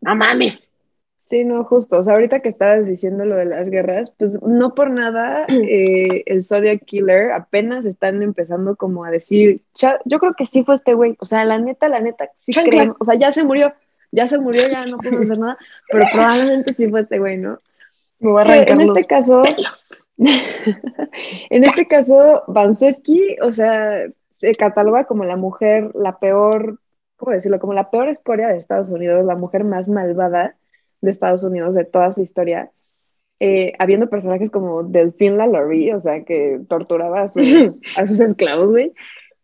No 0.00 0.14
mames. 0.16 0.70
Sí, 1.28 1.44
no, 1.44 1.64
justo. 1.64 1.98
O 1.98 2.02
sea, 2.04 2.14
ahorita 2.14 2.38
que 2.38 2.48
estabas 2.48 2.86
diciendo 2.86 3.24
lo 3.24 3.34
de 3.34 3.46
las 3.46 3.68
guerras, 3.68 4.12
pues 4.16 4.40
no 4.42 4.74
por 4.74 4.90
nada 4.90 5.44
eh, 5.48 6.22
el 6.26 6.42
Zodiac 6.42 6.84
Killer 6.84 7.32
apenas 7.32 7.84
están 7.84 8.22
empezando 8.22 8.76
como 8.76 9.04
a 9.04 9.10
decir, 9.10 9.62
yo 10.04 10.18
creo 10.18 10.34
que 10.34 10.46
sí 10.46 10.62
fue 10.62 10.76
este 10.76 10.94
güey. 10.94 11.16
O 11.18 11.26
sea, 11.26 11.44
la 11.44 11.58
neta, 11.58 11.88
la 11.88 12.00
neta, 12.00 12.30
sí 12.38 12.52
creemos. 12.52 12.96
O 13.00 13.04
sea, 13.04 13.16
ya 13.16 13.32
se 13.32 13.42
murió, 13.42 13.72
ya 14.16 14.26
se 14.26 14.38
murió, 14.38 14.62
ya 14.68 14.80
no 14.82 14.96
podemos 14.96 15.26
hacer 15.26 15.38
nada, 15.38 15.58
pero 15.92 16.06
probablemente 16.10 16.72
sí 16.72 16.88
fue 16.88 17.02
este 17.02 17.18
güey, 17.18 17.36
¿no? 17.36 17.58
Me 18.18 18.30
voy 18.30 18.40
a 18.40 18.44
arrancar 18.44 18.70
en 18.70 18.80
este 18.80 19.04
caso, 19.04 19.42
en 21.50 21.62
este 21.64 21.86
caso, 21.86 22.42
Bansueski, 22.48 23.36
o 23.42 23.52
sea, 23.52 24.06
se 24.32 24.52
cataloga 24.52 25.04
como 25.04 25.24
la 25.24 25.36
mujer, 25.36 25.90
la 25.94 26.18
peor, 26.18 26.80
¿cómo 27.16 27.32
decirlo? 27.32 27.60
Como 27.60 27.74
la 27.74 27.90
peor 27.90 28.08
escoria 28.08 28.48
de 28.48 28.56
Estados 28.56 28.88
Unidos, 28.88 29.26
la 29.26 29.36
mujer 29.36 29.64
más 29.64 29.90
malvada 29.90 30.56
de 31.02 31.10
Estados 31.10 31.44
Unidos 31.44 31.74
de 31.74 31.84
toda 31.84 32.14
su 32.14 32.22
historia, 32.22 32.70
eh, 33.38 33.74
habiendo 33.78 34.08
personajes 34.08 34.50
como 34.50 34.82
Delphine 34.82 35.36
LaLaurie, 35.36 35.94
o 35.94 36.00
sea, 36.00 36.24
que 36.24 36.58
torturaba 36.70 37.24
a 37.24 37.28
sus, 37.28 37.82
a 37.98 38.06
sus 38.06 38.18
esclavos, 38.20 38.70
güey. 38.70 38.94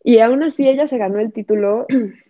Y 0.02 0.20
aún 0.20 0.42
así 0.42 0.66
ella 0.66 0.88
se 0.88 0.96
ganó 0.96 1.20
el 1.20 1.30
título 1.30 1.86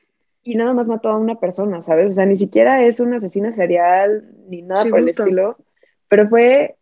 y 0.43 0.57
nada 0.57 0.73
más 0.73 0.89
mató 0.89 1.09
a 1.09 1.17
una 1.17 1.39
persona, 1.39 1.83
¿sabes? 1.83 2.07
O 2.07 2.11
sea, 2.11 2.27
ni 2.27 2.37
siquiera 2.37 2.85
es 2.85 3.01
una 3.01 3.17
asesina 3.17 3.53
serial 3.53 4.29
ni 4.49 4.63
nada 4.63 4.85
por 4.85 4.99
el 4.99 5.09
estilo, 5.09 5.57
pero 6.09 6.29
fue 6.29 6.77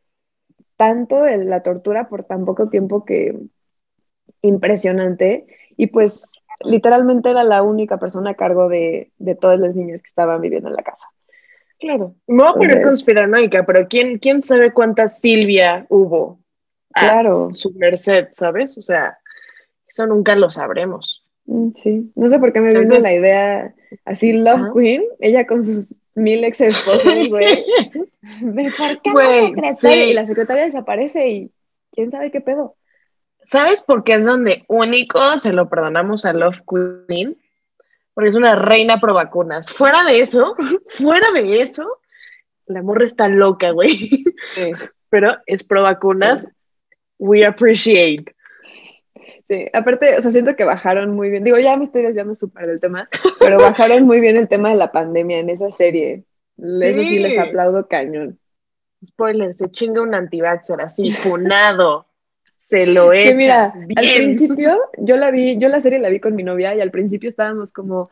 tanto 0.77 1.27
la 1.27 1.63
tortura 1.63 2.09
por 2.09 2.25
tan 2.25 2.45
poco 2.45 2.69
tiempo 2.69 3.05
que 3.05 3.39
impresionante 4.43 5.47
y 5.77 5.89
pues 5.89 6.31
literalmente 6.65 7.31
era 7.31 7.45
la 7.45 7.63
única 7.63 7.99
persona 7.99 8.31
a 8.31 8.35
cargo 8.35 8.69
de, 8.69 9.13
de 9.19 9.35
todas 9.35 9.61
las 9.61 9.75
niñas 9.75 10.03
que 10.03 10.09
estaban 10.09 10.41
viviendo 10.41 10.69
en 10.69 10.77
la 10.77 10.83
casa. 10.83 11.09
Claro. 11.79 12.15
Me 12.27 12.43
voy 12.43 12.51
a 12.51 12.55
poner 12.55 12.83
conspiranoica, 12.83 13.65
pero 13.65 13.89
¿quién, 13.89 14.19
¿quién 14.19 14.43
sabe 14.43 14.73
cuántas 14.73 15.19
Silvia 15.19 15.87
hubo? 15.89 16.39
Claro. 16.93 17.51
su 17.53 17.73
merced, 17.73 18.29
¿sabes? 18.33 18.77
O 18.77 18.83
sea, 18.83 19.19
eso 19.89 20.07
nunca 20.07 20.37
lo 20.37 20.51
sabremos. 20.51 21.20
Mm, 21.51 21.71
sí. 21.75 22.13
No 22.15 22.29
sé 22.29 22.39
por 22.39 22.53
qué 22.53 22.61
me 22.61 22.69
vino 22.69 22.99
la 22.99 23.13
idea 23.13 23.75
así, 24.05 24.33
Love 24.33 24.73
Queen, 24.75 25.03
ella 25.19 25.47
con 25.47 25.65
sus 25.65 25.97
mil 26.15 26.45
ex 26.45 26.61
esposos, 26.61 27.29
güey. 27.29 27.65
Y 29.83 30.13
la 30.15 30.27
secretaria 30.27 30.65
desaparece 30.65 31.29
y 31.29 31.51
quién 31.93 32.11
sabe 32.11 32.31
qué 32.31 32.41
pedo. 32.41 32.77
¿Sabes 33.45 33.83
por 33.83 34.05
qué 34.05 34.15
es 34.15 34.27
donde 34.27 34.65
único 34.69 35.37
se 35.39 35.53
lo 35.53 35.69
perdonamos 35.69 36.25
a 36.25 36.33
Love 36.33 36.63
Queen? 37.09 37.37
porque 38.15 38.31
es 38.31 38.37
una 38.37 38.55
reina 38.55 39.01
pro 39.01 39.15
vacunas. 39.15 39.73
Fuera 39.73 40.05
de 40.05 40.21
eso, 40.21 40.55
fuera 40.89 41.33
de 41.33 41.63
eso, 41.63 42.01
la 42.67 42.83
morra 42.83 43.07
está 43.07 43.29
loca, 43.29 43.71
güey. 43.71 44.25
Sí. 44.45 44.73
Pero 45.09 45.39
es 45.47 45.65
pro 45.65 45.83
vacunas. 45.83 46.47
We 47.19 47.45
appreciate. 47.45 48.35
Sí, 49.51 49.67
aparte, 49.73 50.17
o 50.17 50.23
sea, 50.23 50.31
siento 50.31 50.55
que 50.55 50.63
bajaron 50.63 51.11
muy 51.17 51.29
bien. 51.29 51.43
Digo, 51.43 51.59
ya 51.59 51.77
me 51.77 51.85
estoy 51.85 52.03
desviando 52.03 52.37
súper 52.37 52.69
del 52.69 52.79
tema, 52.79 53.09
pero 53.41 53.59
bajaron 53.59 54.05
muy 54.05 54.21
bien 54.21 54.37
el 54.37 54.47
tema 54.47 54.69
de 54.69 54.77
la 54.77 54.93
pandemia 54.93 55.41
en 55.41 55.51
esa 55.51 55.73
serie. 55.73 56.23
Eso 56.57 57.03
sí 57.03 57.19
les 57.19 57.37
aplaudo 57.37 57.89
cañón. 57.89 58.39
Spoiler, 59.05 59.53
se 59.53 59.69
chinga 59.73 60.03
un 60.03 60.15
antivaxxer 60.15 60.81
así, 60.81 61.11
funado 61.11 62.07
se 62.61 62.87
lo 62.87 63.13
echa. 63.13 63.35
mira, 63.35 63.75
al 63.97 64.15
principio 64.15 64.79
yo 64.99 65.17
la 65.17 65.33
vi, 65.33 65.59
yo 65.59 65.69
la 65.69 65.81
serie 65.81 65.99
la 65.99 66.11
vi 66.11 66.21
con 66.21 66.37
mi 66.37 66.45
novia 66.45 66.73
y 66.77 66.81
al 66.81 66.93
principio 66.93 67.29
estábamos 67.29 67.73
como, 67.73 68.11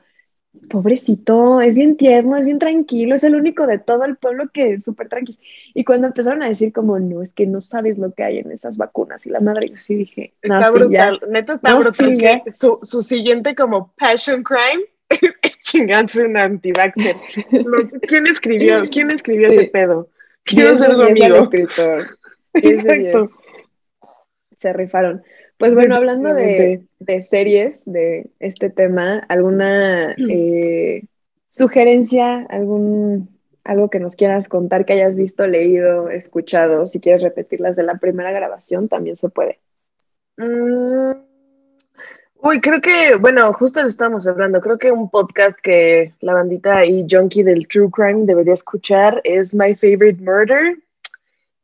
pobrecito, 0.69 1.61
es 1.61 1.75
bien 1.75 1.97
tierno, 1.97 2.37
es 2.37 2.45
bien 2.45 2.59
tranquilo, 2.59 3.15
es 3.15 3.25
el 3.25 3.35
único 3.35 3.67
de 3.67 3.79
todo 3.79 4.05
el 4.05 4.17
pueblo 4.17 4.49
que 4.53 4.75
es 4.75 4.85
súper 4.85 5.09
tranquilo. 5.09 5.39
Y 5.75 5.85
cuando 5.85 6.07
empezaron 6.07 6.43
a 6.43 6.49
decir 6.49 6.73
como, 6.73 6.99
no, 6.99 7.23
es 7.23 7.33
que 7.33 7.47
no 7.47 7.61
sabes 7.61 7.99
lo 7.99 8.13
que 8.13 8.25
hay 8.25 8.39
en 8.39 8.51
esas 8.51 8.77
vacunas 8.77 9.27
y 9.27 9.31
la 9.31 9.41
madre, 9.41 9.69
yo 9.69 9.77
sí 9.77 9.95
dije, 9.95 10.35
está 10.43 10.71
brutal, 10.71 11.21
neta 11.29 11.55
está 11.55 11.75
brutal 11.75 12.19
que 12.19 12.43
su, 12.53 12.79
su, 12.83 13.03
siguiente 13.03 13.55
como 13.55 13.93
passion 13.99 14.43
crime 14.43 14.85
es 15.43 15.59
chingarse 15.61 16.25
un 16.25 16.37
antivaxxer. 16.37 17.17
¿Quién 18.07 18.27
escribió? 18.27 18.89
¿Quién 18.91 19.11
escribió 19.11 19.49
ese 19.49 19.69
pedo? 19.69 20.09
Quiero 20.45 20.77
ser 20.77 20.95
su 20.95 21.03
amigo. 21.03 21.37
Escritor. 21.37 22.19
Exacto 22.55 23.29
se 24.59 24.73
rifaron. 24.73 25.23
Pues 25.59 25.75
bueno, 25.75 25.97
hablando 25.97 26.33
de, 26.35 26.87
series, 27.21 27.85
de 27.85 28.31
este 28.39 28.71
tema, 28.71 29.19
¿alguna 29.29 30.13
eh, 30.13 31.03
sugerencia, 31.49 32.47
algún 32.49 33.37
algo 33.65 33.91
que 33.91 33.99
nos 33.99 34.17
quieras 34.17 34.49
contar 34.49 34.87
que 34.87 34.95
hayas 34.95 35.17
visto, 35.17 35.47
leído, 35.47 36.09
escuchado? 36.11 36.87
Si 36.87 37.01
quieres 37.01 37.23
repetirlas 37.23 37.75
de 37.75 37.83
la 37.83 37.99
primera 37.99 38.31
grabación, 38.31 38.89
también 38.89 39.17
se 39.17 39.29
puede. 39.29 39.59
Mm, 40.37 41.11
uy, 42.37 42.61
creo 42.61 42.81
que, 42.81 43.17
bueno, 43.17 43.53
justo 43.53 43.83
lo 43.83 43.89
estábamos 43.89 44.29
hablando. 44.29 44.61
Creo 44.61 44.79
que 44.79 44.93
un 44.93 45.11
podcast 45.11 45.59
que 45.61 46.15
la 46.21 46.35
bandita 46.35 46.87
y 46.87 47.05
Junkie 47.11 47.43
del 47.43 47.67
True 47.67 47.91
Crime 47.91 48.27
debería 48.27 48.55
escuchar 48.55 49.21
es 49.25 49.53
My 49.53 49.75
Favorite 49.75 50.23
Murder 50.23 50.79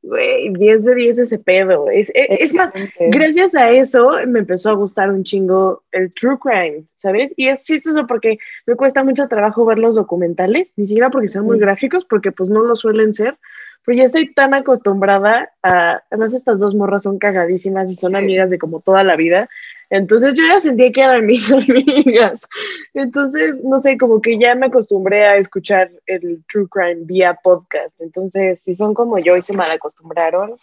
güey, 0.05 0.51
10 0.53 0.85
de 0.85 0.95
10 0.95 1.19
ese 1.19 1.39
pedo. 1.39 1.89
Es, 1.91 2.11
es, 2.15 2.55
más, 2.55 2.73
gracias 2.99 3.55
a 3.55 3.71
eso 3.71 4.13
me 4.27 4.41
empezó 4.41 4.71
a 4.71 4.75
gustar 4.75 5.11
un 5.11 5.25
chingo 5.25 5.83
el 5.93 6.13
true 6.13 6.39
crime, 6.39 6.85
¿sabes? 6.95 7.33
Y 7.37 7.49
es 7.49 7.65
chistoso 7.65 8.07
porque 8.07 8.39
me 8.67 8.77
cuesta 8.77 9.03
mucho 9.03 9.27
trabajo 9.29 9.65
ver 9.65 9.79
los 9.79 9.95
documentales, 9.95 10.73
ni 10.77 10.87
siquiera 10.87 11.11
porque 11.11 11.29
sean 11.29 11.47
muy 11.47 11.59
gráficos, 11.59 12.05
porque 12.05 12.33
pues 12.33 12.51
no 12.51 12.63
lo 12.63 12.77
suelen 12.77 13.15
ser, 13.15 13.39
pero 13.85 13.99
ya 13.99 14.05
estoy 14.05 14.33
tan 14.33 14.55
acostumbrada 14.55 15.51
a, 15.63 16.03
además 16.11 16.35
estas 16.35 16.61
dos 16.61 16.75
morras 16.75 17.03
son 17.03 17.19
cagadísimas 17.19 17.91
y 17.91 17.95
son 17.95 18.15
amigas 18.15 18.51
de 18.51 18.59
como 18.59 18.81
toda 18.81 19.05
la 19.05 19.17
vida, 19.17 19.49
entonces 19.91 20.35
yo 20.35 20.43
ya 20.47 20.61
sentía 20.61 20.91
que 20.91 21.01
eran 21.01 21.27
mis 21.27 21.51
amigas. 21.51 22.47
Entonces, 22.95 23.57
no 23.63 23.81
sé, 23.81 23.97
como 23.99 24.21
que 24.21 24.39
ya 24.39 24.55
me 24.55 24.67
acostumbré 24.67 25.25
a 25.25 25.37
escuchar 25.37 25.91
el 26.07 26.45
True 26.51 26.69
Crime 26.71 27.03
vía 27.05 27.39
podcast. 27.43 28.01
Entonces, 28.01 28.61
si 28.61 28.75
son 28.75 28.95
como 28.95 29.19
yo 29.19 29.37
y 29.37 29.43
se 29.43 29.53
mal 29.53 29.71
acostumbraron, 29.71 30.55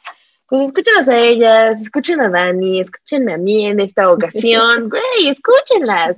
pues 0.47 0.63
escúchenlas 0.63 1.07
a 1.07 1.17
ellas, 1.17 1.81
escuchen 1.81 2.19
a 2.19 2.29
Dani, 2.29 2.81
escúchenme 2.81 3.33
a 3.33 3.37
mí 3.37 3.67
en 3.67 3.79
esta 3.79 4.09
ocasión. 4.09 4.89
Güey, 4.89 5.29
escúchenlas. 5.29 6.17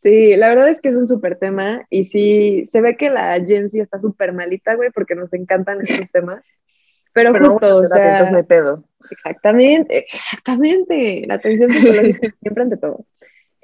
Sí, 0.00 0.36
la 0.36 0.48
verdad 0.48 0.68
es 0.68 0.80
que 0.80 0.88
es 0.88 0.96
un 0.96 1.06
súper 1.06 1.36
tema 1.36 1.84
y 1.90 2.04
sí, 2.04 2.66
se 2.70 2.80
ve 2.80 2.96
que 2.96 3.10
la 3.10 3.32
agencia 3.32 3.82
está 3.82 3.98
súper 3.98 4.32
malita, 4.32 4.74
güey, 4.76 4.90
porque 4.90 5.16
nos 5.16 5.32
encantan 5.32 5.80
estos 5.86 6.10
temas. 6.12 6.48
Pero, 7.12 7.34
justo, 7.38 7.78
o 7.78 7.84
sea, 7.84 8.30
no 8.30 8.44
pedo. 8.44 8.84
Exactamente, 9.10 10.06
exactamente. 10.12 11.24
La 11.26 11.34
atención 11.34 11.70
psicológica 11.70 12.34
siempre 12.42 12.62
ante 12.62 12.76
todo. 12.76 13.06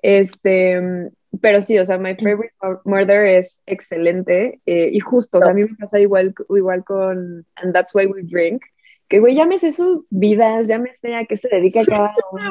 Este, 0.03 1.11
pero 1.41 1.63
sí, 1.63 1.79
o 1.79 1.85
sea, 1.85 1.99
My 1.99 2.15
Favorite 2.15 2.55
Murder 2.85 3.25
es 3.25 3.63
excelente 3.67 4.61
eh, 4.67 4.91
y 4.93 5.01
justo, 5.01 5.39
o 5.39 5.43
sea, 5.43 5.53
a 5.53 5.55
mí 5.55 5.63
me 5.63 5.77
pasa 5.77 5.99
igual, 5.99 6.35
igual 6.51 6.85
con 6.85 7.47
And 7.57 7.73
That's 7.73 7.95
Why 7.95 8.07
We 8.07 8.23
Drink, 8.25 8.63
que 9.09 9.21
güey, 9.21 9.37
sé 9.59 9.73
sus 9.73 10.05
vidas, 10.11 10.67
sé 10.67 11.15
a 11.15 11.25
qué 11.25 11.37
se 11.37 11.49
dedica 11.49 11.85
cada 11.85 12.15
uno, 12.33 12.51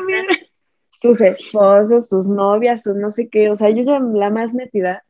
sus 0.91 1.21
esposos, 1.21 2.07
sus 2.07 2.27
novias, 2.27 2.83
sus 2.83 2.95
no 2.95 3.11
sé 3.11 3.29
qué, 3.29 3.49
o 3.49 3.55
sea, 3.55 3.69
yo 3.69 3.83
ya 3.83 3.99
la 3.99 4.29
más 4.29 4.53
metida, 4.53 5.03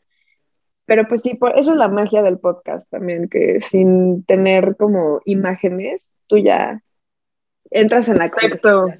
pero 0.86 1.08
pues 1.08 1.22
sí, 1.22 1.36
por, 1.36 1.58
eso 1.58 1.72
es 1.72 1.78
la 1.78 1.88
magia 1.88 2.24
del 2.24 2.40
podcast 2.40 2.90
también, 2.90 3.30
que 3.30 3.62
sin 3.62 4.24
tener 4.26 4.76
como 4.78 5.22
imágenes, 5.26 6.16
tú 6.28 6.38
ya 6.38 6.82
entras 7.74 8.08
en 8.08 8.18
la 8.18 8.30
Correcto. 8.30 8.94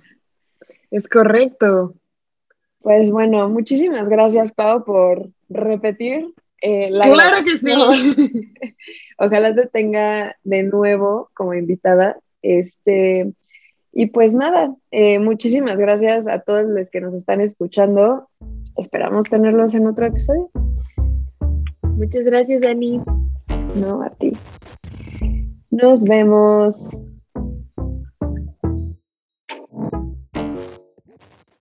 Es 0.92 1.08
correcto. 1.08 1.96
Pues 2.82 3.12
bueno, 3.12 3.50
muchísimas 3.50 4.10
gracias, 4.10 4.52
Pau, 4.52 4.84
por 4.84 5.30
repetir 5.50 6.34
eh, 6.62 6.90
la 6.92 7.10
Claro 7.10 7.44
que 7.44 7.58
sí. 7.58 8.76
Ojalá 9.18 9.56
te 9.56 9.68
tenga 9.68 10.36
de 10.44 10.64
nuevo 10.64 11.30
como 11.34 11.54
invitada. 11.54 12.18
Este, 12.42 13.34
y 13.92 14.08
pues 14.08 14.34
nada, 14.34 14.76
eh, 14.92 15.20
muchísimas 15.20 15.78
gracias 15.78 16.28
a 16.28 16.40
todos 16.40 16.66
los 16.66 16.90
que 16.90 17.02
nos 17.02 17.14
están 17.14 17.42
escuchando. 17.42 18.28
Esperamos 18.78 19.30
tenerlos 19.30 19.76
en 19.76 19.88
otro 19.88 20.06
episodio. 20.06 20.50
Muchas 21.84 22.24
gracias, 22.24 22.62
Dani. 22.62 23.02
No, 23.76 24.02
a 24.02 24.10
ti. 24.10 24.34
Nos 25.70 26.04
vemos. 26.06 26.98